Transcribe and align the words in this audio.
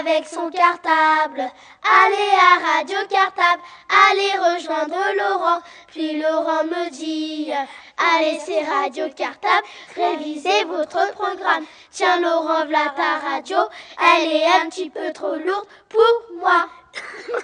avec 0.00 0.26
son 0.26 0.50
cartable. 0.50 1.48
Allez 1.82 2.32
à 2.38 2.58
Radio 2.76 2.98
Cartable, 3.08 3.62
allez 4.08 4.32
rejoindre 4.38 4.96
Laurent. 5.16 5.60
Puis 5.88 6.18
Laurent 6.18 6.64
me 6.64 6.90
dit, 6.90 7.52
allez 7.98 8.38
c'est 8.44 8.64
Radio 8.64 9.08
Cartable, 9.14 9.66
révisez 9.94 10.64
votre 10.64 11.12
programme. 11.12 11.64
Tiens 11.90 12.18
Laurent, 12.20 12.66
voilà 12.66 12.92
ta 12.96 13.18
radio, 13.18 13.58
elle 13.98 14.32
est 14.32 14.46
un 14.46 14.68
petit 14.70 14.90
peu 14.90 15.12
trop 15.12 15.36
lourde 15.36 15.68
pour 15.88 16.22
moi. 16.40 16.68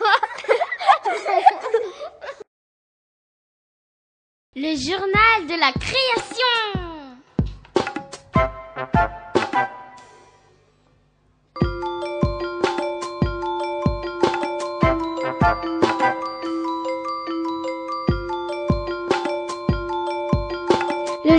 Le 4.58 4.74
journal 4.74 5.46
de 5.46 5.54
la 5.60 5.70
création. 5.72 6.76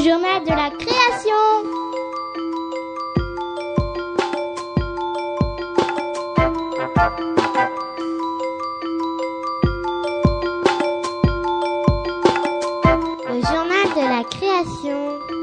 Journal 0.07 0.41
de 0.41 0.51
la 0.51 0.69
création. 0.69 1.33
Le 13.27 13.41
journal 13.41 13.87
de 13.95 14.03
la 14.07 14.23
création. 14.23 15.36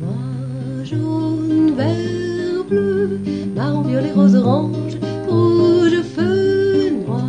Noir, 0.00 0.84
jaune, 0.84 1.74
vert, 1.76 2.64
bleu, 2.68 3.20
marron, 3.54 3.82
violet, 3.82 4.12
rose, 4.12 4.34
orange, 4.34 4.98
rouge, 5.28 6.02
feu, 6.14 6.90
noir, 7.06 7.24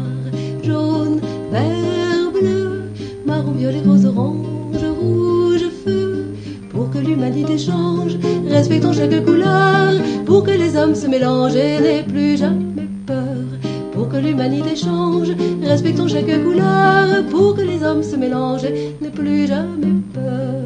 jaune, 0.63 1.19
vert, 1.51 2.31
bleu, 2.33 2.83
marron, 3.25 3.51
violet, 3.51 3.81
rose, 3.85 4.05
orange, 4.05 4.83
rouge, 5.01 5.65
feu. 5.83 6.25
Pour 6.71 6.89
que 6.89 6.97
l'humanité 6.97 7.57
change, 7.57 8.17
respectons 8.47 8.93
chaque 8.93 9.25
couleur, 9.25 9.93
pour 10.25 10.43
que 10.43 10.51
les 10.51 10.75
hommes 10.75 10.95
se 10.95 11.07
mélangent 11.07 11.55
et 11.55 11.79
n'aient 11.79 12.03
plus 12.03 12.37
jamais 12.37 12.68
l'humanité 14.19 14.75
change, 14.75 15.29
respectons 15.61 16.07
chaque 16.07 16.43
couleur, 16.43 17.23
pour 17.29 17.55
que 17.55 17.61
les 17.61 17.83
hommes 17.83 18.03
se 18.03 18.15
mélangent 18.15 18.65
et 18.65 18.95
n'aient 19.01 19.09
plus 19.09 19.47
jamais 19.47 19.93
peur. 20.13 20.59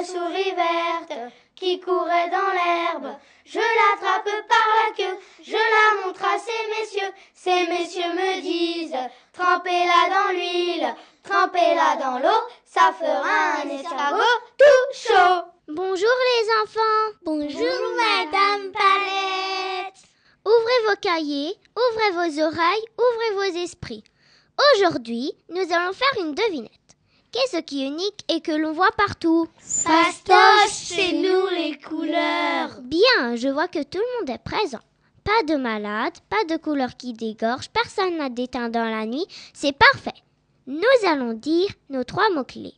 Une 0.00 0.06
souris 0.06 0.54
verte 0.54 1.32
qui 1.54 1.78
courait 1.78 2.30
dans 2.30 2.52
l'herbe. 2.54 3.14
Je 3.44 3.58
l'attrape 3.58 4.30
par 4.48 4.66
la 4.78 4.94
queue, 4.96 5.18
je 5.42 5.52
la 5.52 6.06
montre 6.06 6.24
à 6.24 6.38
ces 6.38 6.80
messieurs. 6.80 7.12
Ces 7.34 7.66
messieurs 7.66 8.14
me 8.14 8.40
disent, 8.40 8.96
trempez-la 9.34 10.08
dans 10.08 10.32
l'huile, 10.32 10.94
trempez-la 11.22 11.96
dans 11.96 12.18
l'eau, 12.18 12.40
ça 12.64 12.94
fera 12.98 13.62
un 13.62 13.68
escargot 13.68 14.40
tout 14.56 14.94
chaud. 14.94 15.42
Bonjour 15.68 16.16
les 16.30 16.48
enfants. 16.62 17.18
Bonjour 17.22 17.94
Madame 17.96 18.72
Palette. 18.72 20.00
Ouvrez 20.46 20.88
vos 20.88 21.00
cahiers, 21.02 21.56
ouvrez 21.76 22.10
vos 22.12 22.42
oreilles, 22.44 22.86
ouvrez 22.96 23.34
vos 23.34 23.58
esprits. 23.58 24.04
Aujourd'hui, 24.74 25.32
nous 25.50 25.72
allons 25.74 25.92
faire 25.92 26.24
une 26.24 26.34
devinette. 26.34 26.79
Qu'est-ce 27.32 27.60
qui 27.60 27.84
est 27.84 27.88
unique 27.88 28.24
et 28.28 28.40
que 28.40 28.50
l'on 28.50 28.72
voit 28.72 28.90
partout 28.96 29.46
Fastoche, 29.58 30.70
c'est 30.70 31.12
nous 31.12 31.46
les 31.56 31.78
couleurs. 31.78 32.80
Bien, 32.82 33.36
je 33.36 33.48
vois 33.48 33.68
que 33.68 33.82
tout 33.82 33.98
le 33.98 34.18
monde 34.18 34.30
est 34.30 34.42
présent. 34.42 34.80
Pas 35.22 35.44
de 35.46 35.54
malade, 35.56 36.14
pas 36.28 36.44
de 36.48 36.56
couleur 36.56 36.96
qui 36.96 37.12
dégorge, 37.12 37.68
personne 37.70 38.16
n'a 38.16 38.30
d'éteint 38.30 38.68
dans 38.68 38.84
la 38.84 39.06
nuit, 39.06 39.26
c'est 39.52 39.76
parfait. 39.76 40.18
Nous 40.66 40.82
allons 41.06 41.34
dire 41.34 41.68
nos 41.88 42.04
trois 42.04 42.30
mots-clés. 42.30 42.74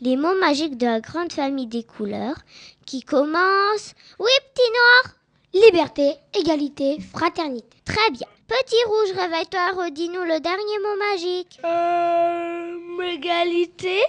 Les 0.00 0.16
mots 0.16 0.38
magiques 0.38 0.76
de 0.76 0.86
la 0.86 1.00
grande 1.00 1.32
famille 1.32 1.66
des 1.66 1.82
couleurs 1.82 2.36
qui 2.84 3.02
commencent. 3.02 3.94
Oui, 4.20 4.30
petit 4.54 4.70
noir 4.70 5.16
Liberté, 5.54 6.12
égalité, 6.38 6.98
fraternité. 7.00 7.76
Très 7.84 8.10
bien. 8.10 8.28
Petit 8.48 8.84
rouge, 8.86 9.12
réveille-toi, 9.16 9.72
redis-nous 9.72 10.22
le 10.22 10.38
dernier 10.38 10.78
mot 10.78 10.96
magique. 11.10 11.58
Euh, 11.64 13.02
égalité 13.02 14.00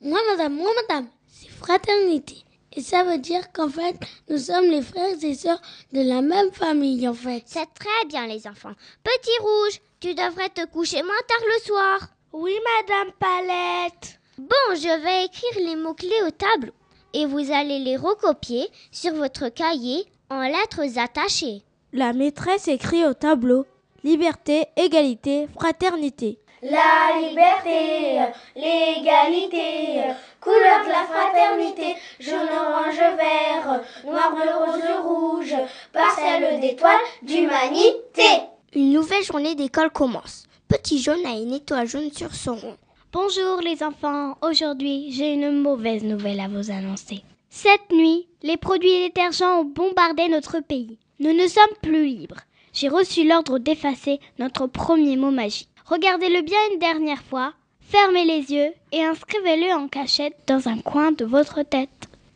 Moi, 0.00 0.18
madame, 0.30 0.54
moi, 0.54 0.70
madame, 0.88 1.06
c'est 1.28 1.48
fraternité. 1.50 2.36
Et 2.72 2.82
ça 2.82 3.04
veut 3.04 3.18
dire 3.18 3.52
qu'en 3.52 3.68
fait, 3.68 3.96
nous 4.28 4.38
sommes 4.38 4.66
les 4.66 4.82
frères 4.82 5.14
et 5.22 5.34
sœurs 5.34 5.62
de 5.92 6.00
la 6.00 6.20
même 6.20 6.50
famille, 6.52 7.06
en 7.08 7.14
fait. 7.14 7.44
C'est 7.46 7.72
très 7.74 8.06
bien, 8.08 8.26
les 8.26 8.46
enfants. 8.48 8.74
Petit 9.04 9.38
rouge, 9.40 9.80
tu 10.00 10.14
devrais 10.14 10.48
te 10.48 10.66
coucher 10.66 11.02
moins 11.02 11.14
tard 11.28 11.46
le 11.46 11.62
soir. 11.64 12.08
Oui, 12.32 12.54
madame 12.80 13.12
Palette. 13.18 14.18
Bon, 14.36 14.74
je 14.74 15.02
vais 15.02 15.26
écrire 15.26 15.66
les 15.66 15.76
mots-clés 15.76 16.22
au 16.26 16.30
tableau 16.30 16.72
et 17.14 17.24
vous 17.24 17.52
allez 17.52 17.78
les 17.78 17.96
recopier 17.96 18.68
sur 18.90 19.14
votre 19.14 19.48
cahier 19.48 20.04
en 20.28 20.42
lettres 20.42 20.98
attachées. 20.98 21.62
La 21.92 22.12
maîtresse 22.12 22.68
écrit 22.68 23.06
au 23.06 23.14
tableau 23.14 23.64
Liberté, 24.06 24.66
égalité, 24.76 25.48
fraternité. 25.58 26.38
La 26.62 27.18
liberté, 27.18 28.20
l'égalité, 28.54 30.00
couleur 30.40 30.84
de 30.84 30.90
la 30.90 31.04
fraternité, 31.10 31.96
jaune, 32.20 32.48
orange, 32.56 33.16
vert, 33.16 33.80
noir, 34.04 34.32
bleu, 34.32 34.52
rose, 34.64 35.04
rouge, 35.04 35.54
parcelle 35.92 36.60
d'étoiles 36.60 37.00
d'humanité. 37.20 38.46
Une 38.76 38.92
nouvelle 38.92 39.24
journée 39.24 39.56
d'école 39.56 39.90
commence. 39.90 40.44
Petit 40.68 41.00
jaune 41.00 41.26
a 41.26 41.32
une 41.32 41.54
étoile 41.54 41.88
jaune 41.88 42.12
sur 42.12 42.32
son 42.32 42.54
rond. 42.54 42.76
Bonjour 43.12 43.60
les 43.60 43.82
enfants, 43.82 44.36
aujourd'hui 44.40 45.10
j'ai 45.10 45.32
une 45.34 45.50
mauvaise 45.50 46.04
nouvelle 46.04 46.38
à 46.38 46.46
vous 46.46 46.70
annoncer. 46.70 47.24
Cette 47.50 47.90
nuit, 47.90 48.28
les 48.44 48.56
produits 48.56 49.00
détergents 49.00 49.62
ont 49.62 49.64
bombardé 49.64 50.28
notre 50.28 50.60
pays. 50.60 50.96
Nous 51.18 51.32
ne 51.32 51.48
sommes 51.48 51.76
plus 51.82 52.06
libres. 52.06 52.42
J'ai 52.76 52.88
reçu 52.88 53.26
l'ordre 53.26 53.58
d'effacer 53.58 54.20
notre 54.38 54.66
premier 54.66 55.16
mot 55.16 55.30
magique. 55.30 55.70
Regardez-le 55.86 56.42
bien 56.42 56.58
une 56.70 56.78
dernière 56.78 57.22
fois, 57.22 57.54
fermez 57.80 58.26
les 58.26 58.52
yeux 58.52 58.70
et 58.92 59.02
inscrivez-le 59.02 59.72
en 59.72 59.88
cachette 59.88 60.36
dans 60.46 60.68
un 60.68 60.76
coin 60.80 61.10
de 61.10 61.24
votre 61.24 61.62
tête. 61.62 61.88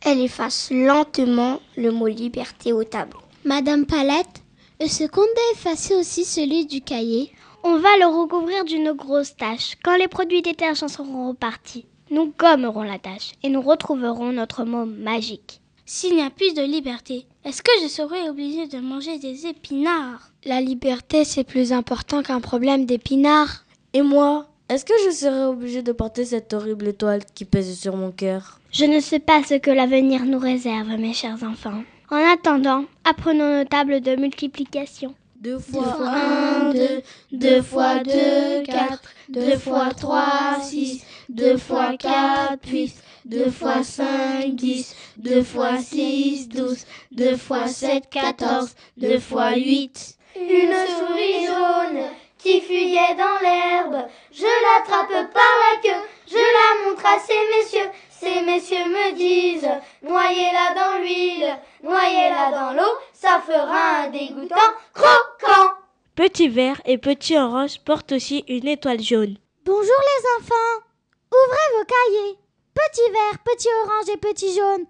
Elle 0.03 0.19
efface 0.19 0.71
lentement 0.71 1.59
le 1.77 1.91
mot 1.91 2.07
liberté 2.07 2.73
au 2.73 2.83
tableau. 2.83 3.19
Madame 3.45 3.85
Palette, 3.85 4.41
est-ce 4.79 5.03
qu'on 5.03 5.21
doit 5.21 5.51
effacer 5.53 5.93
aussi 5.93 6.25
celui 6.25 6.65
du 6.65 6.81
cahier 6.81 7.31
On 7.63 7.77
va 7.77 7.95
le 7.99 8.07
recouvrir 8.07 8.65
d'une 8.65 8.93
grosse 8.93 9.35
tache. 9.35 9.77
Quand 9.83 9.95
les 9.95 10.07
produits 10.07 10.41
détergents 10.41 10.87
seront 10.87 11.27
repartis, 11.29 11.85
nous 12.09 12.33
gommerons 12.35 12.81
la 12.81 12.97
tâche 12.97 13.33
et 13.43 13.49
nous 13.49 13.61
retrouverons 13.61 14.31
notre 14.31 14.63
mot 14.63 14.85
magique. 14.87 15.61
S'il 15.85 16.15
n'y 16.15 16.23
a 16.23 16.31
plus 16.31 16.55
de 16.55 16.63
liberté, 16.63 17.27
est-ce 17.43 17.61
que 17.61 17.71
je 17.83 17.87
serai 17.87 18.27
obligée 18.27 18.65
de 18.65 18.79
manger 18.79 19.19
des 19.19 19.45
épinards? 19.45 20.30
La 20.43 20.59
liberté, 20.59 21.23
c'est 21.23 21.43
plus 21.43 21.71
important 21.71 22.23
qu'un 22.23 22.39
problème 22.39 22.87
d'épinards. 22.87 23.63
Et 23.93 24.01
moi? 24.01 24.47
Est-ce 24.69 24.85
que 24.85 24.93
je 25.05 25.11
serai 25.11 25.45
obligée 25.45 25.83
de 25.83 25.91
porter 25.91 26.25
cette 26.25 26.51
horrible 26.53 26.87
étoile 26.87 27.21
qui 27.35 27.45
pèse 27.45 27.77
sur 27.77 27.95
mon 27.95 28.09
cœur? 28.09 28.59
Je 28.71 28.85
ne 28.85 28.99
sais 29.01 29.19
pas 29.19 29.43
ce 29.43 29.53
que 29.53 29.69
l'avenir 29.69 30.25
nous 30.25 30.39
réserve, 30.39 30.87
mes 30.97 31.13
chers 31.13 31.43
enfants. 31.43 31.83
En 32.09 32.33
attendant, 32.33 32.85
apprenons 33.03 33.59
nos 33.59 33.65
tables 33.65 34.01
de 34.01 34.15
multiplication. 34.15 35.13
Deux 35.39 35.59
fois 35.59 36.09
un, 36.09 36.73
deux, 36.73 37.01
deux 37.31 37.61
fois 37.61 37.99
deux, 38.03 38.63
quatre, 38.63 39.13
deux 39.29 39.57
fois 39.57 39.89
trois, 39.93 40.59
six, 40.63 41.03
deux 41.29 41.57
fois 41.57 41.97
quatre, 41.97 42.57
puis 42.61 42.91
deux 43.25 43.51
fois 43.51 43.83
cinq, 43.83 44.55
dix, 44.55 44.95
deux 45.17 45.43
fois 45.43 45.77
six, 45.77 46.47
douze, 46.47 46.85
deux 47.11 47.35
fois 47.37 47.67
sept, 47.67 48.09
quatorze, 48.09 48.73
deux 48.97 49.19
fois 49.19 49.55
huit. 49.55 50.17
Une 50.35 50.73
souris 50.87 51.45
jaune 51.45 52.09
qui 52.37 52.61
fuyait 52.61 53.15
dans 53.15 53.39
l'herbe, 53.41 54.07
je 54.31 54.43
l'attrape 54.43 55.31
par 55.33 55.53
la 55.59 55.81
queue, 55.81 56.07
je 56.27 56.37
la 56.37 56.89
montre 56.89 57.05
à 57.05 57.19
ces 57.19 57.33
messieurs, 57.57 57.89
ces 58.09 58.41
messieurs 58.41 58.85
me 58.85 59.13
disent, 59.13 59.69
noyez-la 60.01 60.73
dans 60.73 61.01
l'huile, 61.01 61.57
noyez-la 61.83 62.51
dans 62.51 62.73
l'eau, 62.73 62.91
ça 63.13 63.41
fera 63.45 64.03
un 64.03 64.09
dégoûtant 64.09 64.55
croquant. 64.93 65.73
Petit 66.15 66.47
vert 66.47 66.81
et 66.85 66.97
petit 66.97 67.37
orange 67.37 67.79
portent 67.83 68.13
aussi 68.13 68.43
une 68.47 68.67
étoile 68.67 69.01
jaune. 69.01 69.37
Bonjour 69.65 69.83
les 69.83 70.43
enfants. 70.43 70.85
Ouvrez 71.31 71.77
vos 71.77 71.85
cahiers. 71.85 72.37
Petit 72.73 73.11
vert, 73.11 73.39
petit 73.43 73.69
orange 73.83 74.09
et 74.13 74.17
petit 74.17 74.55
jaune. 74.55 74.85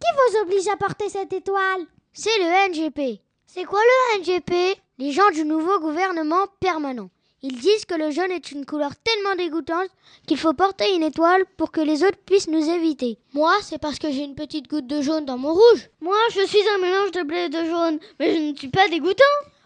Qui 0.00 0.08
vous 0.16 0.38
oblige 0.40 0.68
à 0.68 0.76
porter 0.76 1.08
cette 1.08 1.32
étoile? 1.32 1.86
C'est 2.12 2.38
le 2.38 2.70
NGP. 2.70 3.20
C'est 3.46 3.64
quoi 3.64 3.80
le 3.80 4.20
NGP 4.20 4.78
Les 4.98 5.12
gens 5.12 5.30
du 5.30 5.44
nouveau 5.44 5.78
gouvernement 5.78 6.46
permanent. 6.58 7.10
Ils 7.42 7.58
disent 7.60 7.84
que 7.84 7.94
le 7.94 8.10
jaune 8.10 8.32
est 8.32 8.50
une 8.50 8.64
couleur 8.64 8.92
tellement 8.96 9.34
dégoûtante 9.36 9.90
qu'il 10.26 10.38
faut 10.38 10.54
porter 10.54 10.94
une 10.94 11.02
étoile 11.02 11.44
pour 11.58 11.70
que 11.70 11.82
les 11.82 12.02
autres 12.02 12.16
puissent 12.24 12.48
nous 12.48 12.70
éviter. 12.70 13.18
Moi, 13.34 13.52
c'est 13.60 13.76
parce 13.76 13.98
que 13.98 14.10
j'ai 14.10 14.24
une 14.24 14.34
petite 14.34 14.68
goutte 14.68 14.86
de 14.86 15.02
jaune 15.02 15.26
dans 15.26 15.36
mon 15.36 15.52
rouge. 15.52 15.90
Moi, 16.00 16.16
je 16.30 16.46
suis 16.46 16.66
un 16.74 16.78
mélange 16.78 17.10
de 17.10 17.22
blé 17.24 17.40
et 17.40 17.48
de 17.50 17.62
jaune, 17.66 17.98
mais 18.18 18.34
je 18.34 18.40
ne 18.40 18.56
suis 18.56 18.70
pas 18.70 18.88
dégoûtant. 18.88 19.22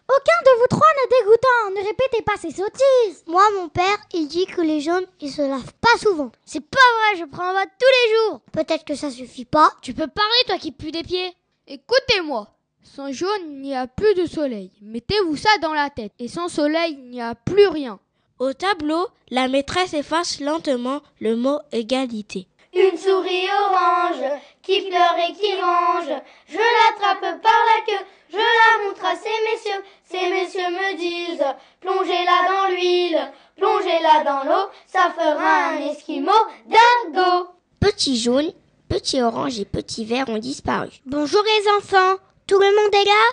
Aucun 0.09 0.51
de 0.51 0.59
vous 0.59 0.67
trois 0.69 0.89
n'est 0.97 1.21
dégoûtant. 1.21 1.81
Ne 1.81 1.87
répétez 1.87 2.23
pas 2.23 2.37
ces 2.37 2.51
sottises. 2.51 3.23
Moi, 3.29 3.45
mon 3.55 3.69
père, 3.69 3.99
il 4.13 4.27
dit 4.27 4.47
que 4.47 4.63
les 4.63 4.81
jaunes, 4.81 5.07
ils 5.21 5.31
se 5.31 5.43
lavent 5.43 5.75
pas 5.81 5.97
souvent. 6.03 6.33
C'est 6.45 6.69
pas 6.69 6.79
vrai, 6.79 7.21
je 7.21 7.25
prends 7.31 7.45
un 7.45 7.55
bain 7.55 7.67
tous 7.79 7.87
les 7.87 8.17
jours. 8.17 8.41
Peut-être 8.51 8.85
que 8.85 8.97
ça 8.97 9.13
suffit 9.13 9.45
pas. 9.45 9.71
Tu 9.81 9.95
peux 9.95 10.09
parler, 10.09 10.43
toi 10.47 10.59
qui 10.59 10.73
pues 10.73 10.91
des 10.91 11.05
pieds. 11.05 11.33
Écoutez-moi. 11.69 12.49
Sans 12.83 13.13
jaune, 13.13 13.29
il 13.49 13.61
n'y 13.61 13.77
a 13.77 13.87
plus 13.87 14.15
de 14.15 14.27
soleil. 14.27 14.71
Mettez-vous 14.83 15.37
ça 15.37 15.51
dans 15.63 15.75
la 15.75 15.91
tête. 15.91 16.13
Et 16.19 16.29
sans 16.29 16.49
soleil, 16.49 16.99
il 16.99 17.11
n'y 17.11 17.23
a 17.23 17.35
plus 17.35 17.67
rien. 17.67 17.99
Au 18.39 18.53
tableau, 18.53 19.07
la 19.31 19.49
maîtresse 19.49 19.93
efface 19.95 20.41
lentement 20.41 21.01
le 21.21 21.37
mot 21.37 21.59
égalité. 21.73 22.47
Une 22.73 22.97
souris 22.97 23.49
orange 23.65 24.41
qui 24.63 24.81
pleure 24.83 25.17
et 25.19 25.33
qui 25.33 25.53
range. 25.61 26.21
Je 26.49 26.57
l'attrape 26.57 27.43
par 27.43 27.61
la 27.67 27.85
queue, 27.87 28.05
je 28.31 28.37
la 28.37 28.89
montre 28.89 29.05
à 29.05 29.15
ces 29.15 29.29
messieurs. 29.53 29.85
Ces 30.05 30.31
messieurs 30.31 30.71
me 30.71 30.97
disent, 30.97 31.45
plongez-la 31.81 32.49
dans 32.49 32.75
l'huile, 32.75 33.33
plongez-la 33.57 34.25
dans 34.25 34.45
l'eau, 34.49 34.69
ça 34.87 35.13
fera 35.15 35.71
un 35.71 35.91
esquimau 35.91 36.31
dingo. 36.67 37.49
Petit 37.81 38.17
jaune, 38.17 38.53
petit 38.89 39.21
orange 39.21 39.59
et 39.61 39.65
petit 39.65 40.05
vert 40.05 40.29
ont 40.29 40.39
disparu. 40.39 40.91
Bonjour 41.07 41.43
les 41.43 41.69
enfants. 41.77 42.17
Tout 42.51 42.59
le 42.59 42.83
monde 42.83 42.93
est 42.93 43.05
là? 43.05 43.27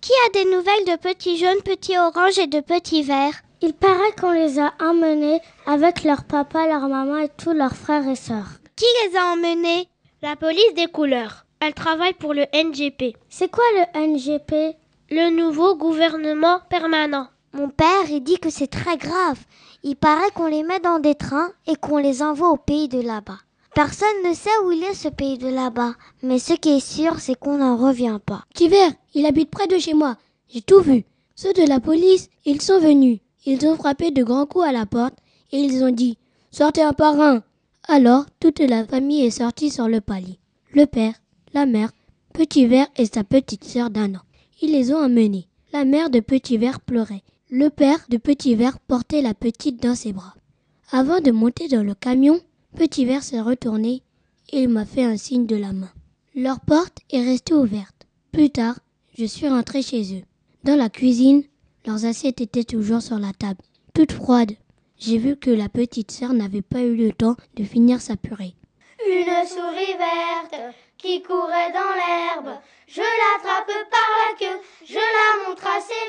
Qui 0.00 0.12
a 0.26 0.30
des 0.32 0.50
nouvelles 0.50 0.86
de 0.86 0.96
petit 0.96 1.36
jaune, 1.36 1.60
petit 1.62 1.98
orange 1.98 2.38
et 2.38 2.46
de 2.46 2.60
petit 2.60 3.02
vert 3.02 3.34
Il 3.60 3.74
paraît 3.74 4.14
qu'on 4.18 4.30
les 4.30 4.58
a 4.58 4.72
emmenés 4.80 5.42
avec 5.66 6.04
leur 6.04 6.24
papa, 6.24 6.66
leur 6.66 6.88
maman 6.88 7.18
et 7.18 7.28
tous 7.28 7.52
leurs 7.52 7.76
frères 7.76 8.08
et 8.08 8.16
sœurs. 8.16 8.48
Qui 8.74 8.86
les 9.04 9.18
a 9.18 9.34
emmenés? 9.34 9.88
La 10.22 10.36
police 10.36 10.72
des 10.74 10.86
couleurs. 10.86 11.44
Elle 11.60 11.74
travaille 11.74 12.14
pour 12.14 12.32
le 12.32 12.46
NGP. 12.54 13.14
C'est 13.28 13.50
quoi 13.50 13.64
le 13.74 14.14
NGP 14.14 14.74
Le 15.10 15.28
nouveau 15.36 15.76
gouvernement 15.76 16.60
permanent. 16.70 17.28
Mon 17.52 17.68
père, 17.68 18.08
il 18.08 18.22
dit 18.22 18.38
que 18.38 18.48
c'est 18.48 18.70
très 18.70 18.96
grave. 18.96 19.38
Il 19.82 19.96
paraît 19.96 20.30
qu'on 20.34 20.46
les 20.46 20.62
met 20.62 20.80
dans 20.80 20.98
des 20.98 21.14
trains 21.14 21.52
et 21.66 21.76
qu'on 21.76 21.98
les 21.98 22.22
envoie 22.22 22.48
au 22.48 22.56
pays 22.56 22.88
de 22.88 23.02
là-bas. 23.02 23.36
Personne 23.74 24.28
ne 24.28 24.34
sait 24.34 24.50
où 24.64 24.72
il 24.72 24.82
est 24.84 24.94
ce 24.94 25.08
pays 25.08 25.38
de 25.38 25.48
là-bas, 25.48 25.94
mais 26.22 26.38
ce 26.38 26.52
qui 26.52 26.70
est 26.70 26.86
sûr, 26.86 27.18
c'est 27.20 27.38
qu'on 27.38 27.56
n'en 27.56 27.78
revient 27.78 28.18
pas. 28.24 28.44
Petit 28.52 28.68
vert, 28.68 28.92
il 29.14 29.24
habite 29.24 29.50
près 29.50 29.66
de 29.66 29.78
chez 29.78 29.94
moi. 29.94 30.18
J'ai 30.50 30.60
tout 30.60 30.80
vu. 30.80 31.04
Ceux 31.36 31.54
de 31.54 31.66
la 31.66 31.80
police, 31.80 32.28
ils 32.44 32.60
sont 32.60 32.78
venus. 32.80 33.20
Ils 33.46 33.66
ont 33.66 33.76
frappé 33.76 34.10
de 34.10 34.22
grands 34.22 34.44
coups 34.44 34.66
à 34.66 34.72
la 34.72 34.84
porte 34.84 35.14
et 35.52 35.58
ils 35.58 35.82
ont 35.82 35.90
dit 35.90 36.18
Sortez 36.50 36.82
un 36.82 36.92
par 36.92 37.18
un. 37.18 37.42
Alors, 37.88 38.26
toute 38.40 38.60
la 38.60 38.84
famille 38.84 39.24
est 39.24 39.30
sortie 39.30 39.70
sur 39.70 39.88
le 39.88 40.02
palier. 40.02 40.38
Le 40.72 40.84
père, 40.84 41.14
la 41.54 41.64
mère, 41.64 41.92
Petit 42.34 42.66
Vert 42.66 42.86
et 42.96 43.06
sa 43.06 43.24
petite 43.24 43.64
sœur 43.64 43.88
d'un 43.88 44.14
an. 44.14 44.22
Ils 44.60 44.72
les 44.72 44.92
ont 44.92 45.02
emmenés. 45.02 45.48
La 45.72 45.86
mère 45.86 46.10
de 46.10 46.20
Petit 46.20 46.58
Vert 46.58 46.80
pleurait. 46.80 47.22
Le 47.50 47.70
père 47.70 47.98
de 48.10 48.18
Petit 48.18 48.54
Vert 48.54 48.78
portait 48.80 49.22
la 49.22 49.34
petite 49.34 49.82
dans 49.82 49.94
ses 49.94 50.12
bras. 50.12 50.34
Avant 50.90 51.20
de 51.20 51.30
monter 51.30 51.68
dans 51.68 51.82
le 51.82 51.94
camion, 51.94 52.38
Petit 52.76 53.04
Vert 53.04 53.22
s'est 53.22 53.40
retourné 53.40 54.02
et 54.50 54.62
il 54.62 54.68
m'a 54.68 54.84
fait 54.86 55.04
un 55.04 55.16
signe 55.16 55.46
de 55.46 55.56
la 55.56 55.72
main. 55.72 55.90
Leur 56.34 56.60
porte 56.60 56.98
est 57.10 57.22
restée 57.22 57.54
ouverte. 57.54 58.06
Plus 58.32 58.50
tard, 58.50 58.78
je 59.18 59.24
suis 59.26 59.48
rentré 59.48 59.82
chez 59.82 60.18
eux. 60.18 60.22
Dans 60.64 60.76
la 60.76 60.88
cuisine, 60.88 61.42
leurs 61.86 62.06
assiettes 62.06 62.40
étaient 62.40 62.64
toujours 62.64 63.02
sur 63.02 63.18
la 63.18 63.32
table, 63.32 63.60
toutes 63.94 64.12
froides. 64.12 64.56
J'ai 64.98 65.18
vu 65.18 65.36
que 65.36 65.50
la 65.50 65.68
petite 65.68 66.10
sœur 66.10 66.32
n'avait 66.32 66.62
pas 66.62 66.80
eu 66.80 66.96
le 66.96 67.12
temps 67.12 67.36
de 67.56 67.64
finir 67.64 68.00
sa 68.00 68.16
purée. 68.16 68.54
Une 69.06 69.46
souris 69.46 69.98
verte 69.98 70.74
qui 71.02 71.20
courait 71.20 71.72
dans 71.72 71.94
l'herbe. 71.96 72.56
Je 72.86 73.00
l'attrape 73.00 73.72
par 73.90 74.10
la 74.22 74.38
queue, 74.38 74.60
je 74.86 74.94
la 74.94 75.48
montre 75.48 75.66
à 75.66 75.80
ses 75.80 76.02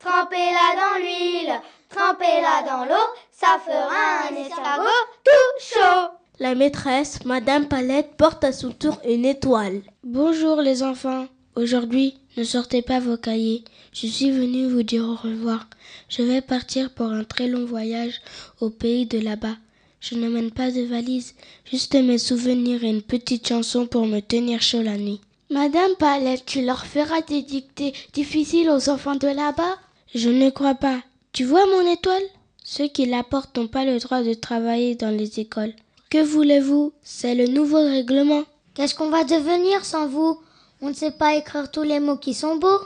trempez-la 0.00 0.68
dans 0.74 0.98
l'huile, 0.98 1.60
trempez-la 1.88 2.62
dans 2.62 2.84
l'eau, 2.84 3.06
ça 3.30 3.58
fera 3.64 4.28
un 4.28 4.34
escargot 4.34 5.06
tout 5.24 5.60
chaud. 5.60 6.08
La 6.38 6.54
maîtresse, 6.54 7.24
Madame 7.24 7.68
Palette, 7.68 8.16
porte 8.16 8.44
à 8.44 8.52
son 8.52 8.72
tour 8.72 8.98
une 9.06 9.24
étoile. 9.24 9.82
Bonjour 10.02 10.60
les 10.60 10.82
enfants. 10.82 11.26
Aujourd'hui, 11.54 12.18
ne 12.36 12.44
sortez 12.44 12.82
pas 12.82 13.00
vos 13.00 13.16
cahiers. 13.16 13.64
Je 13.92 14.06
suis 14.06 14.30
venue 14.30 14.68
vous 14.68 14.82
dire 14.82 15.04
au 15.04 15.14
revoir. 15.14 15.66
Je 16.08 16.22
vais 16.22 16.42
partir 16.42 16.92
pour 16.92 17.06
un 17.06 17.24
très 17.24 17.46
long 17.46 17.64
voyage 17.64 18.20
au 18.60 18.68
pays 18.68 19.06
de 19.06 19.18
là-bas. 19.18 19.56
Je 20.00 20.14
n'emmène 20.14 20.50
pas 20.50 20.70
de 20.70 20.82
valise, 20.82 21.34
juste 21.70 21.94
mes 21.94 22.18
souvenirs 22.18 22.84
et 22.84 22.90
une 22.90 23.02
petite 23.02 23.48
chanson 23.48 23.86
pour 23.86 24.06
me 24.06 24.20
tenir 24.20 24.62
chaud 24.62 24.82
la 24.82 24.96
nuit. 24.96 25.20
Madame 25.50 25.94
Palette, 25.98 26.44
tu 26.44 26.62
leur 26.62 26.86
feras 26.86 27.22
des 27.22 27.42
dictées 27.42 27.94
difficiles 28.12 28.68
aux 28.68 28.88
enfants 28.88 29.14
de 29.16 29.28
là-bas? 29.28 29.76
Je 30.14 30.28
ne 30.28 30.50
crois 30.50 30.74
pas. 30.74 31.00
Tu 31.32 31.44
vois 31.44 31.66
mon 31.66 31.92
étoile? 31.92 32.22
Ceux 32.64 32.88
qui 32.88 33.06
la 33.06 33.22
portent 33.22 33.56
n'ont 33.56 33.68
pas 33.68 33.84
le 33.84 33.98
droit 33.98 34.22
de 34.22 34.34
travailler 34.34 34.96
dans 34.96 35.16
les 35.16 35.38
écoles. 35.38 35.72
Que 36.10 36.22
voulez-vous? 36.22 36.92
C'est 37.02 37.34
le 37.34 37.46
nouveau 37.46 37.78
règlement. 37.78 38.42
Qu'est-ce 38.74 38.94
qu'on 38.94 39.10
va 39.10 39.24
devenir 39.24 39.84
sans 39.84 40.08
vous? 40.08 40.40
On 40.82 40.88
ne 40.88 40.94
sait 40.94 41.12
pas 41.12 41.36
écrire 41.36 41.70
tous 41.70 41.82
les 41.82 42.00
mots 42.00 42.16
qui 42.16 42.34
sont 42.34 42.56
beaux. 42.56 42.80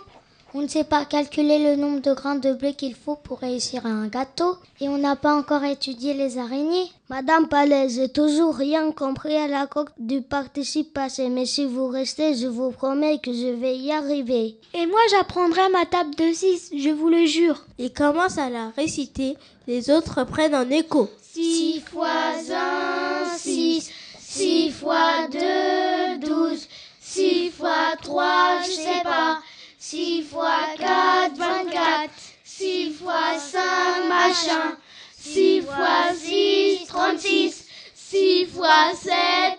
On 0.52 0.62
ne 0.62 0.68
sait 0.68 0.82
pas 0.82 1.04
calculer 1.04 1.58
le 1.60 1.76
nombre 1.76 2.00
de 2.00 2.12
grains 2.12 2.34
de 2.34 2.52
blé 2.52 2.74
qu'il 2.74 2.96
faut 2.96 3.14
pour 3.14 3.38
réussir 3.38 3.86
un 3.86 4.08
gâteau. 4.08 4.56
Et 4.80 4.88
on 4.88 4.98
n'a 4.98 5.14
pas 5.14 5.32
encore 5.32 5.62
étudié 5.62 6.12
les 6.12 6.38
araignées. 6.38 6.90
Madame 7.08 7.46
Palais, 7.46 7.88
j'ai 7.88 8.08
toujours 8.08 8.56
rien 8.56 8.90
compris 8.90 9.36
à 9.36 9.46
la 9.46 9.68
coque 9.68 9.92
du 9.98 10.22
participe 10.22 10.92
passé. 10.92 11.28
Mais 11.28 11.46
si 11.46 11.66
vous 11.66 11.86
restez, 11.86 12.34
je 12.34 12.48
vous 12.48 12.72
promets 12.72 13.18
que 13.18 13.32
je 13.32 13.46
vais 13.46 13.76
y 13.76 13.92
arriver. 13.92 14.56
Et 14.74 14.86
moi, 14.86 15.00
j'apprendrai 15.12 15.68
ma 15.68 15.86
table 15.86 16.16
de 16.16 16.32
6, 16.32 16.72
je 16.76 16.90
vous 16.90 17.08
le 17.08 17.26
jure. 17.26 17.64
Il 17.78 17.92
commence 17.92 18.36
à 18.36 18.50
la 18.50 18.70
réciter. 18.70 19.36
Les 19.68 19.88
autres 19.88 20.24
prennent 20.24 20.56
en 20.56 20.68
écho. 20.68 21.08
6 21.32 21.80
fois 21.92 22.08
1, 23.32 23.38
6. 23.38 23.88
6 24.18 24.70
fois 24.72 25.28
2, 25.30 26.26
12. 26.26 26.66
6 27.00 27.50
fois 27.50 27.96
3, 28.02 28.62
je 28.64 28.70
sais 28.70 29.02
pas. 29.04 29.38
6 29.82 30.24
fois 30.24 30.76
4, 30.78 31.36
24. 31.38 32.10
6 32.44 32.92
fois 32.92 33.38
5, 33.38 33.60
machin. 34.10 34.76
6 35.16 35.62
fois 35.62 36.12
6, 36.14 36.86
36. 36.86 37.64
6 37.94 38.46
fois 38.46 38.92
7, 38.94 39.12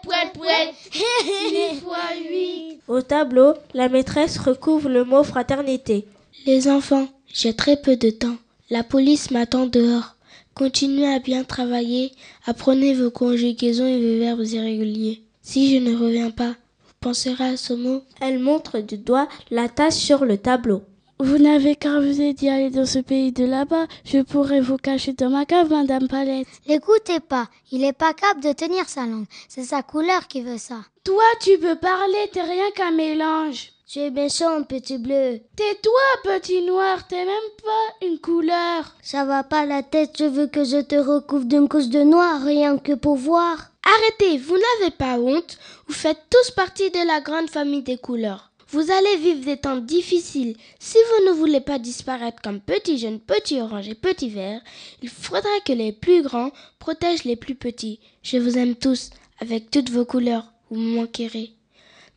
pouet 0.04 0.32
pouet. 0.32 0.74
6 0.92 1.82
fois 1.82 1.98
8. 2.30 2.82
Au 2.88 3.02
tableau, 3.02 3.56
la 3.74 3.90
maîtresse 3.90 4.38
recouvre 4.38 4.90
le 4.90 5.04
mot 5.06 5.24
fraternité. 5.24 6.06
Les 6.46 6.68
enfants, 6.68 7.08
j'ai 7.34 7.56
très 7.56 7.78
peu 7.78 7.96
de 7.96 8.12
temps. 8.12 8.38
La 8.70 8.84
police 8.84 9.32
m'attend 9.32 9.66
dehors. 9.66 10.16
Continuez 10.54 11.12
à 11.12 11.18
bien 11.18 11.44
travailler, 11.44 12.12
apprenez 12.46 12.94
vos 12.94 13.10
conjugaisons 13.10 13.88
et 13.88 14.00
vos 14.00 14.20
verbes 14.20 14.46
irréguliers. 14.46 15.24
Si 15.42 15.74
je 15.74 15.80
ne 15.84 15.98
reviens 15.98 16.30
pas, 16.30 16.54
vous 17.04 17.10
penserez 17.10 17.54
à 17.54 17.58
ce 17.58 17.74
mot 17.74 18.04
Elle 18.20 18.38
montre 18.38 18.80
du 18.80 18.96
doigt 18.96 19.28
la 19.50 19.68
tasse 19.70 19.98
sur 19.98 20.24
le 20.24 20.38
tableau. 20.38 20.84
Vous 21.18 21.40
n'avez 21.40 21.76
qu'à 21.76 22.00
vous 22.00 22.34
d'y 22.34 22.48
aller 22.48 22.70
dans 22.70 22.86
ce 22.86 23.00
pays 23.00 23.32
de 23.32 23.44
là-bas. 23.44 23.88
Je 24.06 24.20
pourrais 24.20 24.62
vous 24.62 24.78
cacher 24.78 25.14
dans 25.14 25.32
ma 25.32 25.46
cave, 25.46 25.72
Madame 25.72 26.08
Palette. 26.08 26.46
L'écoutez 26.68 27.20
pas, 27.20 27.48
il 27.72 27.84
est 27.84 27.94
pas 27.94 28.14
capable 28.14 28.44
de 28.44 28.54
tenir 28.54 28.88
sa 28.88 29.08
langue. 29.08 29.26
C'est 29.50 29.64
sa 29.64 29.82
couleur 29.82 30.28
qui 30.28 30.42
veut 30.42 30.60
ça. 30.60 30.82
Toi, 31.04 31.24
tu 31.42 31.58
peux 31.58 31.76
parler, 31.76 32.30
t'es 32.34 32.44
rien 32.44 32.70
qu'un 32.76 32.92
mélange. 32.92 33.72
Tu 33.92 34.00
es 34.00 34.10
méchant, 34.10 34.64
petit 34.64 34.98
bleu. 34.98 35.42
Tais-toi, 35.58 36.02
petit 36.24 36.62
noir, 36.62 37.06
t'es 37.10 37.26
même 37.26 37.52
pas 37.62 38.08
une 38.08 38.20
couleur. 38.20 38.96
Ça 39.02 39.26
va 39.26 39.44
pas 39.44 39.66
la 39.66 39.84
tête, 39.84 40.16
je 40.18 40.24
veux 40.24 40.48
que 40.48 40.64
je 40.64 40.80
te 40.80 40.96
recouvre 40.96 41.44
d'une 41.44 41.68
couche 41.68 41.90
de 41.90 42.02
noir, 42.02 42.42
rien 42.42 42.78
que 42.78 42.94
pour 42.94 43.18
voir. 43.18 43.70
Arrêtez, 43.84 44.38
vous 44.38 44.56
n'avez 44.56 44.92
pas 44.92 45.20
honte. 45.20 45.58
Vous 45.88 45.94
faites 45.94 46.22
tous 46.30 46.52
partie 46.52 46.90
de 46.90 47.06
la 47.06 47.20
grande 47.20 47.50
famille 47.50 47.82
des 47.82 47.98
couleurs. 47.98 48.54
Vous 48.70 48.90
allez 48.92 49.18
vivre 49.18 49.44
des 49.44 49.58
temps 49.58 49.76
difficiles. 49.76 50.56
Si 50.80 50.98
vous 50.98 51.26
ne 51.26 51.34
voulez 51.34 51.60
pas 51.60 51.78
disparaître 51.78 52.42
comme 52.42 52.62
petit 52.62 52.98
jeune, 52.98 53.20
petit 53.20 53.60
orange 53.60 53.90
et 53.90 53.96
petit 53.96 54.30
vert, 54.30 54.62
il 55.02 55.10
faudra 55.10 55.60
que 55.66 55.74
les 55.74 55.92
plus 55.92 56.22
grands 56.22 56.52
protègent 56.80 57.26
les 57.26 57.36
plus 57.36 57.56
petits. 57.56 58.00
Je 58.24 58.38
vous 58.38 58.58
aime 58.58 58.76
tous, 58.76 59.10
avec 59.42 59.70
toutes 59.70 59.90
vos 59.90 60.06
couleurs. 60.06 60.54
Vous 60.70 60.80
me 60.80 60.96
manquerez. 60.96 61.52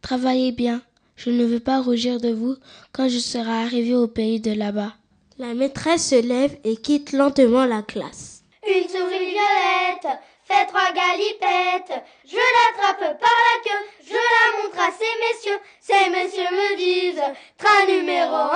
Travaillez 0.03 0.53
bien. 0.53 0.81
Je 1.17 1.31
ne 1.31 1.45
veux 1.45 1.61
pas 1.61 1.81
rougir 1.81 2.21
de 2.21 2.31
vous 2.33 2.57
quand 2.93 3.09
je 3.09 3.19
serai 3.19 3.51
arrivé 3.51 3.95
au 3.95 4.07
pays 4.09 4.41
de 4.41 4.53
là-bas. 4.53 4.93
La 5.39 5.55
maîtresse 5.55 6.11
se 6.11 6.21
lève 6.21 6.57
et 6.65 6.77
quitte 6.77 7.13
lentement 7.13 7.65
la 7.65 7.83
classe. 7.83 8.43
Une 8.67 8.89
souris 8.89 9.33
violette 9.33 10.19
fait 10.45 10.67
trois 10.67 10.93
galipettes. 10.93 12.03
Je 12.27 12.37
l'attrape 12.37 13.19
par 13.19 13.39
la 13.47 13.63
queue, 13.65 13.85
je 14.07 14.13
la 14.13 14.63
montre 14.63 14.81
à 14.81 14.91
ces 14.93 15.15
messieurs. 15.21 15.61
Ces 15.81 16.11
messieurs 16.11 16.51
me 16.51 16.77
disent 16.77 17.23
train 17.59 17.87
numéro 17.87 18.35
1, 18.35 18.51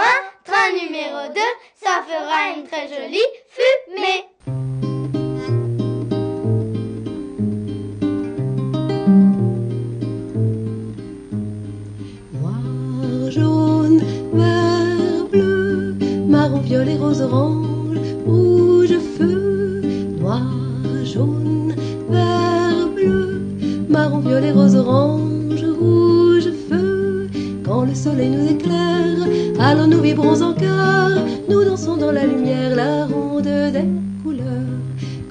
train 0.45 0.73
numéro 0.73 1.33
2, 1.35 1.41
ça 1.75 2.05
fera 2.07 2.57
une 2.57 2.67
très 2.67 2.89
jolie 2.89 3.19
fumée. 3.49 4.88
Rose, 17.09 17.23
orange, 17.23 17.99
rouge, 18.27 18.99
feu, 19.17 19.81
noir, 20.21 20.43
jaune, 21.05 21.75
vert, 22.11 22.89
bleu, 22.95 23.41
marron, 23.89 24.19
violet, 24.19 24.53
rose, 24.53 24.77
orange, 24.77 25.65
rouge, 25.81 26.51
feu. 26.69 27.29
Quand 27.65 27.85
le 27.85 27.95
soleil 27.95 28.29
nous 28.29 28.51
éclaire, 28.51 29.27
alors 29.59 29.87
nous 29.87 30.03
vibrons 30.03 30.43
en 30.43 30.53
cœur, 30.53 31.11
nous 31.49 31.65
dansons 31.65 31.97
dans 31.97 32.13
la 32.13 32.27
lumière, 32.27 32.77
la 32.77 33.07
ronde 33.07 33.45
des 33.73 33.87
couleurs. 34.23 34.79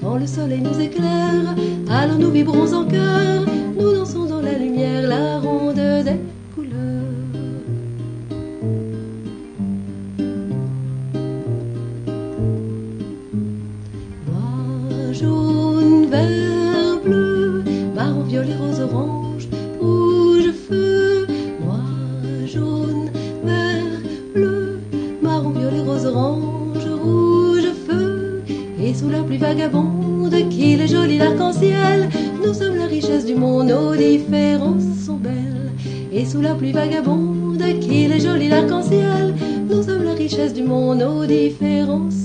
Quand 0.02 0.18
le 0.18 0.26
soleil 0.26 0.62
nous 0.62 0.80
éclaire, 0.80 1.56
alors 1.92 2.18
nous 2.18 2.32
vibrons 2.32 2.74
en 2.74 2.86
cœur, 2.86 3.46
vert, 23.44 24.02
bleu, 24.34 24.80
marron, 25.22 25.50
violet, 25.52 25.82
rose, 25.82 26.06
orange, 26.06 26.88
rouge, 27.04 27.70
feu. 27.88 28.42
Et 28.84 28.94
sous 28.94 29.10
la 29.10 29.24
pluie 29.24 29.38
vagabonde, 29.38 30.36
qu'il 30.50 30.82
est 30.82 30.88
joli 30.88 31.18
l'arc-en-ciel, 31.18 32.10
nous 32.46 32.54
sommes 32.54 32.78
la 32.78 32.86
richesse 32.86 33.26
du 33.26 33.36
monde, 33.36 33.68
nos 33.68 33.96
différences 33.96 35.06
sont 35.06 35.18
belles. 35.18 35.72
Et 36.12 36.26
sous 36.26 36.42
la 36.42 36.56
pluie 36.56 36.72
vagabonde, 36.72 37.64
qu'il 37.82 38.12
est 38.12 38.20
joli 38.20 38.50
l'arc-en-ciel, 38.50 39.34
nous 39.70 39.84
sommes 39.84 40.04
la 40.04 40.14
richesse 40.14 40.54
du 40.54 40.64
monde, 40.64 41.00
nos 41.00 41.26
différences 41.26 42.17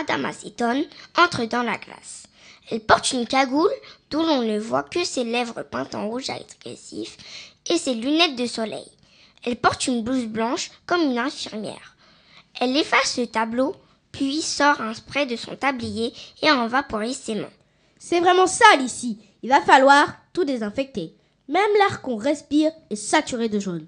Madame 0.00 0.24
Acétone, 0.24 0.84
entre 1.18 1.44
dans 1.44 1.62
la 1.62 1.76
classe. 1.76 2.22
Elle 2.70 2.80
porte 2.80 3.12
une 3.12 3.26
cagoule 3.26 3.70
d'où 4.08 4.22
l'on 4.22 4.40
ne 4.40 4.58
voit 4.58 4.82
que 4.82 5.04
ses 5.04 5.24
lèvres 5.24 5.62
peintes 5.62 5.94
en 5.94 6.08
rouge 6.08 6.30
agressif 6.30 7.18
et 7.66 7.76
ses 7.76 7.92
lunettes 7.92 8.36
de 8.36 8.46
soleil. 8.46 8.86
Elle 9.44 9.56
porte 9.56 9.86
une 9.88 10.02
blouse 10.02 10.24
blanche 10.24 10.70
comme 10.86 11.02
une 11.02 11.18
infirmière. 11.18 11.96
Elle 12.58 12.74
efface 12.78 13.18
le 13.18 13.26
tableau, 13.26 13.76
puis 14.10 14.40
sort 14.40 14.80
un 14.80 14.94
spray 14.94 15.26
de 15.26 15.36
son 15.36 15.54
tablier 15.54 16.14
et 16.40 16.50
en 16.50 16.66
vaporise 16.66 17.18
ses 17.18 17.34
mains. 17.34 17.52
C'est 17.98 18.20
vraiment 18.20 18.46
sale 18.46 18.80
ici. 18.80 19.18
Il 19.42 19.50
va 19.50 19.60
falloir 19.60 20.14
tout 20.32 20.44
désinfecter. 20.44 21.14
Même 21.48 21.74
l'air 21.76 22.00
qu'on 22.00 22.16
respire 22.16 22.72
est 22.88 22.96
saturé 22.96 23.50
de 23.50 23.60
jaune. 23.60 23.86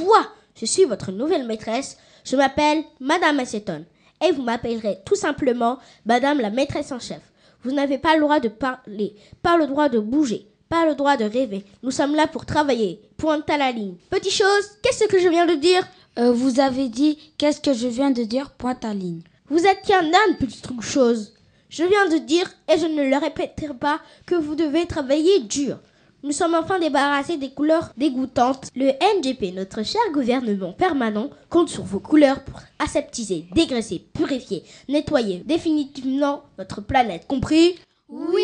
Moi, 0.00 0.26
je 0.60 0.66
suis 0.66 0.86
votre 0.86 1.12
nouvelle 1.12 1.46
maîtresse. 1.46 1.98
Je 2.24 2.34
m'appelle 2.34 2.82
Madame 2.98 3.38
Acétone. 3.38 3.84
Et 4.24 4.32
vous 4.32 4.42
m'appellerez 4.42 4.98
tout 5.04 5.14
simplement 5.14 5.78
Madame 6.06 6.40
la 6.40 6.50
maîtresse 6.50 6.92
en 6.92 7.00
chef. 7.00 7.20
Vous 7.64 7.72
n'avez 7.72 7.98
pas 7.98 8.14
le 8.14 8.22
droit 8.22 8.40
de 8.40 8.48
parler, 8.48 9.14
pas 9.42 9.56
le 9.56 9.66
droit 9.66 9.88
de 9.88 9.98
bouger, 9.98 10.46
pas 10.68 10.86
le 10.86 10.94
droit 10.94 11.16
de 11.16 11.24
rêver. 11.24 11.64
Nous 11.82 11.90
sommes 11.90 12.14
là 12.14 12.26
pour 12.26 12.46
travailler. 12.46 13.00
Pointe 13.16 13.48
à 13.50 13.56
la 13.56 13.70
ligne. 13.70 13.94
Petite 14.10 14.32
chose, 14.32 14.70
qu'est-ce 14.82 15.04
que 15.04 15.20
je 15.20 15.28
viens 15.28 15.46
de 15.46 15.54
dire? 15.54 15.86
Euh, 16.18 16.32
vous 16.32 16.60
avez 16.60 16.88
dit 16.88 17.18
qu'est-ce 17.38 17.60
que 17.60 17.72
je 17.72 17.88
viens 17.88 18.10
de 18.10 18.24
dire? 18.24 18.50
Pointe 18.50 18.84
à 18.84 18.94
ligne. 18.94 19.22
Vous 19.48 19.64
êtes 19.64 19.82
qu'un 19.82 20.04
âne, 20.04 20.36
petite 20.38 20.62
truc 20.62 20.82
chose. 20.82 21.34
Je 21.68 21.84
viens 21.84 22.08
de 22.08 22.18
dire, 22.18 22.50
et 22.72 22.78
je 22.78 22.86
ne 22.86 23.08
le 23.08 23.16
répéterai 23.16 23.74
pas, 23.74 24.00
que 24.26 24.34
vous 24.34 24.54
devez 24.54 24.86
travailler 24.86 25.40
dur. 25.40 25.78
Nous 26.24 26.30
sommes 26.30 26.54
enfin 26.54 26.78
débarrassés 26.78 27.36
des 27.36 27.50
couleurs 27.50 27.92
dégoûtantes. 27.96 28.68
Le 28.76 28.92
NGP, 29.18 29.52
notre 29.54 29.82
cher 29.82 30.00
gouvernement 30.12 30.72
permanent, 30.72 31.30
compte 31.50 31.68
sur 31.68 31.82
vos 31.82 31.98
couleurs 31.98 32.44
pour 32.44 32.60
aseptiser, 32.78 33.46
dégraisser, 33.52 33.98
purifier, 34.14 34.62
nettoyer 34.88 35.42
définitivement 35.44 36.44
notre 36.58 36.80
planète. 36.80 37.26
Compris? 37.26 37.74
Oui 38.08 38.38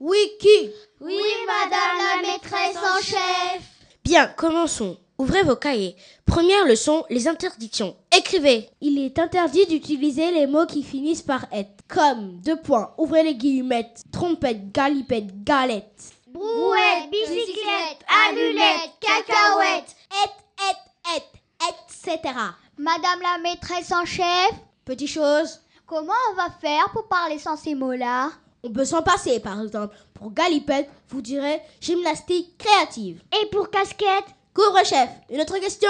Oui, 0.00 0.16
qui? 0.40 0.70
Oui, 1.02 1.20
madame 1.46 1.98
la 1.98 2.32
maîtresse 2.32 2.76
en 2.76 3.02
chef 3.02 3.62
Bien, 4.02 4.26
commençons. 4.26 4.96
Ouvrez 5.18 5.42
vos 5.42 5.56
cahiers. 5.56 5.94
Première 6.24 6.64
leçon, 6.64 7.04
les 7.10 7.28
interdictions. 7.28 7.94
Écrivez. 8.16 8.70
Il 8.80 8.98
est 8.98 9.18
interdit 9.18 9.66
d'utiliser 9.66 10.30
les 10.30 10.46
mots 10.46 10.64
qui 10.64 10.82
finissent 10.82 11.20
par 11.20 11.44
être. 11.52 11.82
Comme, 11.86 12.40
deux 12.40 12.56
points, 12.56 12.94
ouvrez 12.96 13.24
les 13.24 13.34
guillemettes, 13.34 14.04
trompette, 14.10 14.72
galipette, 14.72 15.44
galette. 15.44 16.14
Brouette, 16.32 17.10
bicyclette, 17.10 18.04
allumette, 18.28 18.92
cacahuète 19.00 19.96
Et, 20.12 20.28
et, 20.62 21.16
et, 21.16 22.08
etc. 22.12 22.34
Madame 22.78 23.20
la 23.20 23.38
maîtresse 23.42 23.90
en 23.92 24.04
chef, 24.04 24.52
Petite 24.84 25.08
chose, 25.08 25.60
comment 25.86 26.12
on 26.30 26.34
va 26.34 26.50
faire 26.60 26.90
pour 26.92 27.08
parler 27.08 27.38
sans 27.38 27.56
ces 27.56 27.74
mots-là? 27.74 28.30
On 28.62 28.70
peut 28.70 28.84
s'en 28.84 29.02
passer 29.02 29.40
par 29.40 29.60
exemple. 29.60 29.96
Pour 30.14 30.32
galipette, 30.32 30.88
vous 31.08 31.20
direz 31.20 31.60
gymnastique 31.80 32.56
créative. 32.58 33.22
Et 33.42 33.46
pour 33.46 33.70
casquette? 33.70 34.26
Couvre-chef, 34.54 35.08
une 35.30 35.40
autre 35.40 35.58
question? 35.58 35.88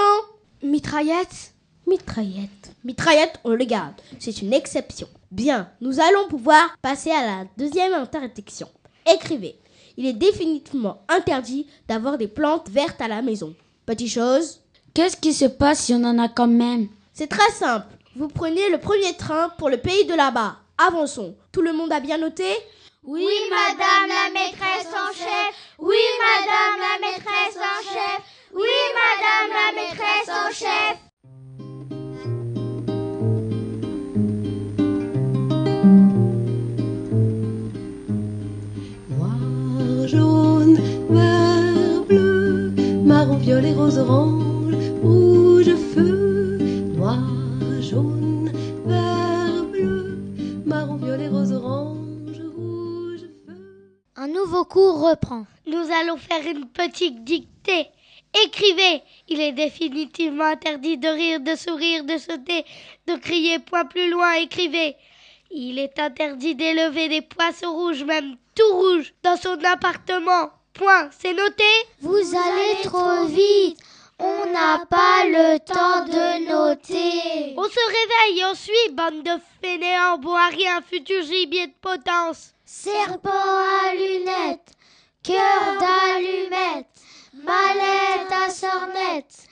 Mitraillette? 0.62 1.52
Mitraillette. 1.86 2.72
Mitraillette, 2.84 3.40
on 3.44 3.50
le 3.50 3.64
garde. 3.64 3.94
C'est 4.18 4.40
une 4.42 4.52
exception. 4.52 5.08
Bien, 5.30 5.70
nous 5.80 6.00
allons 6.00 6.28
pouvoir 6.28 6.74
passer 6.80 7.10
à 7.10 7.24
la 7.24 7.44
deuxième 7.56 7.94
interdiction. 7.94 8.68
Écrivez. 9.10 9.58
Il 10.00 10.06
est 10.06 10.14
définitivement 10.14 11.02
interdit 11.10 11.66
d'avoir 11.86 12.16
des 12.16 12.26
plantes 12.26 12.70
vertes 12.70 13.02
à 13.02 13.06
la 13.08 13.20
maison. 13.20 13.54
Petite 13.84 14.08
chose, 14.08 14.60
Qu'est-ce 14.94 15.18
qui 15.18 15.34
se 15.34 15.44
passe 15.44 15.80
si 15.80 15.92
on 15.92 16.02
en 16.04 16.18
a 16.18 16.26
quand 16.30 16.46
même? 16.46 16.88
c'est 17.12 17.26
très 17.26 17.50
simple. 17.52 17.86
Vous 18.16 18.28
prenez 18.28 18.70
le 18.70 18.78
premier 18.78 19.14
train 19.18 19.50
pour 19.58 19.68
le 19.68 19.76
pays 19.76 20.06
de 20.06 20.14
là-bas. 20.14 20.56
Avançons. 20.78 21.36
Tout 21.52 21.60
le 21.60 21.74
monde 21.74 21.92
a 21.92 22.00
bien 22.00 22.16
noté? 22.16 22.46
Oui, 23.04 23.26
madame 23.50 24.08
la 24.08 24.30
maîtresse 24.32 24.86
en 24.86 25.12
chef 25.12 25.54
Oui, 25.78 25.96
madame 26.18 26.80
la 26.80 27.06
maîtresse 27.06 27.58
en 27.58 27.82
chef 27.92 28.22
Oui, 28.54 28.76
madame 28.94 29.50
la 29.52 29.82
maîtresse 29.82 30.30
en 30.30 30.50
chef 30.50 31.09
bleu, 43.20 43.26
marron, 43.26 43.36
violet, 43.36 43.72
rose, 43.74 43.98
orange, 43.98 44.74
rouge, 45.02 45.74
feu. 45.94 46.58
Noir, 46.94 47.18
jaune, 47.80 48.50
vert, 48.84 49.64
bleu, 49.70 50.18
marron, 50.64 50.96
violet, 50.96 51.28
rose, 51.28 51.52
orange, 51.52 52.40
rouge, 52.56 53.20
feu. 53.46 54.02
Un 54.16 54.28
nouveau 54.28 54.64
cours 54.64 55.10
reprend. 55.10 55.46
Nous 55.66 55.86
allons 56.00 56.16
faire 56.16 56.46
une 56.46 56.66
petite 56.66 57.24
dictée. 57.24 57.88
Écrivez 58.44 59.02
Il 59.28 59.40
est 59.40 59.52
définitivement 59.52 60.44
interdit 60.44 60.98
de 60.98 61.08
rire, 61.08 61.40
de 61.40 61.56
sourire, 61.56 62.04
de 62.04 62.16
sauter, 62.16 62.64
de 63.06 63.16
crier 63.16 63.58
point 63.58 63.84
plus 63.84 64.10
loin. 64.10 64.34
Écrivez 64.34 64.96
Il 65.50 65.78
est 65.78 65.98
interdit 65.98 66.54
d'élever 66.54 67.08
des 67.08 67.22
poissons 67.22 67.72
rouges, 67.72 68.04
même 68.04 68.36
tout 68.54 68.76
rouges, 68.76 69.12
dans 69.22 69.36
son 69.36 69.58
appartement. 69.64 70.50
Point. 70.74 71.10
C'est 71.18 71.34
noté 71.34 71.64
Vous 72.00 72.16
allez 72.36 72.82
trop 72.82 73.24
vite. 73.26 73.78
On 74.18 74.46
n'a 74.52 74.84
pas 74.84 75.24
le 75.24 75.58
temps 75.60 76.04
de 76.04 76.46
noter. 76.46 77.54
On 77.56 77.64
se 77.64 77.86
réveille 77.88 78.40
et 78.40 78.44
on 78.44 78.54
suit, 78.54 78.92
bande 78.92 79.22
de 79.22 79.40
fainéants, 79.62 80.18
bon 80.18 80.34
à 80.34 80.48
rien, 80.48 80.82
futur 80.82 81.22
gibier 81.22 81.68
de 81.68 81.72
potence. 81.80 82.52
Serpent 82.66 83.30
à 83.30 83.94
lunettes, 83.94 84.74
cœur 85.22 85.78
d'allumette, 85.80 86.86
mallette 87.32 88.30
à 88.30 88.50
sornette. 88.50 89.46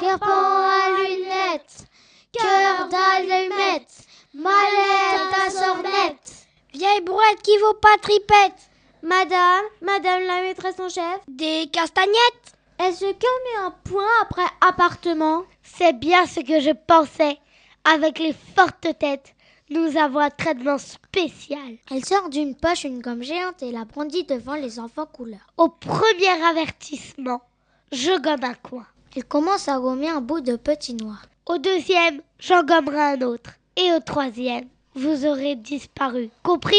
Serpent 0.00 0.26
à 0.26 0.90
lunettes, 0.96 1.84
cœur 2.32 2.88
d'allumette, 2.88 3.92
mallette 4.32 5.46
à 5.46 5.50
sornette. 5.50 6.46
Vieille 6.72 7.02
brouette 7.02 7.42
qui 7.42 7.56
vaut 7.58 7.74
pas 7.74 7.98
tripette 8.00 8.70
Madame, 9.02 9.64
madame 9.82 10.22
la 10.24 10.40
maîtresse 10.42 10.80
en 10.80 10.88
chef 10.88 11.20
Des 11.28 11.68
castagnettes 11.72 12.56
Est-ce 12.78 13.00
qu'elle 13.00 13.12
met 13.12 13.66
un 13.66 13.74
point 13.84 14.08
après 14.22 14.46
appartement? 14.66 15.44
C'est 15.62 15.92
bien 15.92 16.26
ce 16.26 16.40
que 16.40 16.60
je 16.60 16.70
pensais. 16.70 17.38
Avec 17.84 18.18
les 18.18 18.34
fortes 18.54 18.88
têtes, 18.98 19.34
nous 19.70 19.96
avons 19.96 20.20
un 20.20 20.30
traitement 20.30 20.78
spécial. 20.78 21.76
Elle 21.90 22.04
sort 22.04 22.30
d'une 22.30 22.54
poche 22.54 22.84
une 22.84 23.00
gomme 23.00 23.22
géante 23.22 23.62
et 23.62 23.70
la 23.70 23.84
brandit 23.84 24.24
devant 24.24 24.54
les 24.54 24.78
enfants 24.78 25.06
couleurs. 25.06 25.52
Au 25.56 25.68
premier 25.68 26.42
avertissement, 26.48 27.42
je 27.92 28.18
gomme 28.20 28.44
un 28.44 28.54
coin. 28.54 28.86
Elle 29.14 29.24
commence 29.24 29.68
à 29.68 29.78
gommer 29.78 30.08
un 30.08 30.20
bout 30.20 30.40
de 30.40 30.56
petit 30.56 30.94
noir. 30.94 31.22
Au 31.46 31.58
deuxième, 31.58 32.22
j'en 32.38 32.64
gommerai 32.64 33.00
un 33.00 33.22
autre. 33.22 33.50
Et 33.76 33.92
au 33.92 34.00
troisième, 34.00 34.68
vous 34.94 35.26
aurez 35.26 35.54
disparu. 35.54 36.30
Compris? 36.42 36.76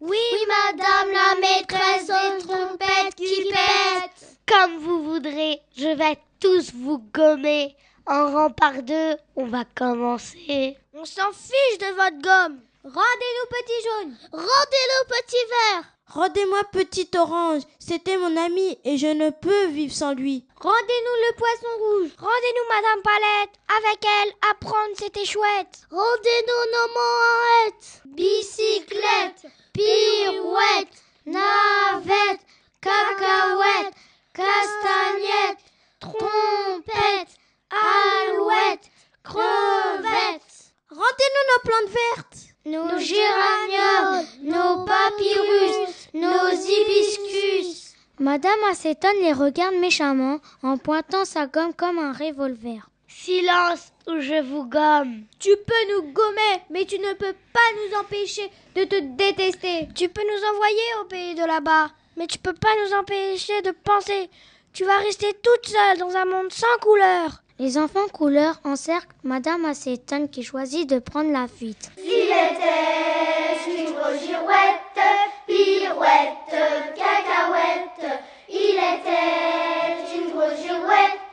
Oui, 0.00 0.18
madame 0.46 1.10
la 1.10 1.40
maîtresse 1.40 2.10
aux 2.10 2.46
trompettes 2.46 3.14
qui 3.16 3.44
pète 3.50 4.38
Comme 4.46 4.76
vous 4.78 5.02
voudrez, 5.04 5.62
je 5.76 5.88
vais 5.88 6.18
tous 6.38 6.72
vous 6.74 6.98
gommer. 7.14 7.74
En 8.06 8.30
rang 8.30 8.50
par 8.50 8.82
deux, 8.82 9.16
on 9.36 9.46
va 9.46 9.64
commencer. 9.74 10.76
On 10.92 11.04
s'en 11.06 11.32
fiche 11.32 11.78
de 11.78 11.94
votre 11.94 12.20
gomme 12.22 12.60
Rendez-nous 12.84 13.48
petit 13.50 13.88
jaune 13.88 14.16
Rendez-le 14.32 15.06
petit 15.08 15.44
vert 15.48 15.84
Rendez-moi 16.08 16.60
petit 16.72 17.10
orange. 17.18 17.62
C'était 17.80 18.16
mon 18.16 18.36
ami 18.36 18.78
et 18.84 18.96
je 18.96 19.08
ne 19.08 19.30
peux 19.30 19.66
vivre 19.66 19.92
sans 19.92 20.12
lui. 20.14 20.46
Rendez-nous 20.60 21.28
le 21.28 21.36
poisson 21.36 21.78
rouge. 21.78 22.10
Rendez-nous 22.16 22.68
Madame 22.68 23.02
Palette. 23.02 23.50
Avec 23.76 24.04
elle, 24.04 24.32
apprendre 24.50 24.94
c'était 24.96 25.24
chouette. 25.24 25.80
Rendez-nous 25.90 26.70
nos 26.72 26.94
moettes. 26.94 28.02
Bicyclette, 28.06 29.46
pirouette, 29.76 30.96
navette, 31.26 32.40
cacahuète, 32.80 33.94
castagnette, 34.32 35.62
trompette, 36.00 37.32
alouette, 37.70 38.90
crevette. 39.22 40.72
Rendez-nous 40.90 41.46
nos 41.50 41.62
plantes 41.64 41.92
vertes. 41.92 42.42
Nos 42.64 42.98
géraniums, 42.98 44.26
nos 44.42 44.84
papyrus, 44.86 46.08
nos 46.14 46.50
hibiscus. 46.52 47.94
Madame 48.18 48.64
Acétone 48.70 49.20
les 49.20 49.32
regarde 49.32 49.76
méchamment 49.76 50.40
en 50.62 50.78
pointant 50.78 51.24
sa 51.24 51.46
gomme 51.46 51.74
comme 51.74 51.98
un 51.98 52.12
revolver. 52.12 52.88
Silence 53.26 53.92
ou 54.06 54.20
je 54.20 54.40
vous 54.40 54.66
gomme. 54.66 55.24
Tu 55.40 55.50
peux 55.66 55.92
nous 55.92 56.12
gommer, 56.12 56.62
mais 56.70 56.84
tu 56.84 56.96
ne 57.00 57.12
peux 57.14 57.34
pas 57.52 57.68
nous 57.74 57.98
empêcher 57.98 58.48
de 58.76 58.84
te 58.84 59.00
détester. 59.00 59.88
Tu 59.96 60.08
peux 60.08 60.22
nous 60.22 60.54
envoyer 60.54 60.88
au 61.00 61.06
pays 61.06 61.34
de 61.34 61.44
là-bas, 61.44 61.90
mais 62.16 62.28
tu 62.28 62.38
peux 62.38 62.52
pas 62.52 62.68
nous 62.84 62.94
empêcher 62.94 63.62
de 63.62 63.72
penser. 63.72 64.30
Tu 64.72 64.84
vas 64.84 64.98
rester 64.98 65.26
toute 65.42 65.66
seule 65.66 65.98
dans 65.98 66.14
un 66.14 66.24
monde 66.24 66.52
sans 66.52 66.78
couleur. 66.80 67.42
Les 67.58 67.78
enfants 67.78 68.06
couleurs 68.12 68.60
encerclent 68.62 69.16
Madame 69.24 69.64
Acétone 69.64 70.28
qui 70.28 70.44
choisit 70.44 70.88
de 70.88 71.00
prendre 71.00 71.32
la 71.32 71.48
fuite. 71.48 71.90
S'il 71.96 72.30
était 72.30 73.76
une 73.76 73.92
grosse 73.92 74.24
girouette, 74.24 75.02
pirouette, 75.48 76.94
cacahuète, 76.94 78.22
il 78.48 78.76
était 78.76 80.16
une 80.16 80.30
grosse 80.30 80.62
girouette 80.62 81.26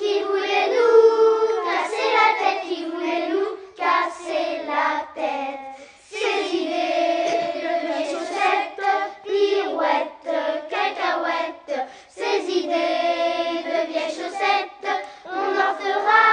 qui 0.00 0.22
voulait 0.22 0.68
nous 0.76 1.62
casser 1.68 2.08
la 2.16 2.28
tête, 2.40 2.62
qui 2.66 2.84
voulait 2.86 3.28
nous 3.28 3.50
casser 3.76 4.62
la 4.66 5.04
tête? 5.14 5.60
Ses 6.08 6.56
idées 6.56 7.60
de 7.60 7.72
vieilles 7.84 8.10
chaussettes, 8.10 8.88
pirouette, 9.22 10.28
cacahuète, 10.70 11.86
ses 12.08 12.40
idées 12.48 13.60
de 13.62 13.92
vieilles 13.92 14.16
chaussettes, 14.18 14.88
on 15.26 15.50
en 15.66 15.74
fera 15.84 16.24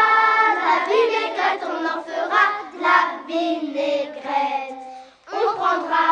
la 0.63 0.75
vinaigrette, 0.87 1.63
on 1.67 1.83
en 1.93 2.01
fera 2.03 2.43
la 2.79 2.99
vinaigrette. 3.27 4.79
On 5.33 5.47
prendra 5.57 6.07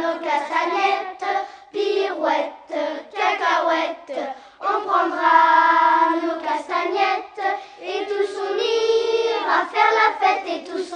nos 0.00 0.18
castagnettes, 0.24 1.28
pirouettes, 1.72 2.80
cacahuètes, 3.12 4.18
on 4.60 4.80
prendra 4.86 6.20
nos 6.22 6.40
castagnettes 6.42 7.40
et 7.82 8.04
tous 8.06 8.38
on 8.38 8.56
ira 8.56 9.66
faire 9.72 9.92
la 10.00 10.08
fête 10.20 10.46
et 10.46 10.64
tous 10.64 10.89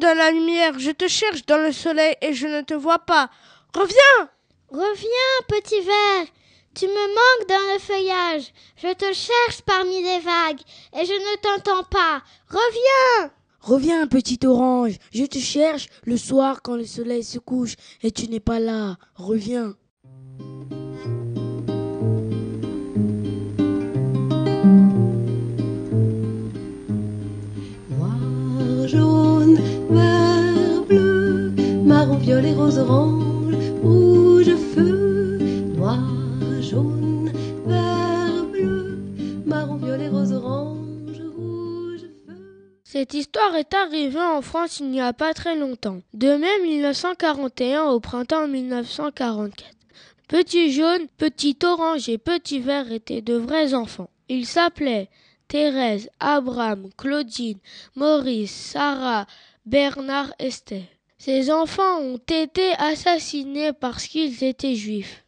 Dans 0.00 0.16
la 0.16 0.30
lumière, 0.30 0.78
je 0.78 0.92
te 0.92 1.08
cherche 1.08 1.44
dans 1.44 1.58
le 1.58 1.72
soleil 1.72 2.14
et 2.22 2.34
je 2.34 2.46
ne 2.46 2.60
te 2.60 2.74
vois 2.74 3.00
pas. 3.00 3.28
Reviens 3.74 4.30
Reviens, 4.68 5.42
petit 5.48 5.80
verre. 5.80 6.26
Tu 6.76 6.86
me 6.86 6.92
manques 7.08 7.48
dans 7.48 7.74
le 7.74 7.80
feuillage. 7.80 8.52
Je 8.76 8.94
te 8.94 9.12
cherche 9.12 9.62
parmi 9.66 10.00
les 10.02 10.20
vagues 10.20 10.60
et 10.96 11.04
je 11.04 11.12
ne 11.12 11.36
t'entends 11.38 11.82
pas. 11.82 12.22
Reviens 12.48 13.32
Reviens, 13.60 14.06
petit 14.06 14.38
orange. 14.46 14.98
Je 15.12 15.24
te 15.24 15.38
cherche 15.38 15.88
le 16.04 16.16
soir 16.16 16.62
quand 16.62 16.76
le 16.76 16.86
soleil 16.86 17.24
se 17.24 17.40
couche 17.40 17.74
et 18.04 18.12
tu 18.12 18.28
n'es 18.28 18.38
pas 18.38 18.60
là. 18.60 18.96
Reviens. 19.16 19.74
Violet, 32.18 32.54
rose, 32.54 32.78
orange, 32.78 33.54
rouge, 33.82 34.56
feu. 34.74 35.38
Noir, 35.76 36.00
jaune, 36.60 37.30
vert, 37.66 38.44
bleu, 38.50 38.98
marron, 39.44 39.76
violet, 39.76 40.08
rose, 40.08 40.32
orange, 40.32 41.20
rouge, 41.36 42.00
feu. 42.26 42.80
Cette 42.84 43.14
histoire 43.14 43.54
est 43.56 43.74
arrivée 43.74 44.20
en 44.20 44.42
France 44.42 44.80
il 44.80 44.90
n'y 44.90 45.00
a 45.00 45.12
pas 45.12 45.34
très 45.34 45.56
longtemps. 45.56 46.00
De 46.14 46.36
mai 46.36 46.58
1941 46.62 47.84
au 47.84 48.00
printemps 48.00 48.48
1944. 48.48 49.76
Petit 50.28 50.72
jaune, 50.72 51.06
petit 51.18 51.56
orange 51.62 52.08
et 52.08 52.18
petit 52.18 52.58
vert 52.58 52.90
étaient 52.90 53.22
de 53.22 53.34
vrais 53.34 53.74
enfants. 53.74 54.10
Ils 54.28 54.46
s'appelaient 54.46 55.08
Thérèse, 55.46 56.10
Abraham, 56.18 56.88
Claudine, 56.96 57.58
Maurice, 57.94 58.50
Sarah, 58.50 59.26
Bernard, 59.64 60.32
Esther. 60.40 60.95
Ces 61.26 61.50
enfants 61.50 61.98
ont 61.98 62.18
été 62.18 62.70
assassinés 62.78 63.72
parce 63.72 64.06
qu'ils 64.06 64.44
étaient 64.44 64.76
juifs. 64.76 65.24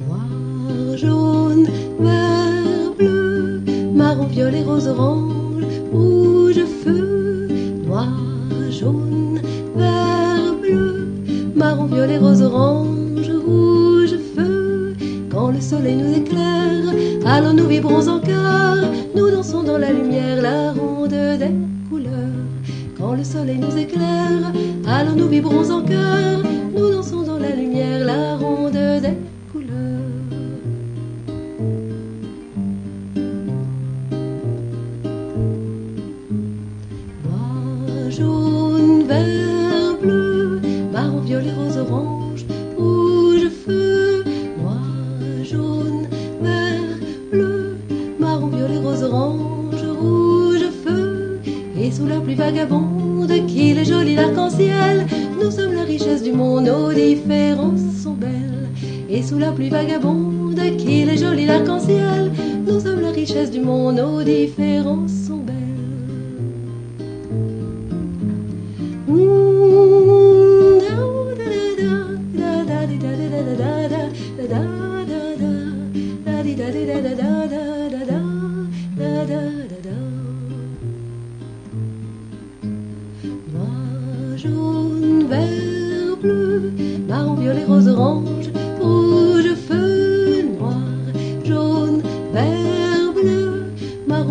Noir, 0.00 0.96
jaune, 0.96 1.68
vert, 2.00 2.92
bleu, 2.98 3.62
marron, 3.94 4.26
violet, 4.26 4.64
rose, 4.64 4.88
orange, 4.88 5.62
rouge, 5.92 6.33
vibrons 17.74 18.06
en 18.06 18.20
chœur, 18.20 18.76
nous 19.16 19.30
dansons 19.32 19.64
dans 19.64 19.78
la 19.78 19.90
lumière 19.90 20.40
la 20.40 20.70
ronde 20.72 21.10
des 21.10 21.50
couleurs. 21.90 22.46
Quand 22.96 23.14
le 23.14 23.24
soleil 23.24 23.58
nous 23.58 23.76
éclaire, 23.76 24.52
alors 24.86 25.16
nous 25.16 25.26
vibrons 25.26 25.68
en 25.70 25.82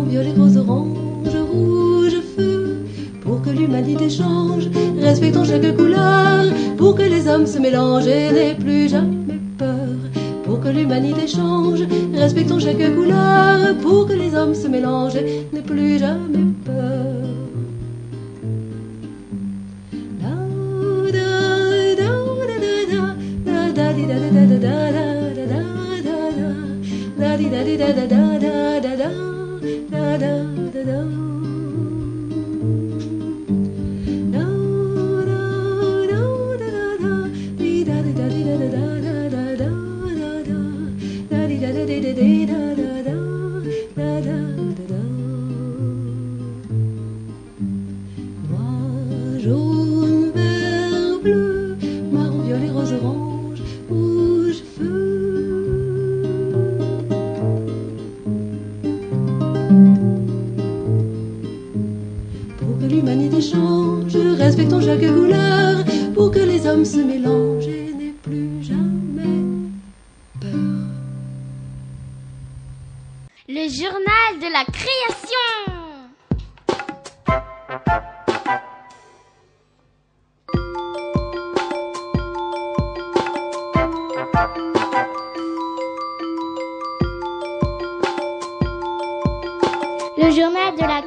violet, 0.04 0.32
rose, 0.36 0.56
orange, 0.56 1.36
rouge, 1.52 2.16
feu. 2.36 2.76
Pour 3.22 3.42
que 3.42 3.50
l'humanité 3.50 4.08
change, 4.10 4.68
respectons 5.00 5.44
chaque 5.44 5.76
couleur, 5.76 6.44
pour 6.76 6.94
que 6.94 7.02
les 7.02 7.26
hommes 7.28 7.46
se 7.46 7.58
mélangent 7.58 8.06
et 8.06 8.32
n'aient 8.32 8.54
plus 8.54 8.88
jamais 8.88 9.40
peur. 9.58 9.88
Pour 10.44 10.60
que 10.60 10.68
l'humanité 10.68 11.26
change. 11.26 11.82
Respectons 12.14 12.58
chaque 12.58 12.94
couleur 12.94 13.76
pour 13.82 14.06
que 14.06 14.12
les 14.12 14.34
hommes 14.34 14.54
se 14.54 14.68
mélangent 14.68 15.16
et 15.16 15.46
n'aient 15.52 15.62
plus 15.62 15.98
jamais 15.98 16.38
peur. 16.38 16.53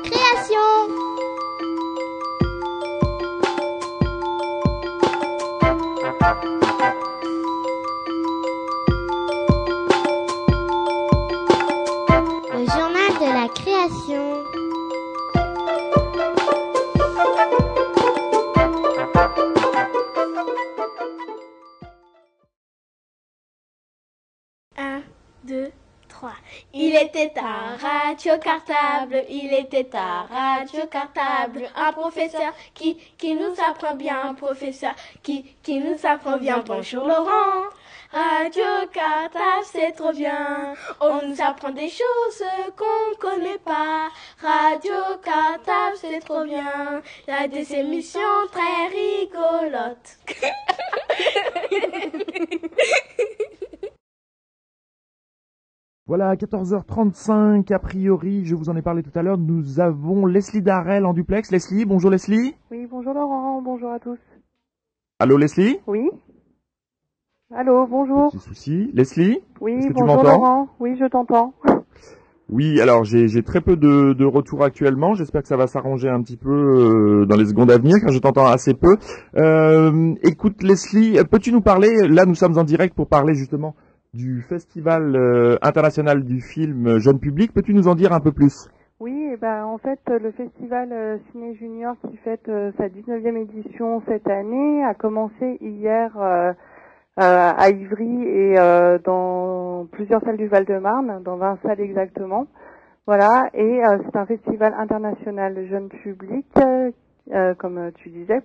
Création. 0.09 1.16
Radio 27.87 28.37
cartable, 28.39 29.23
il 29.29 29.53
était 29.53 29.89
un 29.95 30.23
radio 30.23 30.85
cartable, 30.87 31.69
un 31.75 31.91
professeur 31.93 32.53
qui, 32.73 32.97
qui 33.17 33.33
nous 33.35 33.55
apprend 33.69 33.95
bien, 33.95 34.21
un 34.29 34.33
professeur 34.33 34.93
qui, 35.23 35.45
qui 35.63 35.79
nous 35.79 35.97
apprend 36.03 36.37
bien. 36.37 36.63
Bonjour 36.65 37.07
Laurent. 37.07 37.69
Radio 38.11 38.63
cartable, 38.93 39.65
c'est 39.65 39.91
trop 39.91 40.11
bien. 40.13 40.73
On 41.01 41.27
nous 41.27 41.41
apprend 41.41 41.71
des 41.71 41.89
choses 41.89 42.43
qu'on 42.77 43.11
ne 43.11 43.15
connaît 43.15 43.59
pas. 43.59 44.09
Radio 44.41 44.93
cartable, 45.23 45.97
c'est 45.97 46.19
trop 46.19 46.43
bien. 46.43 47.01
Il 47.27 47.33
y 47.33 47.37
a 47.37 47.47
des 47.47 47.73
émissions 47.73 48.47
très 48.51 48.87
rigolotes. 48.87 50.17
Voilà, 56.07 56.37
14h35, 56.37 57.73
a 57.73 57.79
priori, 57.79 58.45
je 58.45 58.55
vous 58.55 58.69
en 58.69 58.77
ai 58.77 58.81
parlé 58.81 59.03
tout 59.03 59.11
à 59.13 59.23
l'heure, 59.23 59.37
nous 59.37 59.81
avons 59.81 60.25
Leslie 60.25 60.61
Darrell 60.61 61.05
en 61.05 61.11
duplex. 61.11 61.51
Leslie, 61.51 61.83
bonjour 61.83 62.09
Leslie. 62.09 62.55
Oui, 62.71 62.87
bonjour 62.89 63.13
Laurent, 63.13 63.61
bonjour 63.61 63.91
à 63.91 63.99
tous. 63.99 64.17
Allô 65.19 65.35
Leslie? 65.35 65.79
Oui 65.85 66.09
Allô, 67.53 67.85
bonjour. 67.87 68.31
Petit 68.31 68.39
souci. 68.39 68.89
Leslie? 68.93 69.41
Oui, 69.59 69.85
que 69.85 69.91
bonjour 69.91 70.23
Laurent. 70.23 70.69
Oui, 70.79 70.95
je 70.97 71.03
t'entends. 71.07 71.53
Oui, 72.49 72.79
alors 72.79 73.03
j'ai 73.03 73.43
très 73.43 73.59
peu 73.59 73.75
de, 73.75 74.13
de 74.13 74.23
retours 74.23 74.63
actuellement. 74.63 75.13
J'espère 75.13 75.41
que 75.41 75.49
ça 75.49 75.57
va 75.57 75.67
s'arranger 75.67 76.07
un 76.07 76.21
petit 76.21 76.37
peu 76.37 76.49
euh, 76.49 77.25
dans 77.25 77.35
les 77.35 77.47
secondes 77.47 77.69
à 77.69 77.77
venir, 77.77 77.97
car 77.99 78.13
je 78.13 78.19
t'entends 78.19 78.45
assez 78.45 78.73
peu. 78.73 78.95
Euh, 79.35 80.15
écoute 80.23 80.63
Leslie, 80.63 81.19
peux-tu 81.29 81.51
nous 81.51 81.59
parler, 81.59 82.07
là 82.07 82.25
nous 82.25 82.35
sommes 82.35 82.57
en 82.57 82.63
direct 82.63 82.95
pour 82.95 83.07
parler 83.07 83.33
justement 83.33 83.75
du 84.13 84.41
Festival 84.41 85.15
euh, 85.15 85.57
international 85.61 86.23
du 86.23 86.41
film 86.41 86.99
jeune 86.99 87.19
public. 87.19 87.53
Peux-tu 87.53 87.73
nous 87.73 87.87
en 87.87 87.95
dire 87.95 88.13
un 88.13 88.19
peu 88.19 88.31
plus? 88.31 88.69
Oui, 88.99 89.29
eh 89.31 89.37
ben, 89.37 89.63
en 89.65 89.77
fait, 89.77 89.99
le 90.07 90.31
festival 90.31 90.91
euh, 90.91 91.17
Ciné 91.31 91.53
Junior 91.53 91.95
qui 92.09 92.17
fête 92.17 92.49
euh, 92.49 92.71
sa 92.77 92.87
19e 92.87 93.37
édition 93.37 94.01
cette 94.07 94.27
année 94.27 94.83
a 94.83 94.95
commencé 94.95 95.57
hier 95.61 96.17
euh, 96.17 96.51
euh, 97.19 97.51
à 97.55 97.69
Ivry 97.69 98.23
et 98.23 98.57
euh, 98.57 98.97
dans 98.97 99.85
plusieurs 99.91 100.21
salles 100.21 100.37
du 100.37 100.47
Val-de-Marne, 100.47 101.21
dans 101.23 101.37
20 101.37 101.59
salles 101.63 101.79
exactement. 101.79 102.47
Voilà, 103.05 103.49
et 103.53 103.85
euh, 103.85 103.99
c'est 104.05 104.17
un 104.17 104.25
festival 104.25 104.73
international 104.77 105.67
jeune 105.69 105.89
public, 105.89 106.45
euh, 106.57 106.91
euh, 107.33 107.53
comme 107.53 107.91
tu 107.95 108.09
disais. 108.09 108.41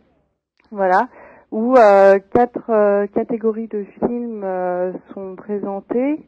Voilà, 0.70 1.08
où 1.52 1.76
euh, 1.76 2.18
quatre 2.34 2.70
euh, 2.70 3.06
catégories 3.08 3.68
de 3.68 3.84
films 4.00 4.42
euh, 4.42 4.92
sont 5.14 5.36
présentés. 5.36 6.18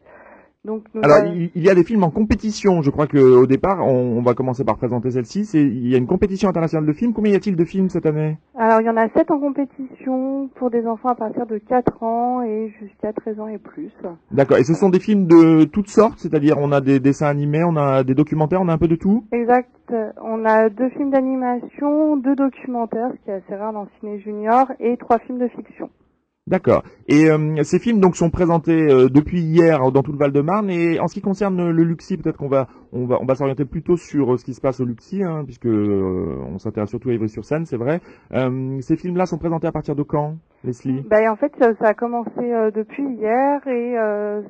Donc, 0.64 0.84
nous 0.94 1.02
Alors 1.04 1.18
avons- 1.18 1.34
il, 1.54 1.62
y 1.62 1.68
a 1.68 1.74
des 1.74 1.84
films 1.84 2.04
en 2.04 2.10
compétition. 2.10 2.80
Je 2.80 2.90
crois 2.90 3.06
que 3.06 3.18
au 3.18 3.46
départ, 3.46 3.86
on, 3.86 4.16
on 4.18 4.22
va 4.22 4.32
commencer 4.32 4.64
par 4.64 4.76
présenter 4.78 5.10
celle-ci. 5.10 5.42
Il 5.52 5.88
y 5.88 5.94
a 5.94 5.98
une 5.98 6.06
compétition 6.06 6.48
internationale 6.48 6.86
de 6.86 6.92
films. 6.94 7.12
Combien 7.12 7.32
y 7.32 7.36
a-t-il 7.36 7.54
de 7.54 7.64
films 7.64 7.90
cette 7.90 8.06
année? 8.06 8.38
Alors, 8.58 8.80
il 8.80 8.86
y 8.86 8.90
en 8.90 8.96
a 8.96 9.08
sept 9.10 9.30
en 9.30 9.38
compétition 9.40 10.48
pour 10.54 10.70
des 10.70 10.86
enfants 10.86 11.10
à 11.10 11.14
partir 11.14 11.46
de 11.46 11.58
4 11.58 12.02
ans 12.02 12.42
et 12.42 12.72
jusqu'à 12.80 13.12
13 13.12 13.40
ans 13.40 13.48
et 13.48 13.58
plus. 13.58 13.90
D'accord. 14.30 14.56
Et 14.56 14.64
ce 14.64 14.72
sont 14.74 14.88
des 14.88 15.00
films 15.00 15.26
de 15.26 15.64
toutes 15.64 15.88
sortes, 15.90 16.18
c'est-à-dire 16.18 16.56
on 16.58 16.72
a 16.72 16.80
des 16.80 16.98
dessins 16.98 17.26
animés, 17.28 17.62
on 17.64 17.76
a 17.76 18.02
des 18.02 18.14
documentaires, 18.14 18.62
on 18.62 18.68
a 18.68 18.72
un 18.72 18.78
peu 18.78 18.88
de 18.88 18.96
tout? 18.96 19.24
Exact. 19.32 19.68
On 20.22 20.46
a 20.46 20.70
deux 20.70 20.88
films 20.90 21.10
d'animation, 21.10 22.16
deux 22.16 22.36
documentaires, 22.36 23.10
ce 23.12 23.24
qui 23.24 23.30
est 23.30 23.34
assez 23.34 23.54
rare 23.54 23.74
dans 23.74 23.82
le 23.82 23.88
ciné 24.00 24.18
junior, 24.20 24.72
et 24.80 24.96
trois 24.96 25.18
films 25.18 25.38
de 25.38 25.48
fiction. 25.48 25.90
D'accord. 26.46 26.82
Et 27.08 27.30
euh, 27.30 27.62
ces 27.62 27.78
films 27.78 28.00
donc 28.00 28.16
sont 28.16 28.28
présentés 28.28 28.72
euh, 28.72 29.08
depuis 29.08 29.40
hier 29.40 29.90
dans 29.90 30.02
tout 30.02 30.12
le 30.12 30.18
Val-de-Marne. 30.18 30.68
Et 30.68 31.00
en 31.00 31.06
ce 31.06 31.14
qui 31.14 31.22
concerne 31.22 31.70
le 31.70 31.84
Luxi, 31.84 32.18
peut-être 32.18 32.36
qu'on 32.36 32.48
va 32.48 32.68
on 32.92 33.06
va 33.06 33.16
on 33.22 33.24
va 33.24 33.34
s'orienter 33.34 33.64
plutôt 33.64 33.96
sur 33.96 34.34
euh, 34.34 34.36
ce 34.36 34.44
qui 34.44 34.52
se 34.52 34.60
passe 34.60 34.78
au 34.78 34.84
Luxi, 34.84 35.22
hein, 35.22 35.44
puisque 35.46 35.64
euh, 35.64 36.36
on 36.46 36.58
s'intéresse 36.58 36.90
surtout 36.90 37.08
à 37.08 37.14
Ivry-sur-Seine, 37.14 37.64
c'est 37.64 37.78
vrai. 37.78 38.02
Euh, 38.34 38.78
ces 38.82 38.96
films-là 38.96 39.24
sont 39.24 39.38
présentés 39.38 39.68
à 39.68 39.72
partir 39.72 39.96
de 39.96 40.02
quand, 40.02 40.34
Leslie? 40.64 41.00
Ben, 41.08 41.30
en 41.30 41.36
fait, 41.36 41.50
ça 41.58 41.74
ça 41.76 41.88
a 41.88 41.94
commencé 41.94 42.30
depuis 42.74 43.04
hier 43.14 43.66
et 43.66 43.94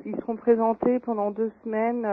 ils 0.05 0.15
seront 0.19 0.35
présentés 0.35 0.99
pendant 0.99 1.31
deux 1.31 1.51
semaines. 1.63 2.05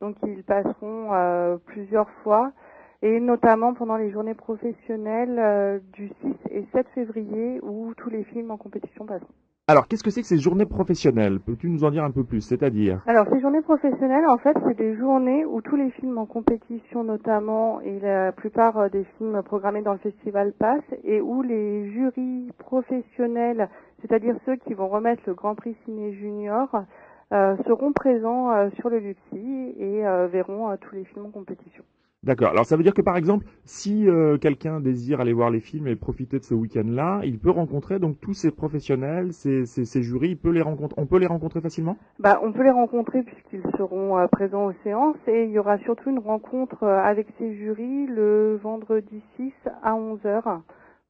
donc, 0.00 0.14
ils 0.24 0.44
passeront 0.44 1.58
plusieurs 1.66 2.08
fois 2.22 2.52
et 3.02 3.20
notamment 3.20 3.74
pendant 3.74 3.96
les 3.96 4.10
journées 4.10 4.34
professionnelles 4.34 5.38
euh, 5.38 5.78
du 5.92 6.08
6 6.08 6.34
et 6.50 6.64
7 6.72 6.86
février 6.94 7.60
où 7.62 7.94
tous 7.96 8.10
les 8.10 8.24
films 8.24 8.50
en 8.50 8.56
compétition 8.56 9.06
passeront. 9.06 9.28
Alors, 9.68 9.86
qu'est-ce 9.86 10.02
que 10.02 10.10
c'est 10.10 10.22
que 10.22 10.26
ces 10.26 10.38
journées 10.38 10.66
professionnelles? 10.66 11.38
Peux-tu 11.38 11.68
nous 11.68 11.84
en 11.84 11.92
dire 11.92 12.02
un 12.02 12.10
peu 12.10 12.24
plus? 12.24 12.40
C'est-à-dire? 12.40 13.02
Alors, 13.06 13.26
ces 13.32 13.40
journées 13.40 13.62
professionnelles, 13.62 14.26
en 14.26 14.36
fait, 14.38 14.56
c'est 14.66 14.76
des 14.76 14.96
journées 14.96 15.44
où 15.44 15.60
tous 15.60 15.76
les 15.76 15.90
films 15.92 16.18
en 16.18 16.26
compétition, 16.26 17.04
notamment, 17.04 17.80
et 17.80 18.00
la 18.00 18.32
plupart 18.32 18.76
euh, 18.78 18.88
des 18.88 19.04
films 19.16 19.40
programmés 19.44 19.82
dans 19.82 19.92
le 19.92 20.00
festival 20.00 20.52
passent, 20.54 20.82
et 21.04 21.20
où 21.20 21.42
les 21.42 21.88
jurys 21.92 22.50
professionnels, 22.58 23.68
c'est-à-dire 24.00 24.34
ceux 24.44 24.56
qui 24.56 24.74
vont 24.74 24.88
remettre 24.88 25.22
le 25.26 25.34
Grand 25.34 25.54
Prix 25.54 25.76
Ciné 25.84 26.14
Junior, 26.14 26.84
euh, 27.32 27.56
seront 27.68 27.92
présents 27.92 28.50
euh, 28.50 28.70
sur 28.80 28.90
le 28.90 28.98
Luxi 28.98 29.74
et 29.78 30.04
euh, 30.04 30.26
verront 30.26 30.70
euh, 30.70 30.76
tous 30.80 30.96
les 30.96 31.04
films 31.04 31.26
en 31.26 31.30
compétition. 31.30 31.84
D'accord. 32.22 32.50
Alors 32.50 32.66
ça 32.66 32.76
veut 32.76 32.82
dire 32.82 32.92
que 32.92 33.00
par 33.00 33.16
exemple, 33.16 33.46
si 33.64 34.06
euh, 34.06 34.36
quelqu'un 34.36 34.78
désire 34.78 35.20
aller 35.20 35.32
voir 35.32 35.48
les 35.48 35.60
films 35.60 35.86
et 35.86 35.96
profiter 35.96 36.38
de 36.38 36.44
ce 36.44 36.52
week-end-là, 36.52 37.22
il 37.24 37.38
peut 37.38 37.50
rencontrer 37.50 37.98
donc 37.98 38.20
tous 38.20 38.34
ces 38.34 38.50
professionnels, 38.50 39.32
ces, 39.32 39.64
ces, 39.64 40.02
jurys, 40.02 40.32
il 40.32 40.36
peut 40.36 40.50
les 40.50 40.60
rencontrer, 40.60 41.00
on 41.00 41.06
peut 41.06 41.18
les 41.18 41.26
rencontrer 41.26 41.62
facilement? 41.62 41.96
Bah, 42.18 42.38
on 42.42 42.52
peut 42.52 42.62
les 42.62 42.70
rencontrer 42.70 43.22
puisqu'ils 43.22 43.62
seront 43.78 44.18
euh, 44.18 44.26
présents 44.26 44.66
aux 44.66 44.74
séances 44.84 45.16
et 45.28 45.44
il 45.44 45.50
y 45.50 45.58
aura 45.58 45.78
surtout 45.78 46.10
une 46.10 46.18
rencontre 46.18 46.82
euh, 46.82 47.02
avec 47.02 47.26
ces 47.38 47.54
jurys 47.54 48.06
le 48.06 48.60
vendredi 48.62 49.22
6 49.36 49.54
à 49.82 49.94
11h. 49.94 50.60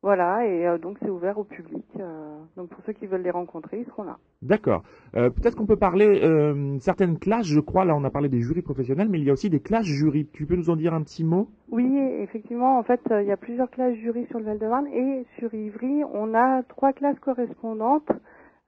Voilà, 0.02 0.46
et 0.46 0.66
euh, 0.66 0.78
donc 0.78 0.96
c'est 1.02 1.10
ouvert 1.10 1.38
au 1.38 1.44
public. 1.44 1.84
euh, 1.98 2.38
donc 2.56 2.68
pour 2.70 2.82
ceux 2.86 2.94
qui 2.94 3.06
veulent 3.06 3.20
les 3.22 3.30
rencontrer, 3.30 3.80
ils 3.80 3.84
seront 3.86 4.04
là. 4.04 4.16
D'accord. 4.40 4.82
Euh, 5.14 5.28
Peut-être 5.28 5.54
qu'on 5.56 5.66
peut 5.66 5.76
parler 5.76 6.22
euh, 6.22 6.78
certaines 6.80 7.18
classes, 7.18 7.46
je 7.46 7.60
crois. 7.60 7.84
Là, 7.84 7.94
on 7.94 8.04
a 8.04 8.10
parlé 8.10 8.30
des 8.30 8.40
jurys 8.40 8.62
professionnels, 8.62 9.08
mais 9.10 9.18
il 9.18 9.24
y 9.24 9.30
a 9.30 9.34
aussi 9.34 9.50
des 9.50 9.60
classes 9.60 9.84
jurys. 9.84 10.26
Tu 10.32 10.46
peux 10.46 10.56
nous 10.56 10.70
en 10.70 10.76
dire 10.76 10.94
un 10.94 11.02
petit 11.02 11.22
mot? 11.22 11.48
Oui, 11.70 11.98
effectivement, 12.20 12.78
en 12.78 12.82
fait, 12.82 13.00
il 13.10 13.26
y 13.26 13.32
a 13.32 13.36
plusieurs 13.36 13.70
classes 13.70 13.94
jury 13.96 14.24
sur 14.30 14.38
le 14.38 14.46
Val-de-Marne 14.46 14.86
et 14.86 15.26
sur 15.38 15.52
Ivry, 15.52 16.02
on 16.14 16.32
a 16.34 16.62
trois 16.62 16.92
classes 16.94 17.18
correspondantes 17.20 18.10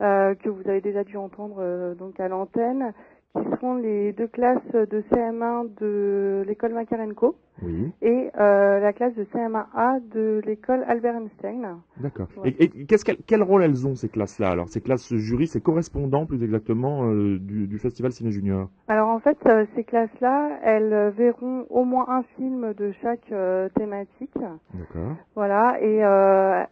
euh, 0.02 0.34
que 0.34 0.50
vous 0.50 0.68
avez 0.68 0.80
déjà 0.82 1.02
dû 1.02 1.16
entendre 1.16 1.56
euh, 1.60 1.94
donc 1.94 2.18
à 2.20 2.28
l'antenne, 2.28 2.92
qui 3.34 3.50
seront 3.50 3.74
les 3.76 4.12
deux 4.12 4.26
classes 4.26 4.60
de 4.72 5.02
CM1 5.10 5.68
de 5.80 6.42
l'école 6.46 6.74
Makarenko 6.74 7.34
Oui. 7.62 7.90
et 8.02 8.30
euh, 8.38 8.78
la 8.80 8.92
classe 8.92 9.14
de 9.14 9.24
CM1A 9.24 10.00
de 10.12 10.42
l'école 10.44 10.84
Albert 10.86 11.16
Einstein. 11.16 11.78
D'accord. 11.98 12.26
Ouais. 12.36 12.54
Et, 12.58 12.64
et 12.64 12.84
qu'est-ce 12.84 13.04
quel 13.04 13.42
rôle 13.42 13.62
elles 13.62 13.86
ont 13.86 13.94
ces 13.94 14.08
classes-là? 14.10 14.50
Alors, 14.50 14.68
ces 14.68 14.82
classes 14.82 15.14
jury, 15.14 15.46
c'est 15.46 15.62
correspondant 15.62 16.26
plus 16.26 16.42
exactement 16.42 17.04
euh, 17.06 17.38
du, 17.38 17.66
du 17.66 17.78
festival 17.78 18.12
Ciné 18.12 18.32
Junior? 18.32 18.68
Alors 18.88 19.08
en 19.08 19.18
fait, 19.20 19.38
euh, 19.46 19.64
ces 19.74 19.84
classes-là, 19.84 20.58
elles 20.62 21.10
verront 21.16 21.64
au 21.70 21.84
moins 21.84 22.06
un 22.08 22.22
film 22.36 22.74
de 22.74 22.92
chaque 23.00 23.32
thématique. 23.74 24.34
D'accord. 24.74 25.16
Voilà, 25.34 25.78
et 25.80 25.96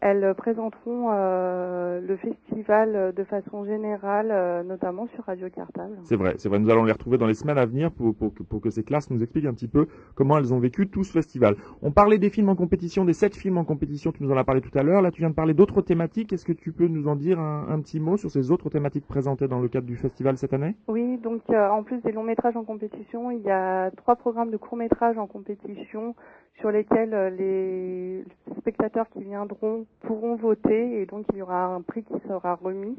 elles 0.00 0.34
présenteront 0.34 1.10
le 1.10 2.16
festival 2.16 3.14
de 3.16 3.24
façon 3.24 3.64
générale, 3.64 4.64
notamment 4.66 5.06
sur 5.14 5.24
Radio 5.24 5.48
Cartable. 5.48 5.96
C'est 6.02 6.16
vrai, 6.16 6.34
c'est 6.38 6.49
vrai. 6.50 6.58
Nous 6.58 6.68
allons 6.70 6.84
les 6.84 6.92
retrouver 6.92 7.16
dans 7.16 7.26
les 7.26 7.34
semaines 7.34 7.58
à 7.58 7.64
venir 7.64 7.90
pour, 7.90 8.14
pour, 8.14 8.34
que, 8.34 8.42
pour 8.42 8.60
que 8.60 8.70
ces 8.70 8.82
classes 8.82 9.10
nous 9.10 9.22
expliquent 9.22 9.46
un 9.46 9.54
petit 9.54 9.68
peu 9.68 9.86
comment 10.14 10.36
elles 10.36 10.52
ont 10.52 10.58
vécu 10.58 10.88
tout 10.88 11.04
ce 11.04 11.12
festival. 11.12 11.56
On 11.80 11.92
parlait 11.92 12.18
des 12.18 12.30
films 12.30 12.50
en 12.50 12.56
compétition, 12.56 13.04
des 13.04 13.14
sept 13.14 13.34
films 13.34 13.56
en 13.56 13.64
compétition, 13.64 14.12
tu 14.12 14.22
nous 14.22 14.32
en 14.32 14.36
as 14.36 14.44
parlé 14.44 14.60
tout 14.60 14.76
à 14.78 14.82
l'heure. 14.82 15.00
Là, 15.00 15.10
tu 15.10 15.20
viens 15.22 15.30
de 15.30 15.34
parler 15.34 15.54
d'autres 15.54 15.80
thématiques. 15.80 16.32
Est-ce 16.32 16.44
que 16.44 16.52
tu 16.52 16.72
peux 16.72 16.88
nous 16.88 17.08
en 17.08 17.16
dire 17.16 17.40
un, 17.40 17.66
un 17.68 17.80
petit 17.80 18.00
mot 18.00 18.16
sur 18.16 18.30
ces 18.30 18.50
autres 18.50 18.68
thématiques 18.68 19.06
présentées 19.06 19.48
dans 19.48 19.60
le 19.60 19.68
cadre 19.68 19.86
du 19.86 19.96
festival 19.96 20.36
cette 20.36 20.52
année? 20.52 20.74
Oui, 20.88 21.16
donc 21.18 21.42
euh, 21.50 21.68
en 21.68 21.82
plus 21.82 22.00
des 22.02 22.12
longs 22.12 22.24
métrages 22.24 22.56
en 22.56 22.64
compétition, 22.64 23.30
il 23.30 23.42
y 23.42 23.50
a 23.50 23.90
trois 23.92 24.16
programmes 24.16 24.50
de 24.50 24.56
courts 24.56 24.76
métrages 24.78 25.18
en 25.18 25.26
compétition 25.26 26.14
sur 26.58 26.70
lesquels 26.70 27.14
euh, 27.14 27.30
les 27.30 28.24
spectateurs 28.58 29.08
qui 29.10 29.22
viendront 29.22 29.86
pourront 30.00 30.36
voter 30.36 31.00
et 31.00 31.06
donc 31.06 31.24
il 31.32 31.38
y 31.38 31.42
aura 31.42 31.66
un 31.66 31.80
prix 31.80 32.02
qui 32.02 32.18
sera 32.28 32.54
remis. 32.54 32.96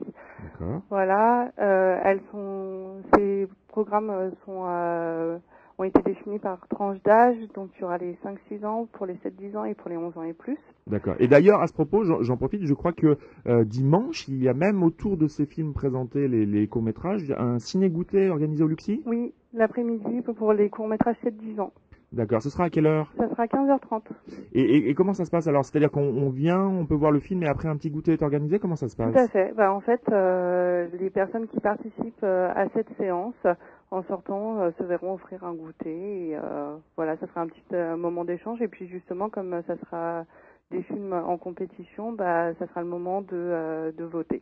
Voilà, 0.90 1.52
euh, 1.60 2.00
elles 2.04 2.22
sont, 2.32 3.02
ces 3.42 3.50
programmes 3.68 4.10
euh, 4.10 4.30
sont, 4.46 4.64
euh, 4.66 5.38
ont 5.78 5.84
été 5.84 6.02
définis 6.02 6.40
par 6.40 6.68
tranche 6.68 7.02
d'âge, 7.04 7.38
donc 7.54 7.70
il 7.78 7.82
y 7.82 7.84
aura 7.84 7.98
les 7.98 8.18
5-6 8.24 8.66
ans 8.66 8.88
pour 8.92 9.06
les 9.06 9.16
7-10 9.16 9.58
ans 9.58 9.66
et 9.66 9.74
pour 9.74 9.90
les 9.90 9.98
11 9.98 10.18
ans 10.18 10.24
et 10.24 10.34
plus. 10.34 10.58
D'accord. 10.88 11.16
Et 11.20 11.28
d'ailleurs, 11.28 11.62
à 11.62 11.68
ce 11.68 11.74
propos, 11.74 12.04
j'en 12.04 12.22
j'en 12.24 12.38
profite, 12.38 12.66
je 12.66 12.74
crois 12.74 12.92
que 12.92 13.18
euh, 13.48 13.64
dimanche, 13.64 14.28
il 14.28 14.42
y 14.42 14.50
a 14.50 14.54
même 14.54 14.84
autour 14.84 15.18
de 15.18 15.28
ces 15.28 15.46
films 15.46 15.74
présentés, 15.74 16.28
les, 16.28 16.46
les 16.46 16.68
courts-métrages, 16.68 17.34
un 17.38 17.60
ciné-goûter 17.60 18.30
organisé 18.30 18.64
au 18.64 18.68
Luxi 18.68 19.02
Oui, 19.06 19.34
l'après-midi 19.54 20.22
pour 20.22 20.54
les 20.54 20.70
courts-métrages 20.70 21.18
7-10 21.24 21.62
ans. 21.62 21.74
D'accord. 22.12 22.42
Ce 22.42 22.50
sera 22.50 22.66
à 22.66 22.70
quelle 22.70 22.88
heure? 22.88 23.10
Ça 23.18 23.30
sera 23.30 23.44
à 23.44 23.46
15h30. 23.46 24.02
et, 24.54 24.62
et, 24.62 24.90
et 24.90 24.94
comment 24.94 25.14
ça 25.14 25.24
se 25.24 25.32
passe 25.32 25.48
alors? 25.48 25.64
C'est-à-dire 25.64 25.90
qu'on 25.92 26.02
on 26.04 26.30
vient, 26.30 26.60
on 26.62 26.86
peut 26.86 26.96
voir 26.96 27.12
le 27.12 27.20
film 27.22 27.42
et 27.44 27.48
après 27.48 27.70
un 27.70 27.78
petit 27.78 27.90
goûter 27.90 28.14
est 28.14 28.22
organisé 28.22 28.60
Comment 28.60 28.76
ça 28.76 28.90
se 28.90 28.98
passe 28.98 29.14
Tout 29.14 29.20
à 29.20 29.28
fait. 29.30 29.54
Bah, 29.56 29.72
en 29.74 29.80
fait, 29.80 30.02
euh, 30.12 30.88
les 31.00 31.10
personnes 31.10 31.48
qui 31.48 31.60
participent 31.62 32.24
euh, 32.24 32.52
à 32.54 32.68
cette 32.74 32.90
séance, 32.98 33.36
en 33.92 34.04
sortant, 34.04 34.60
euh, 34.60 34.72
se 34.78 34.84
verront 34.84 35.14
offrir 35.14 35.46
un 35.46 35.54
goûter. 35.54 36.30
Et 36.32 36.36
euh, 36.36 36.76
voilà, 36.98 37.16
ça 37.18 37.28
sera 37.28 37.42
un 37.42 37.48
petit 37.48 37.64
moment 37.98 38.26
d'échange. 38.26 38.62
Et 38.62 38.68
puis 38.68 38.88
justement, 38.88 39.30
comme 39.30 39.62
ça 39.66 39.78
sera 39.78 40.26
des 40.70 40.82
films 40.84 41.14
en 41.14 41.38
compétition, 41.38 42.12
bah, 42.12 42.54
ça 42.56 42.68
sera 42.68 42.82
le 42.82 42.88
moment 42.88 43.22
de, 43.22 43.28
euh, 43.34 43.92
de 43.98 44.04
voter. 44.04 44.42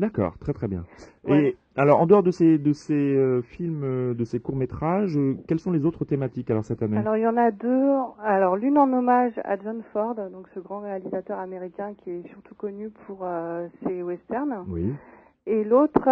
D'accord, 0.00 0.38
très 0.38 0.54
très 0.54 0.66
bien. 0.66 0.84
Ouais. 1.28 1.42
Et 1.42 1.56
alors, 1.76 2.00
en 2.00 2.06
dehors 2.06 2.22
de 2.22 2.30
ces, 2.30 2.58
de 2.58 2.72
ces 2.72 2.94
euh, 2.94 3.42
films, 3.42 3.82
euh, 3.84 4.14
de 4.14 4.24
ces 4.24 4.40
courts-métrages, 4.40 5.16
euh, 5.16 5.36
quelles 5.46 5.60
sont 5.60 5.70
les 5.70 5.84
autres 5.84 6.04
thématiques 6.04 6.50
alors 6.50 6.64
cette 6.64 6.82
année? 6.82 6.96
Alors 6.96 7.16
il 7.16 7.22
y 7.22 7.26
en 7.26 7.36
a 7.36 7.50
deux. 7.50 7.92
Alors 8.24 8.56
l'une 8.56 8.78
en 8.78 8.90
hommage 8.92 9.34
à 9.44 9.58
John 9.58 9.82
Ford, 9.92 10.14
donc 10.14 10.48
ce 10.54 10.60
grand 10.60 10.80
réalisateur 10.80 11.38
américain 11.38 11.92
qui 11.98 12.10
est 12.10 12.28
surtout 12.28 12.54
connu 12.54 12.88
pour 13.06 13.18
euh, 13.22 13.68
ses 13.84 14.02
westerns. 14.02 14.64
Oui. 14.68 14.92
Et 15.46 15.64
l'autre, 15.64 16.08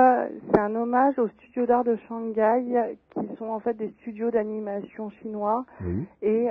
c'est 0.51 0.59
un 0.59 0.75
hommage 0.75 1.19
aux 1.19 1.29
studios 1.29 1.67
d'art 1.67 1.85
de 1.85 1.97
Shanghai, 2.09 2.97
qui 3.15 3.37
sont 3.39 3.47
en 3.47 3.61
fait 3.61 3.75
des 3.75 3.91
studios 4.01 4.31
d'animation 4.31 5.11
chinois. 5.11 5.65
Oui. 5.85 6.07
Et 6.23 6.49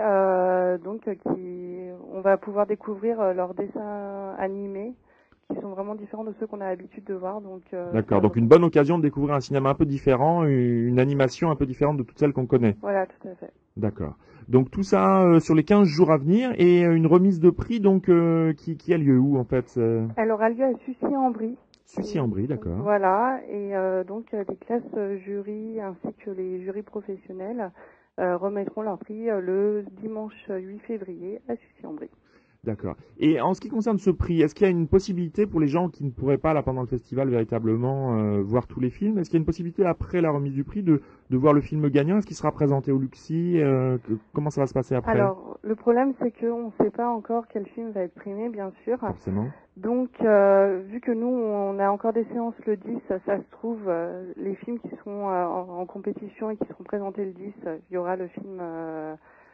donc, 0.84 1.02
qui, 1.02 1.90
on 2.14 2.22
va 2.22 2.38
pouvoir 2.38 2.66
découvrir 2.68 3.34
leurs 3.34 3.56
dessins 3.56 4.36
animés, 4.38 4.94
qui 5.54 5.62
sont 5.62 5.70
vraiment 5.70 5.96
différents 5.96 6.26
de 6.26 6.34
ceux 6.40 6.48
qu'on 6.48 6.60
a 6.60 6.68
l'habitude 6.68 7.06
de 7.06 7.14
voir. 7.14 7.42
Donc, 7.42 7.64
euh, 7.74 7.92
D'accord, 7.94 8.22
donc 8.22 8.36
une 8.36 8.48
bonne 8.48 8.64
occasion 8.64 8.98
de 8.98 9.04
découvrir 9.04 9.36
un 9.36 9.40
cinéma 9.40 9.70
un 9.70 9.76
peu 9.76 9.86
différent, 9.86 10.44
une 10.44 11.00
animation 11.00 11.50
un 11.52 11.56
peu 11.56 11.66
différente 11.66 11.98
de 11.98 12.04
toutes 12.04 12.20
celles 12.20 12.34
qu'on 12.34 12.46
connaît. 12.46 12.76
Voilà, 12.82 13.06
tout 13.06 13.28
à 13.28 13.36
fait. 13.36 13.52
D'accord. 13.78 14.16
Donc 14.50 14.72
tout 14.72 14.84
ça 14.84 15.24
euh, 15.24 15.40
sur 15.40 15.56
les 15.56 15.64
15 15.64 15.88
jours 15.88 16.12
à 16.12 16.18
venir 16.18 16.54
et 16.58 16.82
une 16.82 17.06
remise 17.06 17.42
de 17.42 17.50
prix 17.50 17.82
donc 17.82 18.08
euh, 18.08 18.54
qui, 18.54 18.78
qui 18.78 18.94
a 18.94 18.98
lieu 18.98 19.20
où 19.20 19.38
en 19.38 19.44
fait 19.44 19.78
Elle 20.16 20.32
aura 20.32 20.50
lieu 20.50 20.64
à 20.64 20.74
Sucy-en-Brie. 20.86 21.58
Sucy-en-Brie, 21.86 22.48
d'accord. 22.48 22.78
Voilà, 22.80 23.40
et 23.50 23.72
donc 24.06 24.34
les 24.34 24.56
classes 24.58 25.20
jury 25.26 25.80
ainsi 25.80 26.14
que 26.26 26.32
les 26.32 26.62
jurys 26.62 26.82
professionnels 26.82 27.72
remettront 28.18 28.82
leur 28.82 28.98
prix 28.98 29.28
le 29.28 29.86
dimanche 30.02 30.50
8 30.50 30.80
février 30.80 31.40
à 31.48 31.56
Sucy-en-Brie. 31.56 32.10
D'accord. 32.68 32.96
Et 33.18 33.40
en 33.40 33.54
ce 33.54 33.62
qui 33.62 33.70
concerne 33.70 33.98
ce 33.98 34.10
prix, 34.10 34.42
est-ce 34.42 34.54
qu'il 34.54 34.66
y 34.66 34.68
a 34.68 34.72
une 34.72 34.88
possibilité 34.90 35.48
pour 35.48 35.62
les 35.62 35.68
gens 35.70 35.88
qui 35.88 36.04
ne 36.04 36.10
pourraient 36.12 36.38
pas 36.38 36.54
là 36.54 36.62
pendant 36.64 36.82
le 36.82 36.88
festival 36.88 37.30
véritablement 37.30 38.18
euh, 38.18 38.42
voir 38.44 38.68
tous 38.68 38.82
les 38.82 38.90
films 38.90 39.18
Est-ce 39.18 39.30
qu'il 39.30 39.38
y 39.38 39.40
a 39.40 39.44
une 39.44 39.46
possibilité 39.46 39.86
après 39.86 40.20
la 40.20 40.30
remise 40.32 40.52
du 40.54 40.66
prix 40.66 40.84
de, 40.84 41.02
de 41.30 41.38
voir 41.38 41.54
le 41.54 41.62
film 41.62 41.88
gagnant? 41.90 42.18
Est-ce 42.18 42.28
qu'il 42.28 42.36
sera 42.36 42.52
présenté 42.52 42.92
au 42.92 42.98
Luxi 43.00 43.60
Euh, 43.62 43.98
que- 44.00 44.14
Comment 44.34 44.50
ça 44.50 44.60
va 44.62 44.68
se 44.68 44.74
passer 44.74 44.96
après? 44.96 45.14
Alors, 45.14 45.58
le 45.64 45.76
problème, 45.76 46.14
c'est 46.22 46.32
qu'on 46.38 46.68
ne 46.68 46.72
sait 46.84 46.92
pas 46.92 47.08
encore 47.10 47.46
quel 47.48 47.66
film 47.68 47.92
va 47.92 48.02
être 48.02 48.14
primé, 48.16 48.50
bien 48.50 48.72
sûr. 48.84 49.00
Forcément. 49.00 49.46
Donc, 49.78 50.10
euh, 50.22 50.82
vu 50.90 51.00
que 51.00 51.12
nous, 51.12 51.28
on 51.28 51.80
a 51.80 51.90
encore 51.90 52.12
des 52.12 52.26
séances 52.34 52.56
le 52.66 52.76
10, 52.76 52.98
ça, 53.08 53.20
ça 53.26 53.38
se 53.38 53.50
trouve, 53.52 53.80
les 54.36 54.56
films 54.56 54.80
qui 54.80 54.90
seront 54.98 55.30
euh, 55.30 55.46
en, 55.46 55.80
en 55.80 55.86
compétition 55.86 56.50
et 56.52 56.58
qui 56.58 56.68
seront 56.68 56.84
présentés 56.84 57.24
le 57.24 57.32
10, 57.32 57.54
euh, 57.66 57.78
il 57.90 57.94
y 57.94 57.98
aura 57.98 58.18
le 58.18 58.28
film 58.28 58.60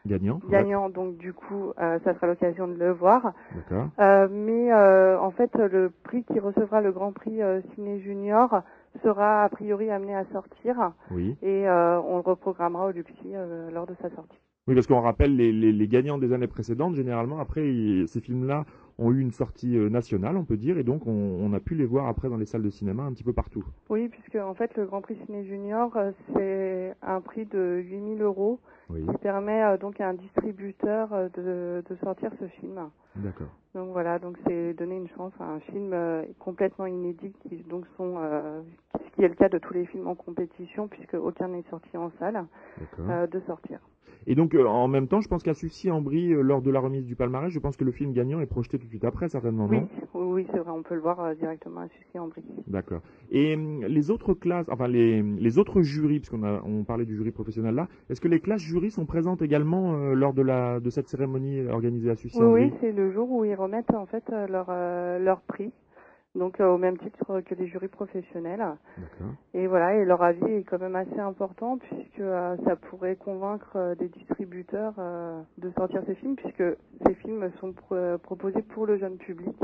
Gagnant. 0.05 0.39
gagnant, 0.49 0.89
donc 0.89 1.15
du 1.17 1.31
coup, 1.33 1.71
euh, 1.79 1.97
ça 2.03 2.13
sera 2.15 2.27
l'occasion 2.27 2.67
de 2.67 2.73
le 2.73 2.91
voir. 2.91 3.33
D'accord. 3.55 3.87
Euh, 3.99 4.27
mais 4.29 4.71
euh, 4.73 5.17
en 5.19 5.31
fait, 5.31 5.55
le 5.55 5.91
prix 6.03 6.23
qui 6.25 6.39
recevra 6.39 6.81
le 6.81 6.91
Grand 6.91 7.13
Prix 7.13 7.39
Ciné 7.73 7.99
Junior 8.01 8.61
sera 9.01 9.43
a 9.43 9.49
priori 9.49 9.89
amené 9.89 10.13
à 10.15 10.25
sortir 10.25 10.91
Oui. 11.09 11.37
et 11.41 11.65
on 11.69 12.17
le 12.17 12.21
reprogrammera 12.23 12.87
au 12.87 12.91
Luxi 12.91 13.33
lors 13.71 13.87
de 13.87 13.95
sa 14.01 14.09
sortie. 14.09 14.37
Oui, 14.67 14.75
parce 14.75 14.87
qu'on 14.87 15.01
rappelle 15.01 15.35
les, 15.35 15.51
les, 15.51 15.71
les 15.73 15.87
gagnants 15.89 16.17
des 16.17 16.31
années 16.31 16.47
précédentes, 16.47 16.95
généralement, 16.95 17.39
après, 17.39 17.67
ils- 17.67 18.07
ces 18.07 18.21
films-là 18.21 18.63
ont 18.97 19.11
eu 19.11 19.19
une 19.19 19.31
sortie 19.31 19.75
nationale, 19.89 20.37
on 20.37 20.45
peut 20.45 20.55
dire, 20.55 20.77
et 20.77 20.83
donc 20.83 21.05
on, 21.05 21.11
on 21.11 21.51
a 21.53 21.59
pu 21.59 21.75
les 21.75 21.85
voir 21.85 22.07
après 22.07 22.29
dans 22.29 22.37
les 22.37 22.45
salles 22.45 22.61
de 22.61 22.69
cinéma 22.69 23.03
un 23.03 23.11
petit 23.11 23.23
peu 23.25 23.33
partout. 23.33 23.65
Oui, 23.89 24.07
puisque 24.07 24.35
en 24.35 24.53
fait, 24.53 24.73
le 24.77 24.85
Grand 24.85 25.01
Prix 25.01 25.17
Ciné 25.25 25.43
Junior, 25.43 25.91
c'est 26.33 26.93
un 27.01 27.19
prix 27.19 27.45
de 27.45 27.81
8000 27.83 28.21
euros 28.21 28.59
Oui. 28.89 29.05
qui 29.05 29.17
permet 29.19 29.63
euh, 29.63 29.77
donc 29.77 29.99
à 30.01 30.09
un 30.09 30.13
distributeur 30.13 31.13
euh, 31.13 31.29
de, 31.35 31.83
de 31.89 31.95
sortir 31.97 32.31
ce 32.39 32.47
film. 32.59 32.89
D'accord. 33.15 33.47
Donc 33.75 33.91
voilà, 33.91 34.19
donc 34.19 34.37
c'est 34.45 34.73
donner 34.73 34.97
une 34.97 35.07
chance 35.09 35.33
à 35.39 35.45
un 35.45 35.59
film 35.59 35.91
euh, 35.93 36.23
complètement 36.39 36.85
inédit 36.85 37.33
qui 37.41 37.57
donc 37.69 37.85
sont 37.97 38.17
ce 38.95 39.15
qui 39.15 39.23
est 39.23 39.27
le 39.27 39.35
cas 39.35 39.49
de 39.49 39.57
tous 39.57 39.73
les 39.73 39.85
films 39.85 40.07
en 40.07 40.15
compétition 40.15 40.87
puisque 40.87 41.15
aucun 41.15 41.47
n'est 41.47 41.63
sorti 41.69 41.95
en 41.97 42.11
salle 42.19 42.45
de 42.99 43.39
sortir. 43.47 43.79
Et 44.25 44.35
donc, 44.35 44.55
euh, 44.55 44.65
en 44.65 44.87
même 44.87 45.07
temps, 45.07 45.21
je 45.21 45.27
pense 45.27 45.43
qu'à 45.43 45.53
Sucy-en-Brie, 45.53 46.33
euh, 46.33 46.41
lors 46.41 46.61
de 46.61 46.71
la 46.71 46.79
remise 46.79 47.05
du 47.05 47.15
palmarès, 47.15 47.51
je 47.51 47.59
pense 47.59 47.75
que 47.75 47.83
le 47.83 47.91
film 47.91 48.13
gagnant 48.13 48.39
est 48.39 48.45
projeté 48.45 48.77
tout 48.79 48.85
de 48.85 48.89
suite 48.89 49.03
après, 49.03 49.27
certainement, 49.27 49.67
Oui, 49.69 49.81
non? 49.81 49.89
Oui, 50.13 50.43
oui, 50.43 50.47
c'est 50.51 50.59
vrai, 50.59 50.71
on 50.71 50.81
peut 50.81 50.95
le 50.95 51.01
voir 51.01 51.19
euh, 51.19 51.33
directement 51.33 51.81
à 51.81 51.87
Sucy 51.89 52.17
en 52.19 52.27
Brie. 52.27 52.43
D'accord. 52.67 53.01
Et 53.31 53.55
hum, 53.55 53.83
les 53.83 54.11
autres 54.11 54.33
classes, 54.33 54.67
enfin 54.69 54.87
les, 54.87 55.21
les 55.21 55.57
autres 55.59 55.81
jurys, 55.81 56.19
puisqu'on 56.19 56.43
a 56.43 56.61
on 56.65 56.83
parlait 56.85 57.05
du 57.05 57.15
jury 57.17 57.31
professionnel 57.31 57.75
là, 57.75 57.87
est-ce 58.09 58.21
que 58.21 58.27
les 58.29 58.39
classes 58.39 58.61
jurys 58.73 58.91
sont 58.91 59.05
présentes 59.05 59.41
également 59.41 59.93
euh, 59.93 60.13
lors 60.15 60.33
de 60.33 60.41
la 60.41 60.79
de 60.79 60.89
cette 60.89 61.07
cérémonie 61.07 61.65
organisée 61.67 62.09
à 62.09 62.13
Oui, 62.13 62.19
Sucy-en-Brie 62.19 62.63
oui, 62.65 62.73
c'est 62.81 62.91
le 62.91 63.11
jour 63.11 63.29
où 63.31 63.45
ils 63.45 63.55
remettent 63.55 63.93
en 63.93 64.05
fait 64.05 64.23
euh, 64.31 64.47
leur 64.47 64.67
euh, 64.69 65.19
leur 65.19 65.41
prix. 65.41 65.71
Donc 66.35 66.59
euh, 66.59 66.67
au 66.67 66.79
même 66.79 66.97
titre 66.97 67.41
que 67.41 67.53
les 67.53 67.67
jurys 67.67 67.87
professionnels. 67.87 68.65
Et 69.53 69.67
voilà, 69.67 69.93
et 69.95 70.03
leur 70.03 70.23
avis 70.23 70.43
est 70.51 70.63
quand 70.63 70.79
même 70.79 70.95
assez 70.95 71.19
important 71.19 71.77
puisque 71.77 72.19
euh, 72.19 72.57
ça 72.65 72.75
pourrait 72.75 73.15
convaincre 73.15 73.73
euh, 73.75 73.93
des 73.95 74.09
distributeurs 74.09 74.95
euh, 74.97 75.39
de 75.59 75.69
sortir 75.77 76.01
ces 76.07 76.15
films 76.15 76.35
puisque 76.35 76.63
ces 77.05 77.13
films 77.15 77.51
sont 77.59 77.71
pro- 77.71 78.17
proposés 78.23 78.63
pour 78.63 78.87
le 78.87 78.97
jeune 78.97 79.17
public. 79.17 79.55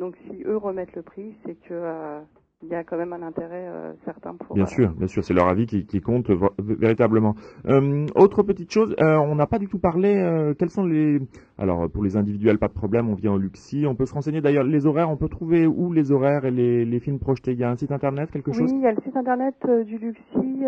Donc 0.00 0.16
si 0.26 0.42
eux 0.44 0.56
remettent 0.56 0.96
le 0.96 1.02
prix, 1.02 1.36
c'est 1.46 1.54
que 1.54 1.72
euh, 1.74 2.20
il 2.62 2.68
y 2.68 2.74
a 2.74 2.84
quand 2.84 2.96
même 2.96 3.12
un 3.12 3.22
intérêt 3.22 3.68
certain 4.04 4.34
pour. 4.34 4.54
Bien 4.54 4.66
sûr, 4.66 4.90
bien 4.92 5.06
sûr, 5.06 5.24
c'est 5.24 5.34
leur 5.34 5.48
avis 5.48 5.66
qui, 5.66 5.86
qui 5.86 6.00
compte 6.00 6.30
véritablement. 6.58 7.34
autre 8.14 8.42
petite 8.42 8.72
chose, 8.72 8.94
on 8.98 9.34
n'a 9.34 9.46
pas 9.46 9.58
du 9.58 9.68
tout 9.68 9.78
parlé. 9.78 10.54
quels 10.58 10.70
sont 10.70 10.84
les 10.84 11.20
alors 11.58 11.88
pour 11.90 12.02
les 12.02 12.16
individuels, 12.16 12.58
pas 12.58 12.68
de 12.68 12.72
problème, 12.72 13.08
on 13.08 13.14
vient 13.14 13.32
au 13.32 13.38
Luxi. 13.38 13.86
On 13.86 13.94
peut 13.94 14.06
se 14.06 14.14
renseigner 14.14 14.40
d'ailleurs 14.40 14.64
les 14.64 14.86
horaires. 14.86 15.10
On 15.10 15.16
peut 15.16 15.28
trouver 15.28 15.66
où 15.66 15.92
les 15.92 16.10
horaires 16.10 16.44
et 16.44 16.50
les, 16.50 16.84
les 16.84 17.00
films 17.00 17.18
projetés? 17.18 17.52
Il 17.52 17.58
y 17.58 17.64
a 17.64 17.70
un 17.70 17.76
site 17.76 17.92
internet, 17.92 18.30
quelque 18.30 18.52
chose? 18.52 18.70
Oui, 18.70 18.78
il 18.78 18.82
y 18.82 18.86
a 18.86 18.92
le 18.92 19.00
site 19.02 19.16
internet 19.16 19.54
du 19.86 19.98
Luxi 19.98 20.64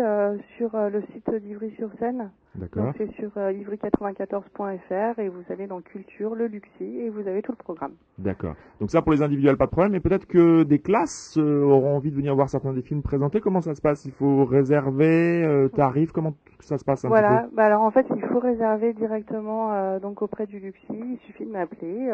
sur 0.57 0.71
le 0.73 1.01
site 1.13 1.29
d'Ivry-sur-Seine. 1.43 2.29
D'accord. 2.57 2.93
C'est 2.97 3.11
sur 3.13 3.29
ivry94.fr 3.29 5.19
et 5.19 5.29
vous 5.29 5.43
allez 5.49 5.67
dans 5.67 5.81
Culture, 5.81 6.35
le 6.35 6.47
Luxi 6.47 6.99
et 6.99 7.09
vous 7.09 7.27
avez 7.27 7.41
tout 7.41 7.51
le 7.51 7.57
programme. 7.57 7.93
D'accord. 8.17 8.55
Donc 8.79 8.91
ça 8.91 9.01
pour 9.01 9.11
les 9.11 9.21
individuels, 9.21 9.57
pas 9.57 9.65
de 9.65 9.71
problème. 9.71 9.91
Mais 9.91 9.99
peut-être 9.99 10.25
que 10.25 10.63
des 10.63 10.79
classes 10.79 11.37
auront 11.37 11.95
envie 11.95 12.11
de 12.11 12.15
venir 12.15 12.35
voir 12.35 12.49
certains 12.49 12.73
des 12.73 12.81
films 12.81 13.01
présentés. 13.01 13.41
Comment 13.41 13.61
ça 13.61 13.75
se 13.75 13.81
passe? 13.81 14.05
Il 14.05 14.11
faut 14.11 14.45
réserver 14.45 15.43
euh, 15.43 15.67
tarif? 15.69 16.11
Comment 16.11 16.33
ça 16.59 16.77
se 16.77 16.85
passe 16.85 17.05
un 17.05 17.09
Voilà. 17.09 17.41
Petit 17.41 17.49
peu? 17.49 17.55
Bah 17.55 17.65
alors 17.65 17.81
en 17.81 17.91
fait, 17.91 18.05
il 18.15 18.21
faut 18.21 18.39
réserver 18.39 18.93
directement 18.93 19.99
donc 19.99 20.21
auprès 20.21 20.45
du 20.47 20.59
Luxi. 20.59 20.85
Il 20.89 21.19
suffit 21.25 21.45
de 21.45 21.51
m'appeler. 21.51 22.09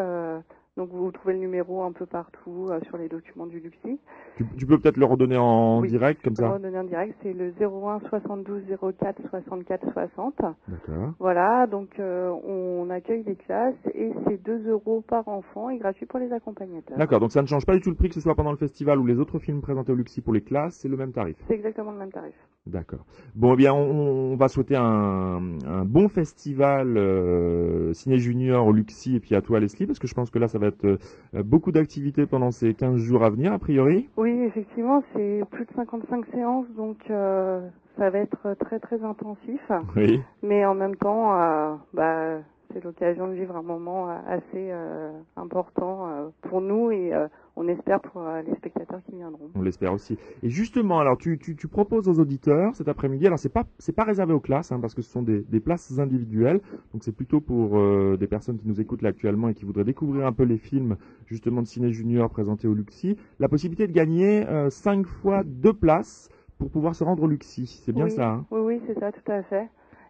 Donc 0.78 0.90
vous 0.90 1.12
trouvez 1.12 1.34
le 1.34 1.40
numéro 1.40 1.84
un 1.84 1.92
peu 1.92 2.06
partout 2.06 2.70
euh, 2.70 2.80
sur 2.88 2.98
les 2.98 3.10
documents 3.10 3.46
du 3.46 3.60
Luxi. 3.60 4.00
Tu, 4.38 4.46
tu 4.58 4.66
peux 4.66 4.80
peut-être 4.80 4.96
le 4.96 5.06
redonner 5.06 5.36
en 5.36 5.82
direct 5.82 6.22
comme 6.24 6.36
ça. 6.36 6.48
Le 6.48 6.54
redonner 6.54 6.80
en 6.80 6.86
direct, 6.86 7.14
c'est 7.22 7.34
le 7.34 7.52
01 7.60 8.00
72 8.08 8.64
04 8.98 9.22
64 9.30 9.92
60. 9.92 10.36
D'accord. 10.70 11.14
Voilà, 11.20 11.68
donc 11.68 12.00
euh, 12.00 12.30
on 12.30 12.90
accueille 12.90 13.24
les 13.24 13.36
classes 13.36 13.76
et 13.94 14.14
c'est 14.26 14.42
2 14.42 14.70
euros 14.70 15.04
par 15.06 15.28
enfant 15.28 15.70
et 15.70 15.78
gratuit 15.78 16.06
pour 16.06 16.20
les 16.20 16.32
accompagnateurs. 16.32 16.98
D'accord, 16.98 17.20
donc 17.20 17.34
ça 17.34 17.42
ne 17.42 17.48
change 17.48 17.66
pas 17.66 17.74
du 17.74 17.82
tout 17.82 17.90
le 17.90 17.98
prix 17.98 18.08
que 18.08 18.16
ce 18.16 18.22
soit 18.22 18.36
pendant 18.36 18.52
le 18.52 18.58
festival 18.58 18.98
ou 18.98 19.06
les 19.06 19.20
autres 19.20 19.40
films 19.40 19.60
présentés 19.60 19.92
au 19.92 19.96
Luxi 19.96 20.22
pour 20.22 20.32
les 20.32 20.42
classes, 20.42 20.76
c'est 20.76 20.88
le 20.90 20.96
même 20.96 21.12
tarif. 21.12 21.36
C'est 21.50 21.56
exactement 21.56 21.92
le 21.92 21.98
même 21.98 22.14
tarif. 22.14 22.36
D'accord. 22.68 23.06
Bon, 23.34 23.54
eh 23.54 23.58
bien, 23.58 23.74
on, 23.74 24.34
on, 24.34 24.36
va 24.36 24.48
souhaiter 24.48 24.76
un, 24.76 25.42
un 25.66 25.84
bon 25.84 26.10
festival 26.10 26.96
euh, 26.96 27.92
Ciné 27.94 28.20
Junior 28.20 28.68
au 28.68 28.72
Luxi 28.72 29.16
et 29.16 29.20
puis 29.20 29.34
à 29.34 29.42
toi 29.42 29.60
Leslie, 29.60 29.88
parce 29.88 29.98
que 29.98 30.08
je 30.08 30.14
pense 30.14 30.30
que 30.30 30.38
là, 30.38 30.48
ça 30.48 30.60
va 30.60 30.61
être 30.68 30.86
euh, 30.86 31.44
beaucoup 31.44 31.72
d'activités 31.72 32.26
pendant 32.26 32.52
ces 32.52 32.74
15 32.74 32.98
jours 32.98 33.24
à 33.24 33.30
venir, 33.30 33.54
a 33.54 33.60
priori. 33.60 34.10
Oui, 34.18 34.32
effectivement, 34.42 35.04
c'est 35.14 35.42
plus 35.52 35.66
de 35.66 35.72
55 35.76 36.26
séances, 36.34 36.68
donc 36.76 36.98
euh, 37.10 37.62
ça 37.98 38.10
va 38.10 38.20
être 38.20 38.56
très 38.60 38.80
très 38.80 39.04
intensif. 39.04 39.62
Oui. 39.96 40.22
Mais 40.44 40.66
en 40.66 40.76
même 40.76 40.96
temps, 40.96 41.40
euh, 41.40 41.76
bah, 41.94 42.40
c'est 42.74 42.84
l'occasion 42.84 43.28
de 43.28 43.34
vivre 43.34 43.56
un 43.56 43.62
moment 43.62 44.10
assez 44.28 44.44
euh, 44.72 45.12
important 45.36 46.08
euh, 46.08 46.30
pour 46.42 46.62
nous 46.62 46.92
et 46.92 47.14
euh, 47.14 47.28
on 47.62 47.68
espère 47.68 48.02
pour 48.02 48.24
les 48.46 48.56
spectateurs 48.56 49.02
qui 49.06 49.16
viendront. 49.16 49.50
On 49.56 49.62
l'espère 49.62 49.94
aussi. 49.94 50.18
Et 50.44 50.50
justement, 50.50 51.00
alors 51.00 51.18
tu, 51.18 51.38
tu, 51.38 51.56
tu 51.56 51.68
proposes 51.68 52.08
aux 52.08 52.20
auditeurs 52.20 52.76
cet 52.76 52.88
après-midi, 52.88 53.28
alors 53.28 53.40
c'est 53.40 53.50
pas 53.50 53.66
c'est 53.78 53.96
pas 53.96 54.04
réservé 54.04 54.34
aux 54.34 54.40
classes 54.40 54.72
hein, 54.72 54.80
parce 54.80 54.96
que 54.96 55.02
ce 55.02 55.12
sont 55.12 55.22
des, 55.22 55.42
des 55.42 55.60
places 55.60 56.00
individuelles, 56.00 56.62
donc 56.94 57.04
c'est 57.04 57.16
plutôt 57.16 57.40
pour 57.40 57.80
des 58.18 58.28
personnes 58.28 58.58
qui 58.58 58.68
nous 58.68 58.82
écoutent 58.82 59.02
là 59.02 59.10
actuellement 59.10 59.50
et 59.50 59.54
qui 59.54 59.66
voudraient 59.66 59.84
découvrir 59.84 60.26
un 60.26 60.34
peu 60.34 60.44
les 60.44 60.58
films 60.58 60.98
justement 61.28 61.62
de 61.62 61.68
ciné 61.68 61.92
junior 61.92 62.30
présentés 62.30 62.68
au 62.68 62.74
Luxi, 62.74 63.18
la 63.40 63.48
possibilité 63.48 63.88
de 63.88 63.94
gagner 63.94 64.46
cinq 64.70 65.06
fois 65.06 65.44
deux 65.46 65.74
places 65.74 66.30
pour 66.58 66.70
pouvoir 66.70 66.96
se 66.96 67.04
rendre 67.04 67.24
au 67.24 67.28
Luxi. 67.28 67.66
C'est 67.84 67.92
bien 67.92 68.06
oui, 68.06 68.12
ça 68.12 68.30
hein? 68.30 68.46
Oui, 68.52 68.60
oui, 68.62 68.82
c'est 68.86 69.00
ça, 69.00 69.12
tout 69.12 69.32
à 69.32 69.42
fait. 69.44 69.68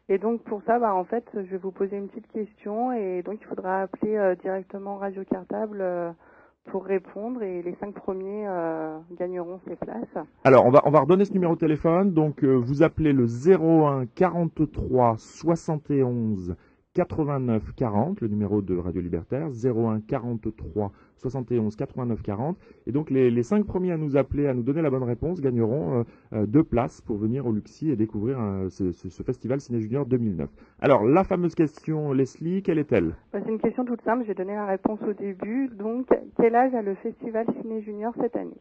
Et 0.10 0.18
donc 0.18 0.42
pour 0.44 0.62
ça, 0.64 0.80
bah, 0.80 0.94
en 0.94 1.06
fait, 1.06 1.24
je 1.34 1.40
vais 1.40 1.58
vous 1.58 1.72
poser 1.72 1.96
une 1.96 2.10
petite 2.10 2.28
question 2.28 2.92
et 2.92 3.24
donc 3.24 3.38
il 3.40 3.46
faudra 3.46 3.84
appeler 3.84 4.18
euh, 4.18 4.36
directement 4.36 4.98
Radio 4.98 5.24
Cartable 5.24 5.80
euh, 5.80 6.12
pour 6.66 6.86
répondre 6.86 7.42
et 7.44 7.62
les 7.62 7.76
cinq 7.76 7.94
premiers 7.94 8.48
euh, 8.48 8.98
gagneront 9.18 9.60
ces 9.68 9.76
places. 9.76 10.26
Alors 10.44 10.66
on 10.66 10.70
va 10.72 10.82
on 10.86 10.92
va 10.92 11.00
redonner 11.02 11.26
ce 11.26 11.34
numéro 11.34 11.56
de 11.56 11.60
téléphone. 11.60 12.14
Donc 12.14 12.44
vous 12.44 12.84
appelez 12.84 13.14
le 13.14 13.26
01 13.26 14.06
43 14.16 15.16
71 15.18 16.56
89 16.94 17.74
40, 17.76 18.20
le 18.20 18.28
numéro 18.28 18.62
de 18.62 18.76
Radio 18.76 19.02
Libertaire, 19.02 19.48
01 19.48 20.02
43 20.02 20.92
71 21.16 21.76
89 21.76 22.22
40. 22.22 22.58
Et 22.86 22.92
donc 22.92 23.10
les, 23.10 23.44
cinq 23.44 23.66
premiers 23.66 23.94
à 23.94 23.98
nous 23.98 24.18
appeler, 24.18 24.48
à 24.48 24.54
nous 24.54 24.64
donner 24.64 24.82
la 24.82 24.90
bonne 24.90 25.04
réponse, 25.04 25.40
gagneront 25.40 26.00
euh, 26.00 26.04
euh, 26.34 26.46
deux 26.46 26.64
places 26.64 27.00
pour 27.00 27.18
venir 27.18 27.46
au 27.46 27.54
Luxi 27.54 27.92
et 27.92 27.96
découvrir 27.96 28.42
euh, 28.42 28.68
ce, 28.70 28.92
ce, 28.92 29.08
ce, 29.10 29.24
festival 29.24 29.62
Ciné 29.62 29.80
Junior 29.80 30.06
2009. 30.06 30.50
Alors 30.82 31.06
la 31.06 31.24
fameuse 31.24 31.56
question, 31.56 32.12
Leslie, 32.12 32.62
quelle 32.62 32.80
est-elle? 32.80 33.16
Bah, 33.32 33.40
C'est 33.42 33.52
une 33.52 33.60
question 33.60 33.86
toute 33.86 34.02
simple, 34.02 34.26
j'ai 34.28 34.34
donné 34.34 34.54
la 34.54 34.66
réponse 34.66 35.00
au 35.08 35.14
début. 35.14 35.70
Donc 35.70 36.08
quel 36.38 36.56
âge 36.56 36.74
a 36.76 36.82
le 36.82 36.96
festival 36.96 37.46
Ciné 37.62 37.82
Junior 37.82 38.14
cette 38.20 38.36
année? 38.36 38.60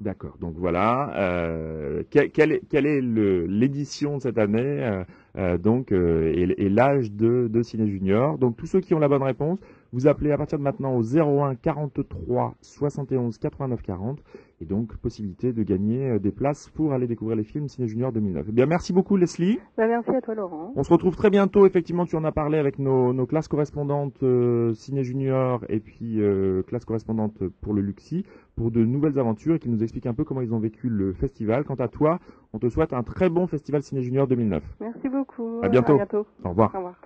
D'accord. 0.00 0.38
Donc 0.40 0.54
voilà. 0.56 1.12
Euh, 1.18 2.02
quelle, 2.10 2.52
est, 2.52 3.00
l'édition 3.02 4.16
de 4.16 4.22
cette 4.22 4.38
année 4.38 4.62
euh, 4.62 5.04
euh, 5.36 5.58
donc 5.58 5.92
et, 5.92 6.54
et 6.56 6.68
l'âge 6.70 7.12
de, 7.12 7.48
de 7.48 7.62
Ciné 7.62 7.86
Junior. 7.86 8.38
Donc 8.38 8.56
tous 8.56 8.66
ceux 8.66 8.80
qui 8.80 8.94
ont 8.94 8.98
la 8.98 9.08
bonne 9.08 9.22
réponse, 9.22 9.58
vous 9.92 10.06
appelez 10.06 10.32
à 10.32 10.38
partir 10.38 10.58
de 10.58 10.62
maintenant 10.62 10.94
au 10.96 11.02
01 11.02 11.54
43 11.56 12.54
71 12.60 13.38
89 13.38 13.82
40 13.82 14.18
et 14.60 14.64
donc 14.66 14.96
possibilité 14.96 15.52
de 15.52 15.62
gagner 15.62 16.18
des 16.18 16.30
places 16.30 16.68
pour 16.68 16.92
aller 16.92 17.06
découvrir 17.06 17.36
les 17.36 17.44
films 17.44 17.68
Ciné 17.68 17.86
Junior 17.88 18.12
2009. 18.12 18.46
Eh 18.48 18.52
bien 18.52 18.66
merci 18.66 18.92
beaucoup 18.92 19.16
Leslie. 19.16 19.58
Bah, 19.76 19.86
merci 19.86 20.10
à 20.10 20.20
toi 20.20 20.34
Laurent. 20.34 20.72
On 20.76 20.82
se 20.82 20.92
retrouve 20.92 21.16
très 21.16 21.30
bientôt. 21.30 21.66
Effectivement, 21.66 22.04
tu 22.04 22.16
en 22.16 22.24
as 22.24 22.32
parlé 22.32 22.58
avec 22.58 22.78
nos, 22.78 23.12
nos 23.12 23.26
classes 23.26 23.48
correspondantes 23.48 24.22
euh, 24.22 24.72
Ciné 24.74 25.02
Junior 25.02 25.64
et 25.68 25.80
puis 25.80 26.20
euh, 26.20 26.62
classe 26.62 26.84
correspondante 26.84 27.42
pour 27.60 27.72
le 27.72 27.80
Luxi 27.80 28.24
pour 28.56 28.70
de 28.70 28.84
nouvelles 28.84 29.18
aventures 29.18 29.54
et 29.54 29.58
qui 29.58 29.70
nous 29.70 29.82
expliquent 29.82 30.06
un 30.06 30.14
peu 30.14 30.24
comment 30.24 30.42
ils 30.42 30.52
ont 30.52 30.58
vécu 30.58 30.88
le 30.88 31.12
festival. 31.12 31.64
Quant 31.64 31.76
à 31.76 31.88
toi, 31.88 32.18
on 32.52 32.58
te 32.58 32.68
souhaite 32.68 32.92
un 32.92 33.02
très 33.02 33.30
bon 33.30 33.46
festival 33.46 33.82
Ciné 33.82 34.02
Junior 34.02 34.26
2009. 34.26 34.62
Merci 34.80 35.08
beaucoup. 35.08 35.60
À 35.62 35.68
bientôt. 35.68 35.94
À 35.94 35.96
bientôt. 35.96 36.26
Au 36.44 36.50
revoir. 36.50 36.74
Au 36.74 36.78
revoir. 36.78 37.00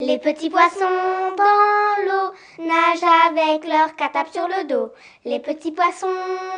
Les 0.00 0.18
petits 0.18 0.48
poissons 0.48 1.36
dans 1.36 2.02
l'eau 2.06 2.32
nagent 2.58 3.04
avec 3.28 3.66
leur 3.68 3.94
catap 3.96 4.28
sur 4.32 4.48
le 4.48 4.64
dos. 4.66 4.90
Les 5.26 5.40
petits 5.40 5.72
poissons 5.72 6.06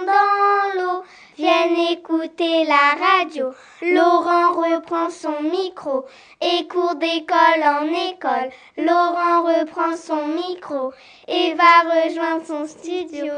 dans 0.07 0.81
l'eau 0.81 1.03
viennent 1.37 1.77
écouter 1.91 2.65
la 2.65 2.95
radio. 2.95 3.53
Laurent 3.83 4.53
reprend 4.53 5.11
son 5.11 5.43
micro 5.43 6.05
et 6.41 6.69
court 6.69 6.95
d'école 6.95 7.65
en 7.65 7.87
école. 8.13 8.53
Laurent 8.77 9.43
reprend 9.43 9.97
son 9.97 10.29
micro 10.29 10.93
et 11.27 11.55
va 11.55 11.81
rejoindre 11.83 12.47
son 12.47 12.65
studio. 12.69 13.35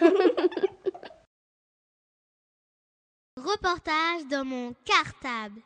Reportage 3.36 4.26
dans 4.30 4.44
mon 4.44 4.74
cartable. 4.84 5.60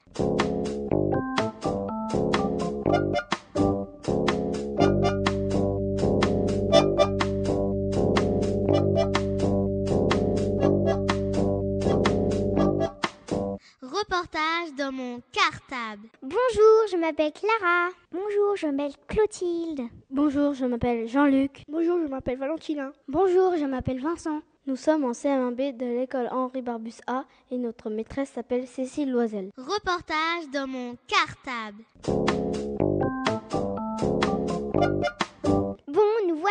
Reportage 14.65 14.77
dans 14.77 14.93
mon 14.93 15.21
cartable. 15.33 16.09
Bonjour, 16.23 16.87
je 16.91 16.97
m'appelle 16.97 17.33
Clara. 17.33 17.89
Bonjour, 18.13 18.57
je 18.57 18.67
m'appelle 18.67 18.93
Clotilde. 19.07 19.89
Bonjour, 20.11 20.55
je 20.55 20.65
m'appelle 20.65 21.09
Jean-Luc. 21.09 21.63
Bonjour, 21.69 21.99
je 22.03 22.09
m'appelle 22.09 22.39
Valentina. 22.39 22.93
Bonjour, 23.09 23.57
je 23.57 23.65
m'appelle 23.65 24.01
Vincent. 24.01 24.41
Nous 24.67 24.77
sommes 24.77 25.05
en 25.05 25.13
CM1B 25.13 25.77
de 25.77 25.87
l'école 25.87 26.29
Henri 26.31 26.63
Barbus 26.63 27.01
A 27.07 27.25
et 27.51 27.59
notre 27.59 27.91
maîtresse 27.91 28.31
s'appelle 28.31 28.67
Cécile 28.67 29.11
Loisel. 29.11 29.51
Reportage 29.57 30.51
dans 30.53 30.67
mon 30.67 30.97
cartable. 31.09 32.74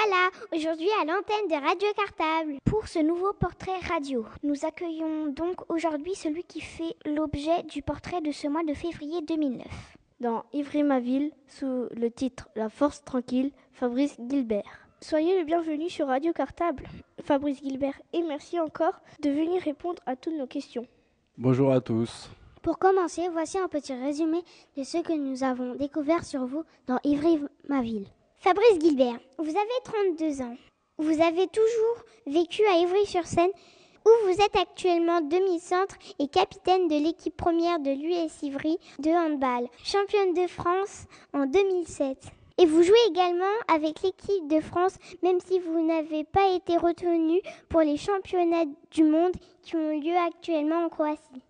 Voilà 0.06 0.30
aujourd'hui 0.54 0.90
à 1.02 1.06
l'antenne 1.06 1.48
de 1.50 1.66
Radio 1.66 1.88
Cartable 1.96 2.58
pour 2.66 2.88
ce 2.88 3.00
nouveau 3.00 3.32
portrait 3.34 3.78
radio. 3.88 4.26
Nous 4.42 4.66
accueillons 4.66 5.28
donc 5.28 5.72
aujourd'hui 5.72 6.16
celui 6.16 6.44
qui 6.44 6.62
fait 6.62 6.96
l'objet 7.06 7.64
du 7.64 7.82
portrait 7.82 8.22
de 8.22 8.32
ce 8.32 8.48
mois 8.48 8.64
de 8.64 8.74
février 8.74 9.22
2009. 9.22 9.66
Dans 10.20 10.44
Ivry-ma-ville, 10.52 11.32
sous 11.48 11.88
le 11.96 12.10
titre 12.10 12.50
La 12.56 12.70
force 12.70 13.04
tranquille, 13.04 13.52
Fabrice 13.74 14.18
Gilbert. 14.30 14.88
Soyez 15.00 15.40
le 15.40 15.46
bienvenu 15.46 15.90
sur 15.90 16.08
Radio 16.08 16.34
Cartable, 16.34 16.86
Fabrice 17.24 17.62
Gilbert, 17.62 18.02
et 18.14 18.24
merci 18.24 18.60
encore 18.60 19.00
de 19.22 19.30
venir 19.30 19.62
répondre 19.62 20.02
à 20.06 20.16
toutes 20.16 20.38
nos 20.38 20.48
questions. 20.48 20.88
Bonjour 21.38 21.72
à 21.72 21.82
tous. 21.82 22.30
Pour 22.62 22.78
commencer, 22.78 23.30
voici 23.32 23.58
un 23.58 23.68
petit 23.68 23.94
résumé 23.94 24.42
de 24.76 24.84
ce 24.84 24.98
que 25.02 25.14
nous 25.14 25.44
avons 25.44 25.76
découvert 25.76 26.26
sur 26.26 26.46
vous 26.46 26.64
dans 26.88 27.00
Ivry-ma-ville. 27.04 28.08
Fabrice 28.44 28.78
Gilbert, 28.82 29.22
vous 29.38 29.52
avez 29.52 30.18
32 30.18 30.42
ans. 30.42 30.58
Vous 30.98 31.22
avez 31.22 31.48
toujours 31.48 32.04
vécu 32.28 32.62
à 32.66 32.78
Ivry-sur-Seine, 32.80 33.52
où 34.06 34.10
vous 34.26 34.42
êtes 34.42 34.58
actuellement 34.58 35.22
demi-centre 35.22 35.96
et 36.20 36.28
capitaine 36.28 36.90
de 36.90 36.96
l'équipe 36.96 37.38
première 37.38 37.80
de 37.80 37.92
l'US 37.92 38.42
Ivry 38.42 38.78
de 39.00 39.12
handball, 39.12 39.70
championne 39.82 40.34
de 40.34 40.46
France 40.48 41.06
en 41.34 41.46
2007. 41.46 42.18
Et 42.58 42.64
Et 42.64 42.66
vous 42.66 42.84
jouez 42.84 43.00
également 43.08 43.46
avec 43.70 44.02
l'équipe 44.02 44.50
de 44.50 44.60
France, 44.60 44.98
même 45.22 45.40
si 45.40 45.60
vous 45.60 45.82
n'avez 45.82 46.26
pas 46.26 46.54
été 46.54 46.76
retenu 46.76 47.40
pour 47.70 47.80
les 47.80 47.96
championnats 47.96 48.66
du 48.92 49.06
monde 49.06 49.38
qui 49.62 49.78
ont 49.78 50.02
lieu 50.02 50.18
actuellement 50.18 50.84
en 50.84 50.90
Croatie. 50.90 51.42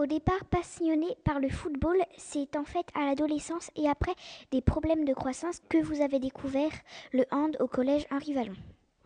Au 0.00 0.06
départ 0.06 0.46
passionné 0.46 1.08
par 1.24 1.40
le 1.40 1.50
football, 1.50 1.98
c'est 2.16 2.56
en 2.56 2.64
fait 2.64 2.86
à 2.94 3.04
l'adolescence 3.04 3.70
et 3.76 3.86
après 3.86 4.14
des 4.50 4.62
problèmes 4.62 5.04
de 5.04 5.12
croissance 5.12 5.60
que 5.68 5.76
vous 5.76 6.00
avez 6.00 6.18
découvert 6.18 6.72
le 7.12 7.26
hand 7.30 7.54
au 7.60 7.66
collège 7.66 8.06
Henri 8.10 8.32
Vallon. 8.32 8.54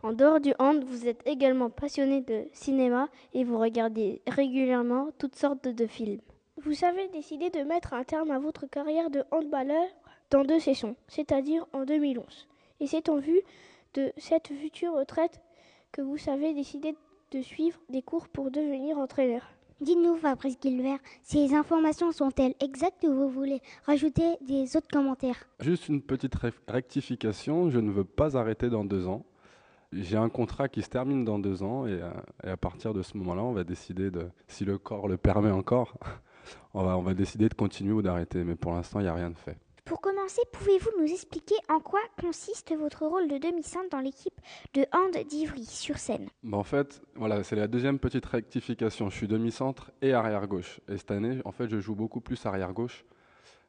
En 0.03 0.13
dehors 0.13 0.39
du 0.39 0.53
hand, 0.57 0.85
vous 0.85 1.09
êtes 1.09 1.21
également 1.27 1.69
passionné 1.69 2.21
de 2.21 2.45
cinéma 2.53 3.09
et 3.33 3.43
vous 3.43 3.59
regardez 3.59 4.21
régulièrement 4.25 5.09
toutes 5.17 5.35
sortes 5.35 5.67
de 5.67 5.85
films. 5.85 6.21
Vous 6.63 6.85
avez 6.85 7.09
décidé 7.09 7.49
de 7.49 7.63
mettre 7.63 7.93
un 7.93 8.05
terme 8.05 8.31
à 8.31 8.39
votre 8.39 8.65
carrière 8.65 9.09
de 9.09 9.25
handballeur 9.31 9.89
dans 10.29 10.45
deux 10.45 10.61
sessions, 10.61 10.95
c'est-à-dire 11.09 11.67
en 11.73 11.83
2011. 11.83 12.47
Et 12.79 12.87
c'est 12.87 13.09
en 13.09 13.17
vue 13.17 13.41
de 13.95 14.13
cette 14.15 14.47
future 14.47 14.93
retraite 14.93 15.41
que 15.91 16.01
vous 16.01 16.29
avez 16.29 16.53
décidé 16.53 16.95
de 17.31 17.41
suivre 17.41 17.81
des 17.89 18.01
cours 18.01 18.29
pour 18.29 18.49
devenir 18.49 18.97
entraîneur. 18.97 19.54
Dites-nous, 19.81 20.15
Fabrice 20.15 20.57
Gilbert, 20.61 20.99
ces 21.21 21.53
informations 21.53 22.13
sont-elles 22.13 22.55
exactes 22.61 23.03
ou 23.03 23.13
vous 23.13 23.29
voulez 23.29 23.61
rajouter 23.85 24.37
des 24.39 24.77
autres 24.77 24.87
commentaires? 24.87 25.35
Juste 25.59 25.89
une 25.89 26.01
petite 26.01 26.35
rectification, 26.69 27.69
je 27.69 27.79
ne 27.79 27.91
veux 27.91 28.05
pas 28.05 28.37
arrêter 28.37 28.69
dans 28.69 28.85
deux 28.85 29.05
ans. 29.07 29.25
J'ai 29.91 30.15
un 30.15 30.29
contrat 30.29 30.69
qui 30.69 30.81
se 30.81 30.89
termine 30.89 31.25
dans 31.25 31.39
deux 31.39 31.61
ans 31.61 31.87
et, 31.87 32.01
euh, 32.01 32.09
à 32.43 32.55
partir 32.55 32.93
de 32.93 33.01
ce 33.01 33.17
moment-là, 33.17 33.43
on 33.43 33.51
va 33.51 33.65
décider 33.65 34.11
de, 34.11 34.29
si 34.47 34.63
le 34.63 34.77
corps 34.77 35.09
le 35.09 35.17
permet 35.17 35.51
encore, 35.51 35.97
on 36.73 36.83
va, 36.83 36.97
on 36.97 37.01
va 37.01 37.13
décider 37.13 37.49
de 37.49 37.53
continuer 37.53 37.91
ou 37.91 38.01
d'arrêter. 38.01 38.45
Mais 38.45 38.55
pour 38.55 38.71
l'instant, 38.71 39.01
il 39.01 39.03
n'y 39.03 39.09
a 39.09 39.13
rien 39.13 39.29
de 39.29 39.37
fait. 39.37 39.57
Pour 39.85 40.01
commencer, 40.01 40.41
pouvez-vous 40.51 40.89
nous 40.99 41.11
expliquer 41.11 41.53
en 41.69 41.79
quoi 41.79 41.99
consiste 42.19 42.75
votre 42.75 43.05
rôle 43.05 43.27
de 43.27 43.37
demi-centre 43.37 43.87
dans 43.91 43.99
l'équipe 43.99 44.33
de 44.73 44.83
hand 44.91 45.15
d'Ivry 45.27 45.63
sur 45.63 45.99
scène? 45.99 46.27
Bah 46.41 46.57
En 46.57 46.63
fait, 46.63 47.03
voilà, 47.13 47.43
c'est 47.43 47.55
la 47.55 47.67
deuxième 47.67 47.99
petite 47.99 48.25
rectification. 48.25 49.11
Je 49.11 49.15
suis 49.15 49.27
demi-centre 49.27 49.91
et 50.01 50.13
arrière-gauche. 50.13 50.79
Et 50.89 50.97
cette 50.97 51.11
année, 51.11 51.39
en 51.45 51.51
fait, 51.51 51.69
je 51.69 51.79
joue 51.79 51.93
beaucoup 51.93 52.19
plus 52.19 52.43
arrière-gauche. 52.47 53.05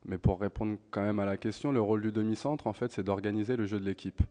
Mais 0.07 0.17
pour 0.17 0.41
répondre 0.41 0.79
quand 0.91 1.03
même 1.03 1.19
à 1.19 1.27
la 1.27 1.37
question, 1.37 1.71
le 1.71 1.83
rôle 1.83 2.01
du 2.01 2.13
demi-centre, 2.13 2.67
en 2.67 2.73
fait, 2.73 2.93
c'est 2.93 3.03
d'organiser 3.03 3.55
le 3.55 3.67
jeu 3.67 3.79
de 3.79 3.85
l'équipe. 3.85 4.23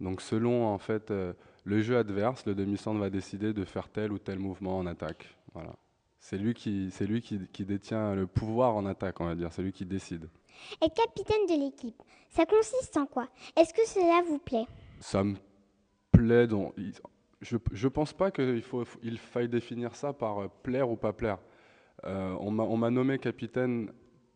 Donc 0.00 0.20
selon 0.20 0.66
en 0.66 0.78
fait 0.78 1.10
euh, 1.10 1.32
le 1.64 1.80
jeu 1.80 1.96
adverse, 1.96 2.44
le 2.44 2.54
demi-centre 2.54 3.00
va 3.00 3.08
décider 3.08 3.54
de 3.54 3.64
faire 3.64 3.88
tel 3.88 4.12
ou 4.12 4.18
tel 4.18 4.38
mouvement 4.38 4.76
en 4.76 4.84
attaque. 4.86 5.34
Voilà. 5.54 5.74
C'est 6.20 6.36
lui, 6.36 6.52
qui, 6.52 6.92
lui 7.00 7.22
qui 7.22 7.64
détient 7.64 8.14
le 8.14 8.26
pouvoir 8.26 8.76
en 8.76 8.84
attaque, 8.84 9.20
on 9.20 9.26
va 9.26 9.34
dire. 9.34 9.52
C'est 9.52 9.62
lui 9.62 9.72
qui 9.72 9.86
décide. 9.86 10.28
Être 10.82 10.94
capitaine 10.94 11.46
de 11.48 11.64
l'équipe, 11.64 12.00
ça 12.30 12.46
consiste 12.46 12.96
en 12.96 13.06
quoi? 13.06 13.28
Est-ce 13.56 13.72
que 13.72 13.86
cela 13.86 14.22
vous 14.26 14.38
plaît? 14.38 14.66
Ça 15.00 15.22
me 15.24 15.36
plaît. 16.12 16.46
Dans, 16.46 16.72
je 17.40 17.56
ne 17.56 17.88
pense 17.88 18.12
pas 18.12 18.30
qu'il 18.30 18.62
faut, 18.62 18.84
il 19.02 19.18
faille 19.18 19.48
définir 19.48 19.94
ça 19.94 20.12
par 20.12 20.38
euh, 20.38 20.48
plaire 20.62 20.90
ou 20.90 20.96
pas 20.96 21.12
plaire. 21.12 21.38
Euh, 22.04 22.36
on 22.40 22.50
m'a 22.50 22.90
nommé 22.90 23.18
capitaine 23.18 23.90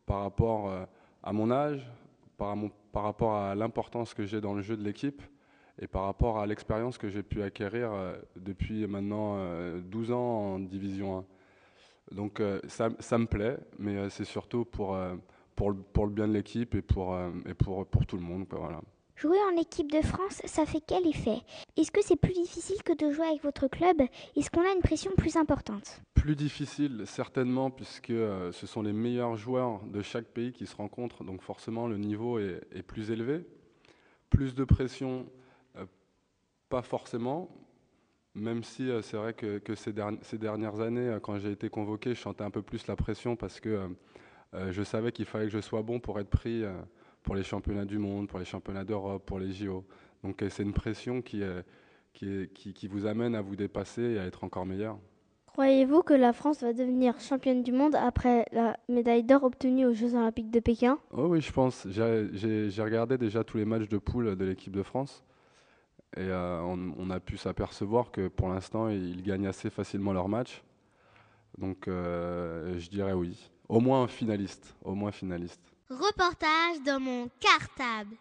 par 0.08 0.22
rapport 0.22 0.70
euh, 0.70 0.84
à 1.22 1.32
mon 1.32 1.50
âge, 1.52 1.86
par, 2.38 2.56
mon, 2.56 2.70
par 2.92 3.04
rapport 3.04 3.36
à 3.36 3.54
l'importance 3.54 4.14
que 4.14 4.24
j'ai 4.24 4.40
dans 4.40 4.54
le 4.54 4.62
jeu 4.62 4.76
de 4.76 4.82
l'équipe 4.82 5.22
et 5.80 5.86
par 5.86 6.04
rapport 6.04 6.38
à 6.38 6.46
l'expérience 6.46 6.98
que 6.98 7.08
j'ai 7.08 7.22
pu 7.22 7.42
acquérir 7.42 7.92
euh, 7.92 8.16
depuis 8.34 8.86
maintenant 8.86 9.36
euh, 9.36 9.80
12 9.80 10.12
ans 10.12 10.54
en 10.54 10.58
Division 10.58 11.18
1. 11.18 11.24
Donc 12.16 12.42
ça, 12.68 12.88
ça, 13.00 13.18
me 13.18 13.26
plaît, 13.26 13.58
mais 13.78 14.08
c'est 14.08 14.24
surtout 14.24 14.64
pour, 14.64 14.98
pour, 15.59 15.74
pour, 15.92 16.06
le 16.06 16.12
bien 16.12 16.28
de 16.28 16.32
l'équipe 16.32 16.72
et, 16.76 16.82
pour, 16.82 17.18
et 17.44 17.54
pour, 17.54 17.84
pour 17.84 18.06
tout 18.06 18.16
le 18.16 18.22
monde. 18.22 18.48
Quoi, 18.48 18.61
voilà. 18.61 18.80
Jouer 19.16 19.38
en 19.52 19.61
équipe 19.61 19.90
de 19.90 20.00
France, 20.00 20.40
ça 20.44 20.64
fait 20.64 20.80
quel 20.86 21.04
effet? 21.04 21.40
Est-ce 21.76 21.90
que 21.90 22.00
c'est 22.00 22.14
plus 22.14 22.32
difficile 22.32 22.80
que 22.84 22.92
de 22.92 23.12
jouer 23.12 23.26
avec 23.26 23.42
votre 23.42 23.66
club? 23.66 24.00
Est-ce 24.36 24.48
qu'on 24.48 24.61
a 24.61 24.72
une 24.72 24.82
pression 24.82 25.11
plus 25.16 25.34
importante? 25.34 26.00
Plus 26.14 26.36
difficile, 26.36 27.02
certainement, 27.06 27.72
puisque 27.72 28.11
euh, 28.11 28.52
ce 28.52 28.68
sont 28.68 28.82
les 28.82 28.92
meilleurs 28.92 29.36
joueurs 29.36 29.84
de 29.86 30.00
chaque 30.02 30.26
pays 30.26 30.52
qui 30.52 30.66
se 30.66 30.76
rencontrent, 30.76 31.24
donc 31.24 31.42
forcément 31.42 31.88
le 31.88 31.98
niveau 31.98 32.38
est, 32.38 32.61
est 32.70 32.84
plus 32.84 33.11
élevé. 33.11 33.44
Plus 34.30 34.54
de 34.54 34.62
pression, 34.62 35.26
euh, 35.76 35.86
pas 36.68 36.82
forcément, 36.82 37.48
même 38.38 38.62
si 38.62 38.88
euh, 38.88 39.02
c'est 39.02 39.16
vrai 39.16 39.34
que, 39.34 39.59
que 39.59 39.74
ces, 39.74 39.92
dernières, 39.92 40.20
ces, 40.22 40.38
dernières 40.38 40.80
années, 40.80 41.09
euh, 41.09 41.20
quand 41.20 41.38
j'ai 41.38 41.50
été 41.50 41.68
convoqué, 41.68 42.14
je 42.14 42.20
sentais 42.20 42.44
un 42.44 42.50
peu 42.50 42.62
plus 42.62 42.86
la 42.86 42.96
pression 42.96 43.36
parce 43.36 43.61
que 43.61 43.68
euh, 43.68 43.88
je 44.53 44.82
savais 44.82 45.12
qu'il 45.12 45.26
fallait 45.26 45.46
que 45.46 45.53
je 45.53 45.61
sois 45.61 45.82
bon 45.82 46.01
pour 46.01 46.18
être 46.20 46.30
pris 46.30 46.64
pour 47.22 47.34
les 47.34 47.42
championnats 47.42 47.84
du 47.84 47.99
monde, 47.99 48.28
pour 48.28 48.38
les 48.38 48.44
championnats 48.44 48.84
d'Europe, 48.84 49.24
pour 49.26 49.38
les 49.38 49.53
JO. 49.53 49.84
Donc 50.24 50.42
c'est 50.49 50.62
une 50.62 50.72
pression 50.72 51.22
qui, 51.22 51.42
est, 51.42 51.64
qui, 52.14 52.26
est, 52.26 52.53
qui, 52.53 52.72
qui, 52.72 52.88
vous 52.88 53.07
amène 53.07 53.34
à 53.34 53.42
vous 53.42 53.57
dépasser 53.57 54.03
et 54.03 54.18
à 54.18 54.24
être 54.24 54.44
encore 54.44 54.66
meilleur. 54.66 54.99
Croyez-vous 55.46 56.03
que 56.03 56.14
la 56.14 56.32
France 56.32 56.62
va 56.62 56.72
devenir 56.72 57.18
championne 57.18 57.62
du 57.62 57.72
monde 57.72 57.96
après 57.96 58.46
la 58.53 58.76
médaille 58.88 59.24
d'or 59.24 59.42
obtenue 59.42 59.86
aux 59.86 59.92
Jeux 59.92 60.14
olympiques 60.14 60.51
de 60.51 60.61
Pékin? 60.61 60.99
Oh 61.11 61.26
oui, 61.26 61.40
je 61.40 61.53
pense. 61.53 61.86
J'ai 61.90 62.82
regardé 62.82 63.18
déjà 63.18 63.42
tous 63.42 63.57
les 63.57 63.64
matchs 63.64 63.88
de 63.88 63.99
poule 63.99 64.36
de 64.36 64.44
l'équipe 64.44 64.72
de 64.72 64.84
France. 64.84 65.24
Et 66.16 66.20
euh, 66.20 66.62
on, 66.62 66.94
on, 66.96 67.11
a 67.11 67.20
pu 67.20 67.36
s'apercevoir 67.36 68.11
que 68.11 68.28
pour 68.28 68.49
l'instant, 68.49 68.88
ils 68.88 69.22
gagnent 69.22 69.49
assez 69.49 69.68
facilement 69.68 70.12
leurs 70.12 70.28
matchs. 70.28 70.62
Donc 71.59 71.88
euh, 71.88 72.78
je 72.78 72.88
dirais 72.88 73.12
oui. 73.12 73.51
Au 73.68 73.80
moins 73.80 74.08
finaliste. 74.08 74.74
Au 74.82 74.94
moins 74.94 75.12
finaliste. 75.12 75.60
Reportage 75.90 76.82
dans 76.86 77.00
mon 77.00 77.28
cartable. 77.38 78.16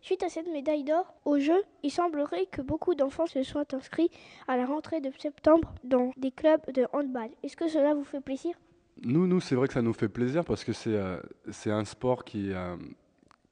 Suite 0.00 0.22
à 0.22 0.30
cette 0.30 0.46
médaille 0.50 0.84
d'or 0.84 1.14
au 1.26 1.38
jeu, 1.38 1.62
il 1.82 1.90
semblerait 1.90 2.46
que 2.46 2.62
beaucoup 2.62 2.94
d'enfants 2.94 3.26
se 3.26 3.42
soient 3.42 3.66
inscrits 3.74 4.10
à 4.48 4.56
la 4.56 4.64
rentrée 4.64 5.02
de 5.02 5.10
septembre 5.18 5.74
dans 5.84 6.12
des 6.16 6.30
clubs 6.30 6.62
de 6.72 6.86
handball. 6.94 7.28
Est-ce 7.42 7.56
que 7.56 7.68
cela 7.68 7.92
vous 7.92 8.04
fait 8.04 8.20
plaisir? 8.22 8.54
Nous, 9.02 9.26
nous 9.26 9.40
c'est 9.40 9.56
vrai 9.56 9.68
que 9.68 9.74
ça 9.74 9.82
nous 9.82 9.92
fait 9.92 10.08
plaisir 10.08 10.42
parce 10.42 10.64
que 10.64 10.72
c'est 10.72 10.94
euh, 10.94 11.20
un 11.66 11.84
sport 11.84 12.24
qui, 12.24 12.52
euh, 12.52 12.76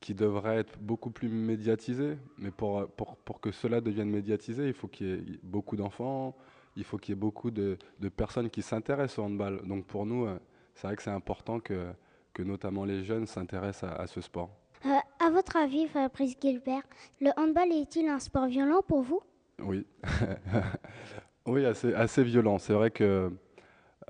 qui 0.01 0.14
devrait 0.14 0.57
être 0.57 0.78
beaucoup 0.78 1.11
plus 1.11 1.28
médiatisé. 1.28 2.16
Mais 2.39 2.51
pour, 2.51 2.87
pour, 2.97 3.16
pour 3.16 3.41
que 3.41 3.51
cela 3.53 3.82
devienne 3.82 4.09
médiatisé, 4.09 4.68
il 4.68 4.74
faut 4.74 4.89
qu'il 4.89 5.07
y 5.07 5.12
ait 5.12 5.41
beaucoup 5.43 5.76
d'enfants, 5.76 6.35
il 6.77 6.85
faut 6.85 6.99
qu'il 6.99 7.14
y 7.14 7.16
ait 7.16 7.20
beaucoup 7.20 7.51
de, 7.51 7.79
de 8.01 8.09
personnes 8.09 8.51
qui 8.51 8.62
s'intéressent 8.62 9.18
au 9.18 9.22
handball. 9.25 9.61
Donc 9.66 9.87
pour 9.87 10.07
nous, 10.07 10.27
euh, 10.27 10.39
c'est 10.75 10.87
vrai 10.87 10.97
que 10.97 11.03
c'est 11.03 11.11
important 11.11 11.61
que, 11.61 11.93
que 12.33 12.43
notamment 12.43 12.85
les 12.85 13.05
jeunes 13.05 13.27
s'intéressent 13.27 13.91
à, 13.91 13.95
à, 13.97 14.07
ce 14.07 14.20
sport. 14.20 14.51
Euh, 14.87 14.91
à 15.25 15.31
votre 15.31 15.57
avis, 15.57 15.87
Fabrice 15.87 16.37
Gilbert, 16.41 16.83
le 17.20 17.31
handball 17.37 17.72
est-il 17.72 18.09
un 18.09 18.18
sport 18.18 18.47
violent 18.47 18.83
pour 18.87 19.03
vous? 19.03 19.20
Oui, 19.62 19.87
oui, 21.47 21.64
assez, 21.64 21.95
assez 21.95 22.25
violent. 22.25 22.59
C'est 22.59 22.75
vrai 22.75 22.91
que 22.91 23.31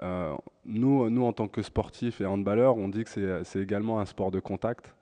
euh, 0.03 0.37
nous, 0.65 1.09
nous, 1.11 1.25
en 1.25 1.33
tant 1.33 1.49
que 1.49 1.63
sportifs 1.63 2.21
et 2.21 2.27
handballeurs, 2.27 2.77
on 2.77 2.89
dit 2.89 3.05
que 3.05 3.43
c'est 3.45 3.61
également 3.61 4.01
un 4.01 4.07
sport 4.07 4.31
de 4.31 4.41
contact. 4.41 4.95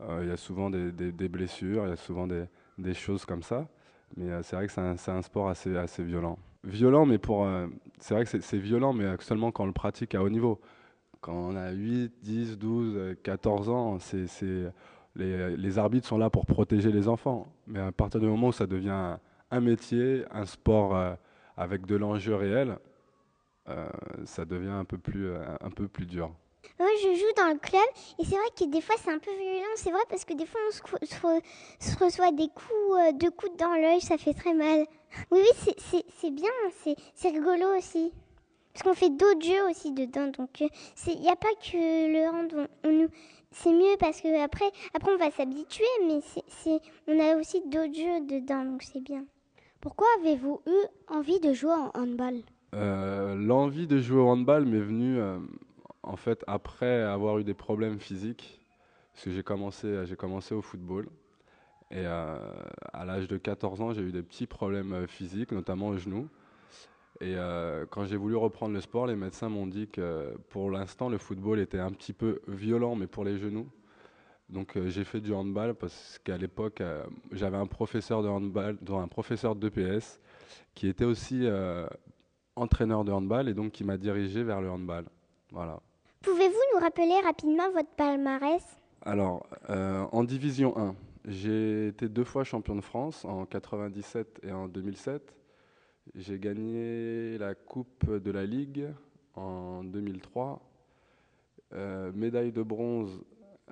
Euh, 0.00 0.20
il 0.22 0.28
y 0.28 0.32
a 0.32 0.36
souvent 0.36 0.70
des, 0.70 0.92
des, 0.92 1.10
des, 1.10 1.28
blessures, 1.28 1.84
il 1.86 1.90
y 1.90 1.92
a 1.92 1.96
souvent 1.96 2.26
des, 2.26 2.44
des 2.78 2.94
choses 2.94 3.24
comme 3.24 3.42
ça. 3.42 3.66
Mais 4.16 4.42
c'est 4.42 4.56
vrai 4.56 4.66
que 4.66 4.72
c'est 4.72 4.80
un, 4.80 5.16
un, 5.16 5.22
sport 5.22 5.48
assez, 5.48 5.76
assez 5.76 6.04
violent. 6.04 6.38
Violent, 6.64 7.06
mais 7.06 7.18
pour. 7.18 7.44
Euh, 7.44 7.66
c'est 7.98 8.14
vrai 8.14 8.24
que 8.24 8.40
c'est 8.40 8.58
violent, 8.58 8.92
mais 8.92 9.04
seulement 9.20 9.50
quand 9.50 9.64
on 9.64 9.66
le 9.66 9.72
pratique 9.72 10.14
à 10.14 10.22
haut 10.22 10.30
niveau. 10.30 10.60
Quand 11.20 11.34
on 11.34 11.56
a 11.56 11.70
8, 11.70 12.12
10, 12.22 12.58
12, 12.58 13.16
14 13.22 13.68
ans, 13.68 13.98
c'est 14.00 14.26
les, 15.14 15.56
les, 15.56 15.78
arbitres 15.78 16.08
sont 16.08 16.18
là 16.18 16.30
pour 16.30 16.46
protéger 16.46 16.90
les 16.90 17.06
enfants. 17.06 17.52
Mais 17.66 17.80
à 17.80 17.92
partir 17.92 18.18
du 18.20 18.26
moment 18.26 18.48
où 18.48 18.52
ça 18.52 18.66
devient 18.66 19.16
un, 19.50 19.60
métier, 19.60 20.24
un 20.32 20.46
sport 20.46 20.96
euh, 20.96 21.14
avec 21.56 21.86
de 21.86 21.94
l'enjeu 21.94 22.34
réel, 22.34 22.76
euh, 23.68 23.88
ça 24.24 24.44
devient 24.44 24.70
un 24.70 24.84
peu 24.84 24.98
plus, 24.98 25.30
un 25.60 25.70
peu 25.70 25.86
plus 25.86 26.06
dur. 26.06 26.32
Moi, 26.78 26.88
je 27.02 27.14
joue 27.14 27.32
dans 27.36 27.52
le 27.52 27.58
club 27.58 27.82
et 28.18 28.24
c'est 28.24 28.36
vrai 28.36 28.48
que 28.58 28.64
des 28.64 28.80
fois 28.80 28.94
c'est 28.98 29.10
un 29.10 29.18
peu 29.18 29.30
violent. 29.30 29.74
C'est 29.76 29.90
vrai 29.90 30.00
parce 30.08 30.24
que 30.24 30.34
des 30.34 30.46
fois 30.46 30.60
on 30.68 30.72
se, 30.72 31.98
reçoit 31.98 32.32
des 32.32 32.48
coups, 32.48 32.98
euh, 32.98 33.12
de 33.12 33.28
coups 33.28 33.56
dans 33.56 33.74
l'œil, 33.74 34.00
ça 34.00 34.16
fait 34.16 34.34
très 34.34 34.54
mal. 34.54 34.86
Oui, 35.30 35.40
oui, 35.40 36.02
c'est 36.20 36.30
bien, 36.30 36.50
c'est 37.14 37.28
rigolo 37.28 37.76
aussi. 37.76 38.12
Parce 38.72 38.84
qu'on 38.84 38.94
fait 38.94 39.10
d'autres 39.10 39.44
jeux 39.44 39.68
aussi 39.68 39.92
dedans, 39.92 40.28
donc 40.28 40.60
il 40.60 40.64
euh, 40.66 41.20
n'y 41.20 41.28
a 41.28 41.36
pas 41.36 41.52
que 41.62 41.76
le 41.76 42.28
hand. 42.28 42.68
On, 42.84 42.88
on, 42.88 43.08
c'est 43.50 43.72
mieux 43.72 43.96
parce 44.00 44.22
que 44.22 44.42
après, 44.42 44.70
après 44.94 45.12
on 45.12 45.18
va 45.18 45.30
s'habituer, 45.30 45.84
mais 46.06 46.20
c'est 46.48 46.80
on 47.06 47.20
a 47.20 47.36
aussi 47.36 47.60
d'autres 47.68 47.94
jeux 47.94 48.26
dedans, 48.26 48.64
donc 48.64 48.82
c'est 48.82 49.02
bien. 49.02 49.26
Pourquoi 49.80 50.06
avez-vous 50.20 50.62
eu 50.66 50.86
envie 51.08 51.38
de 51.40 51.52
jouer 51.52 51.74
en 51.74 51.90
handball? 51.94 52.40
Euh, 52.74 53.34
L'envie 53.34 53.86
de 53.86 53.98
jouer 53.98 54.20
au 54.22 54.28
handball 54.28 54.64
m'est 54.64 54.80
venue 54.80 55.18
euh, 55.18 55.38
en 56.02 56.16
fait 56.16 56.42
après 56.46 57.02
avoir 57.02 57.38
eu 57.38 57.44
des 57.44 57.52
problèmes 57.52 58.00
physiques, 58.00 58.58
parce 59.12 59.26
que 59.26 59.32
j'ai 59.32 59.42
commencé, 59.42 60.06
j'ai 60.06 60.16
commencé 60.16 60.54
au 60.54 60.62
football. 60.62 61.08
Et 61.92 62.06
euh, 62.06 62.36
à 62.92 63.04
l'âge 63.04 63.28
de 63.28 63.36
14 63.36 63.80
ans, 63.80 63.92
j'ai 63.92 64.02
eu 64.02 64.12
des 64.12 64.22
petits 64.22 64.46
problèmes 64.46 65.06
physiques, 65.06 65.52
notamment 65.52 65.88
au 65.88 65.96
genou. 65.96 66.28
Et 67.22 67.36
euh, 67.36 67.86
quand 67.88 68.04
j'ai 68.04 68.16
voulu 68.16 68.34
reprendre 68.34 68.74
le 68.74 68.80
sport, 68.80 69.06
les 69.06 69.14
médecins 69.14 69.48
m'ont 69.48 69.68
dit 69.68 69.86
que 69.86 70.34
pour 70.48 70.72
l'instant, 70.72 71.08
le 71.08 71.18
football 71.18 71.60
était 71.60 71.78
un 71.78 71.92
petit 71.92 72.12
peu 72.12 72.40
violent, 72.48 72.96
mais 72.96 73.06
pour 73.06 73.24
les 73.24 73.38
genoux. 73.38 73.68
Donc 74.48 74.76
euh, 74.76 74.88
j'ai 74.88 75.04
fait 75.04 75.20
du 75.20 75.32
handball 75.32 75.74
parce 75.74 76.18
qu'à 76.24 76.36
l'époque, 76.36 76.80
euh, 76.80 77.04
j'avais 77.30 77.56
un 77.56 77.66
professeur 77.66 78.24
de 78.24 78.28
handball, 78.28 78.76
un 78.88 79.06
professeur 79.06 79.54
d'EPS, 79.54 80.18
qui 80.74 80.88
était 80.88 81.04
aussi 81.04 81.46
entraîneur 82.56 83.04
de 83.04 83.12
handball 83.12 83.48
et 83.48 83.54
donc 83.54 83.70
qui 83.70 83.84
m'a 83.84 83.96
dirigé 83.96 84.42
vers 84.42 84.60
le 84.60 84.68
handball. 84.68 85.04
Voilà. 85.52 85.78
Pouvez-vous 86.22 86.60
nous 86.74 86.80
rappeler 86.80 87.20
rapidement 87.24 87.70
votre 87.72 87.90
palmarès? 87.90 88.64
Alors, 89.02 89.46
en 89.68 90.24
division 90.24 90.76
1, 90.76 90.94
j'ai 91.26 91.88
été 91.88 92.08
deux 92.08 92.24
fois 92.24 92.42
champion 92.42 92.74
de 92.74 92.80
France 92.80 93.24
en 93.24 93.46
97 93.46 94.40
et 94.42 94.50
en 94.50 94.66
2007. 94.66 95.36
J'ai 96.16 96.38
gagné 96.38 97.38
la 97.38 97.54
Coupe 97.54 98.10
de 98.10 98.30
la 98.32 98.44
Ligue 98.44 98.88
en 99.34 99.84
2003, 99.84 100.60
euh, 101.74 102.10
médaille 102.12 102.50
de 102.50 102.62
bronze 102.62 103.22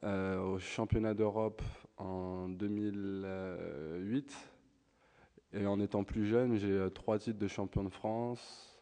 euh, 0.04 0.40
au 0.40 0.58
championnat 0.60 1.12
d'Europe 1.12 1.60
en 1.96 2.48
2008. 2.48 4.36
Et 5.52 5.66
en 5.66 5.80
étant 5.80 6.04
plus 6.04 6.26
jeune, 6.26 6.56
j'ai 6.56 6.70
euh, 6.70 6.88
trois 6.88 7.18
titres 7.18 7.40
de 7.40 7.48
champion 7.48 7.82
de 7.82 7.88
France, 7.90 8.80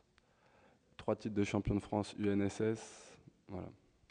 trois 0.99 1.17
titres 1.17 1.35
de 1.35 1.45
champion 1.45 1.75
de 1.75 1.81
France 1.81 2.15
UNSS. 2.19 3.17
Voilà. 3.49 3.69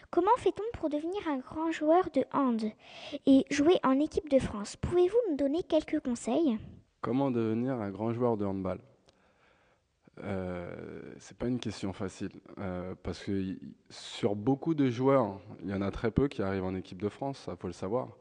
Comment 0.09 0.35
fait-on 0.37 0.63
pour 0.79 0.89
devenir 0.89 1.27
un 1.27 1.39
grand 1.39 1.69
joueur 1.71 2.09
de 2.11 2.23
hand 2.31 2.63
et 3.25 3.45
jouer 3.51 3.77
en 3.83 3.99
équipe 3.99 4.29
de 4.29 4.39
France? 4.39 4.77
Pouvez-vous 4.77 5.17
nous 5.29 5.35
donner 5.35 5.63
quelques 5.63 5.99
conseils? 5.99 6.57
Comment 7.01 7.29
devenir 7.29 7.73
un 7.73 7.91
grand 7.91 8.13
joueur 8.13 8.37
de 8.37 8.45
handball? 8.45 8.79
Euh, 10.23 11.13
c'est 11.19 11.37
pas 11.37 11.47
une 11.47 11.59
question 11.59 11.91
facile 11.91 12.31
euh, 12.57 12.95
parce 13.03 13.21
que 13.21 13.57
sur 13.89 14.35
beaucoup 14.35 14.73
de 14.73 14.89
joueurs, 14.89 15.39
il 15.61 15.69
y 15.69 15.73
en 15.73 15.81
a 15.81 15.91
très 15.91 16.09
peu 16.09 16.29
qui 16.29 16.41
arrivent 16.41 16.63
en 16.63 16.73
équipe 16.73 17.01
de 17.01 17.09
France, 17.09 17.39
ça 17.39 17.57
faut 17.57 17.67
le 17.67 17.73
savoir. 17.73 18.17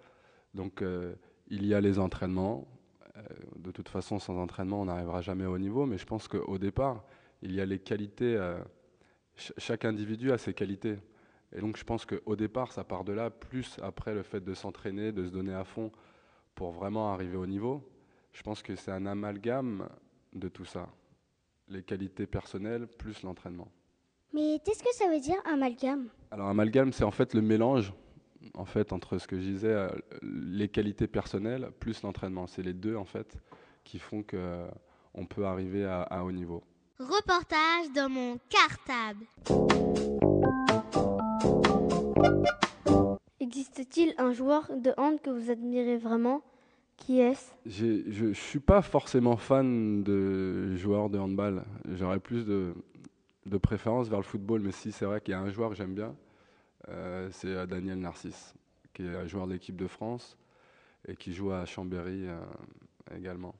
Donc 0.54 0.82
euh, 0.82 1.14
il 1.48 1.64
y 1.64 1.72
a 1.72 1.80
les 1.80 2.00
entraînements. 2.00 2.66
de 3.56 3.70
toute 3.70 3.88
façon, 3.88 4.18
sans 4.18 4.36
entraînement, 4.38 4.82
on 4.82 4.86
n'arrivera 4.86 5.20
jamais 5.20 5.46
au 5.46 5.56
niveau. 5.56 5.86
Mais 5.86 5.98
je 5.98 6.04
pense 6.04 6.26
qu'au 6.26 6.58
départ, 6.58 7.04
il 7.42 7.54
y 7.54 7.60
a 7.60 7.64
les 7.64 7.78
qualités. 7.78 8.36
chaque 9.36 9.84
individu 9.84 10.32
a 10.32 10.38
ses 10.38 10.52
qualités. 10.52 10.98
Et 11.56 11.60
donc 11.60 11.78
je 11.78 11.84
pense 11.84 12.04
qu'au 12.04 12.36
départ, 12.36 12.70
ça 12.70 12.84
part 12.84 13.02
de 13.02 13.12
là, 13.12 13.30
plus 13.30 13.78
après 13.82 14.14
le 14.14 14.22
fait 14.22 14.40
de 14.44 14.52
s'entraîner, 14.52 15.10
de 15.10 15.24
se 15.24 15.30
donner 15.30 15.54
à 15.54 15.64
fond 15.64 15.90
pour 16.54 16.70
vraiment 16.70 17.12
arriver 17.12 17.38
au 17.38 17.46
niveau. 17.46 17.82
Je 18.32 18.42
pense 18.42 18.62
que 18.62 18.76
c'est 18.76 18.92
un 18.92 19.06
amalgame 19.06 19.88
de 20.34 20.48
tout 20.48 20.66
ça. 20.66 20.88
Les 21.68 21.82
qualités 21.82 22.26
personnelles 22.26 22.86
plus 22.86 23.22
l'entraînement. 23.22 23.68
Mais 24.34 24.60
qu'est-ce 24.64 24.82
que 24.82 24.94
ça 24.94 25.08
veut 25.08 25.18
dire 25.18 25.36
amalgame? 25.46 26.08
Alors 26.30 26.48
amalgame, 26.48 26.92
c'est 26.92 27.04
en 27.04 27.10
fait 27.10 27.32
le 27.32 27.40
mélange 27.40 27.92
en 28.54 28.66
fait 28.66 28.92
entre 28.92 29.18
ce 29.18 29.26
que 29.26 29.36
je 29.36 29.42
disais, 29.42 29.72
euh, 29.72 29.88
les 30.22 30.68
qualités 30.68 31.06
personnelles 31.08 31.70
plus 31.80 32.02
l'entraînement. 32.02 32.46
C'est 32.46 32.62
les 32.62 32.74
deux 32.74 32.96
en 32.96 33.06
fait 33.06 33.38
qui 33.82 33.98
font 33.98 34.22
que 34.22 34.36
euh, 34.36 34.68
on 35.14 35.24
peut 35.24 35.46
arriver 35.46 35.86
à, 35.86 36.02
à 36.02 36.22
haut 36.22 36.32
niveau. 36.32 36.62
Reportage 36.98 37.90
dans 37.94 38.10
mon 38.10 38.38
cartable. 38.50 39.24
Existe-t-il 43.40 44.14
un 44.18 44.32
joueur 44.32 44.70
de 44.76 44.92
hand 44.96 45.20
que 45.20 45.30
vous 45.30 45.50
admirez 45.50 45.98
vraiment? 45.98 46.42
Qui 46.96 47.20
est-ce? 47.20 47.52
Je 47.66 48.24
ne 48.24 48.32
suis 48.32 48.58
pas 48.58 48.82
forcément 48.82 49.36
fan 49.36 50.02
de 50.02 50.74
joueurs 50.76 51.10
de 51.10 51.18
handball. 51.18 51.62
J'aurais 51.94 52.18
plus 52.18 52.46
de, 52.46 52.74
de, 53.44 53.58
préférence 53.58 54.08
vers 54.08 54.18
le 54.18 54.24
football, 54.24 54.62
mais 54.62 54.72
si 54.72 54.92
c'est 54.92 55.04
vrai 55.04 55.20
qu'il 55.20 55.32
y 55.32 55.34
a 55.34 55.40
un 55.40 55.50
joueur 55.50 55.70
que 55.70 55.76
j'aime 55.76 55.94
bien, 55.94 56.14
euh, 56.88 57.28
c'est 57.32 57.48
euh, 57.48 57.66
Daniel 57.66 57.98
Narcisse, 57.98 58.54
qui 58.94 59.02
est 59.02 59.14
un 59.14 59.26
joueur 59.26 59.46
de 59.46 59.52
l'équipe 59.52 59.76
de 59.76 59.86
France 59.86 60.36
et 61.06 61.16
qui 61.16 61.32
joue 61.34 61.52
à 61.52 61.64
Chambéry 61.66 62.26
euh, 62.28 62.40
également. 63.16 63.54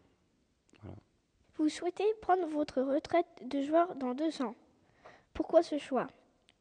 Vous 1.59 1.69
souhaitez 1.69 2.05
prendre 2.21 2.47
votre 2.49 2.83
retraite 2.83 3.27
de 3.45 3.63
joueur 3.63 3.95
dans 3.97 4.15
deux 4.15 4.43
ans? 4.43 4.55
Pourquoi 5.33 5.63
ce 5.63 5.79
choix? 5.79 6.07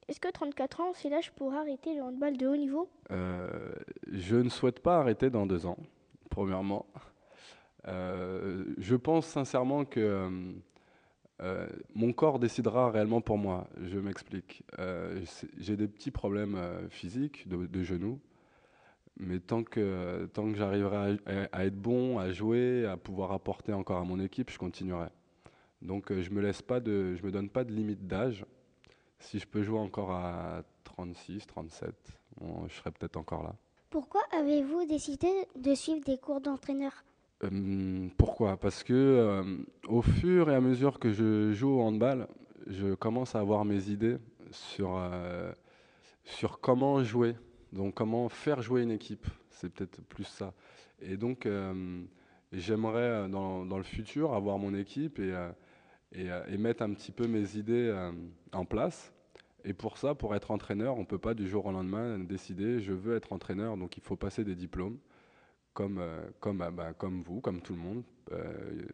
Est-ce 0.07 0.19
que 0.19 0.31
34 0.31 0.81
ans, 0.81 0.91
c'est 0.93 1.09
l'âge 1.09 1.31
pour 1.31 1.53
arrêter 1.53 1.95
le 1.95 2.03
handball 2.03 2.37
de 2.37 2.47
haut 2.47 2.55
niveau? 2.55 2.87
Euh, 3.11 3.73
Je 4.11 4.35
ne 4.35 4.49
souhaite 4.49 4.79
pas 4.79 4.99
arrêter 4.99 5.31
dans 5.31 5.47
deux 5.47 5.65
ans, 5.65 5.77
premièrement. 6.29 6.85
Euh, 7.87 8.65
je 8.77 8.95
pense 8.95 9.25
sincèrement 9.25 9.83
que 9.83 10.29
euh, 11.41 11.67
mon 11.95 12.13
corps 12.13 12.37
décidera 12.37 12.91
réellement 12.91 13.21
pour 13.21 13.39
moi. 13.39 13.67
Je 13.81 13.97
m'explique. 13.97 14.63
J'ai 15.57 15.75
des 15.75 15.87
petits 15.87 16.11
problèmes 16.11 16.59
physiques 16.89 17.47
de, 17.47 17.83
genoux, 17.83 18.19
mais 19.17 19.39
tant 19.39 19.63
que, 19.63 20.27
tant 20.33 20.51
que 20.51 20.57
j'arriverai 20.57 21.17
à, 21.51 21.65
être 21.65 21.81
bon, 21.81 22.19
à 22.19 22.31
jouer, 22.31 22.85
à 22.85 22.95
pouvoir 22.95 23.31
apporter 23.31 23.73
encore 23.73 23.97
à 23.97 24.03
mon 24.03 24.19
équipe, 24.19 24.51
je 24.51 24.59
continuerai. 24.59 25.09
Donc 25.81 26.13
je 26.13 26.29
me 26.29 26.79
de, 26.79 27.15
je 27.15 27.23
me 27.23 27.31
donne 27.31 27.49
pas 27.49 27.63
de 27.63 27.71
limite 27.71 28.05
d'âge 28.05 28.45
si 29.19 29.39
je 29.39 29.47
peux 29.47 29.63
jouer 29.63 29.79
encore 29.79 30.11
à 30.11 30.63
36, 30.83 31.47
37, 31.47 31.93
je 32.67 32.73
serai 32.73 32.91
peut-être 32.91 33.17
encore 33.17 33.43
là. 33.43 33.55
Pourquoi 33.89 34.21
avez-vous 34.37 34.85
décidé 34.85 35.29
de 35.55 35.73
suivre 35.73 36.03
des 36.03 36.17
cours 36.17 36.41
d'entraîneur? 36.41 36.91
Euh, 37.43 38.07
Pourquoi? 38.17 38.57
Parce 38.57 38.83
que 38.83 38.93
euh, 38.93 39.57
au 39.87 40.01
fur 40.01 40.49
et 40.49 40.55
à 40.55 40.61
mesure 40.61 40.99
que 40.99 41.11
je 41.11 41.53
joue 41.53 41.79
au 41.79 41.81
handball, 41.81 42.27
je 42.67 42.93
commence 42.95 43.35
à 43.35 43.39
avoir 43.39 43.65
mes 43.65 43.89
idées 43.89 44.17
sur, 44.51 44.97
euh, 44.97 45.51
sur 46.23 46.59
comment 46.59 47.03
jouer, 47.03 47.35
donc 47.71 47.93
comment 47.93 48.29
faire 48.29 48.61
jouer 48.61 48.81
une 48.81 48.91
équipe. 48.91 49.25
C'est 49.49 49.71
peut-être 49.71 50.01
plus 50.03 50.25
ça. 50.25 50.53
Et 51.01 51.17
donc, 51.17 51.47
j'aimerais 52.51 53.29
dans, 53.29 53.65
dans, 53.65 53.77
le 53.77 53.83
futur 53.83 54.33
avoir 54.33 54.57
mon 54.57 54.73
équipe 54.73 55.19
et 55.19 55.33
euh, 56.15 56.45
et, 56.47 56.57
mettre 56.57 56.83
un 56.83 56.93
petit 56.93 57.11
peu 57.11 57.27
mes 57.27 57.57
idées 57.57 57.89
euh, 57.89 58.11
en 58.53 58.65
place. 58.65 59.13
Et 59.63 59.73
pour 59.73 59.97
ça, 59.97 60.13
pour 60.13 60.35
être 60.35 60.51
entraîneur, 60.51 60.95
on 60.95 61.01
ne 61.01 61.05
peut 61.05 61.17
pas 61.17 61.33
du 61.33 61.47
jour 61.47 61.65
au 61.65 61.71
lendemain 61.71 62.19
décider 62.19 62.79
je 62.79 62.93
veux 62.93 63.15
être 63.15 63.33
entraîneur, 63.33 63.77
donc 63.77 63.97
il 63.97 64.03
faut 64.03 64.15
passer 64.15 64.43
des 64.43 64.53
diplômes, 64.53 64.99
comme, 65.73 65.97
euh, 65.99 66.29
bah, 66.53 66.93
comme 66.93 67.23
vous, 67.23 67.41
comme 67.41 67.61
tout 67.61 67.73
le 67.73 67.79
monde. 67.79 68.03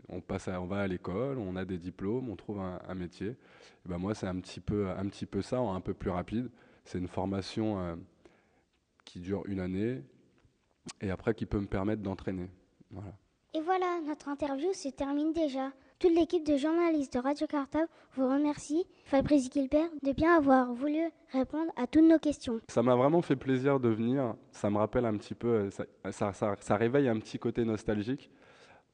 on, 0.08 0.22
passe 0.22 0.48
on 0.48 0.66
va 0.66 0.80
à 0.80 0.88
l'école, 0.88 1.38
on 1.40 1.56
a 1.58 1.66
des 1.66 1.78
diplômes, 1.78 2.30
on 2.30 2.36
trouve 2.36 2.60
un, 2.60 2.96
métier. 2.96 3.30
Et 3.30 3.90
ben 3.90 3.98
moi, 3.98 4.16
c'est 4.16 4.28
un, 4.28 4.40
petit 4.40 4.62
peu, 4.62 4.90
un 4.90 5.08
petit 5.08 5.26
peu 5.26 5.42
ça, 5.42 5.60
un 5.60 5.82
peu 5.82 5.94
plus 5.94 6.10
rapide. 6.10 6.50
C'est 6.86 7.00
une 7.00 7.08
formation 7.10 8.00
qui 9.04 9.20
dure 9.20 9.44
une 9.46 9.60
année 9.60 10.02
et 11.02 11.12
après 11.12 11.34
qui 11.34 11.46
peut 11.46 11.60
me 11.60 11.68
permettre 11.68 12.02
d'entraîner. 12.02 12.50
Voilà. 12.92 13.14
Et 13.54 13.62
voilà, 13.62 14.00
notre 14.06 14.30
interview 14.30 14.72
se 14.74 14.88
termine 14.90 15.34
déjà. 15.34 15.74
Toute 16.02 16.16
l'équipe 16.16 16.44
de 16.44 16.58
journalistes 16.58 17.14
de 17.14 17.20
Radio 17.20 17.46
Cartable 17.46 17.88
vous 18.16 18.28
remercie, 18.28 18.88
Fabrice 19.06 19.52
Gilbert, 19.54 19.92
de 20.02 20.14
bien 20.14 20.36
avoir 20.36 20.74
voulu 20.74 21.12
répondre 21.32 21.72
à 21.76 21.86
toutes 21.86 22.10
nos 22.10 22.18
questions. 22.18 22.60
Ça 22.70 22.82
m'a 22.82 22.96
vraiment 22.96 23.22
fait 23.22 23.36
plaisir 23.36 23.80
de 23.80 23.90
venir. 23.90 24.34
Ça 24.52 24.72
me 24.72 24.80
rappelle 24.80 25.06
un 25.06 25.16
petit 25.16 25.36
peu, 25.36 25.70
ça, 25.70 26.34
ça, 26.34 26.76
réveille 26.76 27.08
un 27.08 27.20
petit 27.20 27.38
côté 27.38 27.66
nostalgique. 27.66 28.32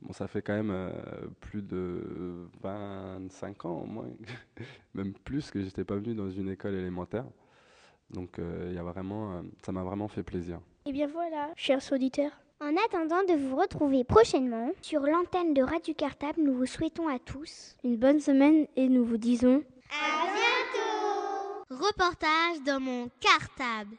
Bon, 0.01 0.12
ça 0.12 0.28
fait 0.28 0.41
quand 0.41 0.51
même 0.51 0.70
euh, 0.70 0.91
plus 1.39 1.62
de 1.62 2.49
25 2.62 3.64
ans 3.64 3.84
au 3.84 3.86
moins, 3.86 4.10
même 4.93 5.14
plus 5.14 5.49
que 5.49 5.62
j'étais 5.62 5.86
pas 5.86 5.95
venu 5.95 6.14
dans 6.14 6.30
une 6.30 6.49
école 6.49 6.76
élémentaire. 6.76 7.24
Donc 8.10 8.38
euh, 8.38 8.68
il 8.68 8.76
y 8.76 8.80
a 8.80 8.84
vraiment, 8.84 9.32
euh, 9.32 9.41
ça 9.66 9.72
m'a 9.72 9.84
vraiment 9.84 10.10
fait 10.10 10.24
plaisir. 10.24 10.60
Et 10.86 10.91
bien 10.91 11.08
voilà, 11.08 11.51
chers 11.55 11.89
auditeurs, 11.93 12.32
en 12.60 12.76
attendant 12.86 13.24
de 13.24 13.38
vous 13.38 13.55
retrouver 13.55 14.03
prochainement 14.03 14.72
sur 14.82 15.01
l'antenne 15.01 15.53
de 15.53 15.62
Radio 15.62 15.93
Cartable, 15.93 16.41
nous 16.41 16.55
vous 16.55 16.66
souhaitons 16.66 17.08
à 17.08 17.20
tous 17.20 17.76
une 17.84 17.97
bonne 17.97 18.20
semaine 18.20 18.68
et 18.76 18.89
nous 18.89 19.05
vous 19.05 19.18
disons 19.18 19.64
à 19.91 20.26
bientôt. 20.26 21.86
Reportage 21.86 22.64
dans 22.66 22.80
mon 22.80 23.10
cartable. 23.20 23.95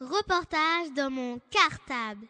Reportage 0.00 0.92
dans 0.96 1.10
mon 1.10 1.38
cartable. 1.50 2.26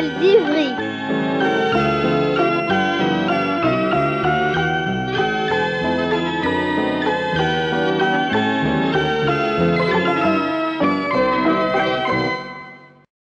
La 0.00 0.06
radio 0.06 0.18
des 0.18 0.20
écoles 0.20 0.20
d'Ivry. 0.20 0.89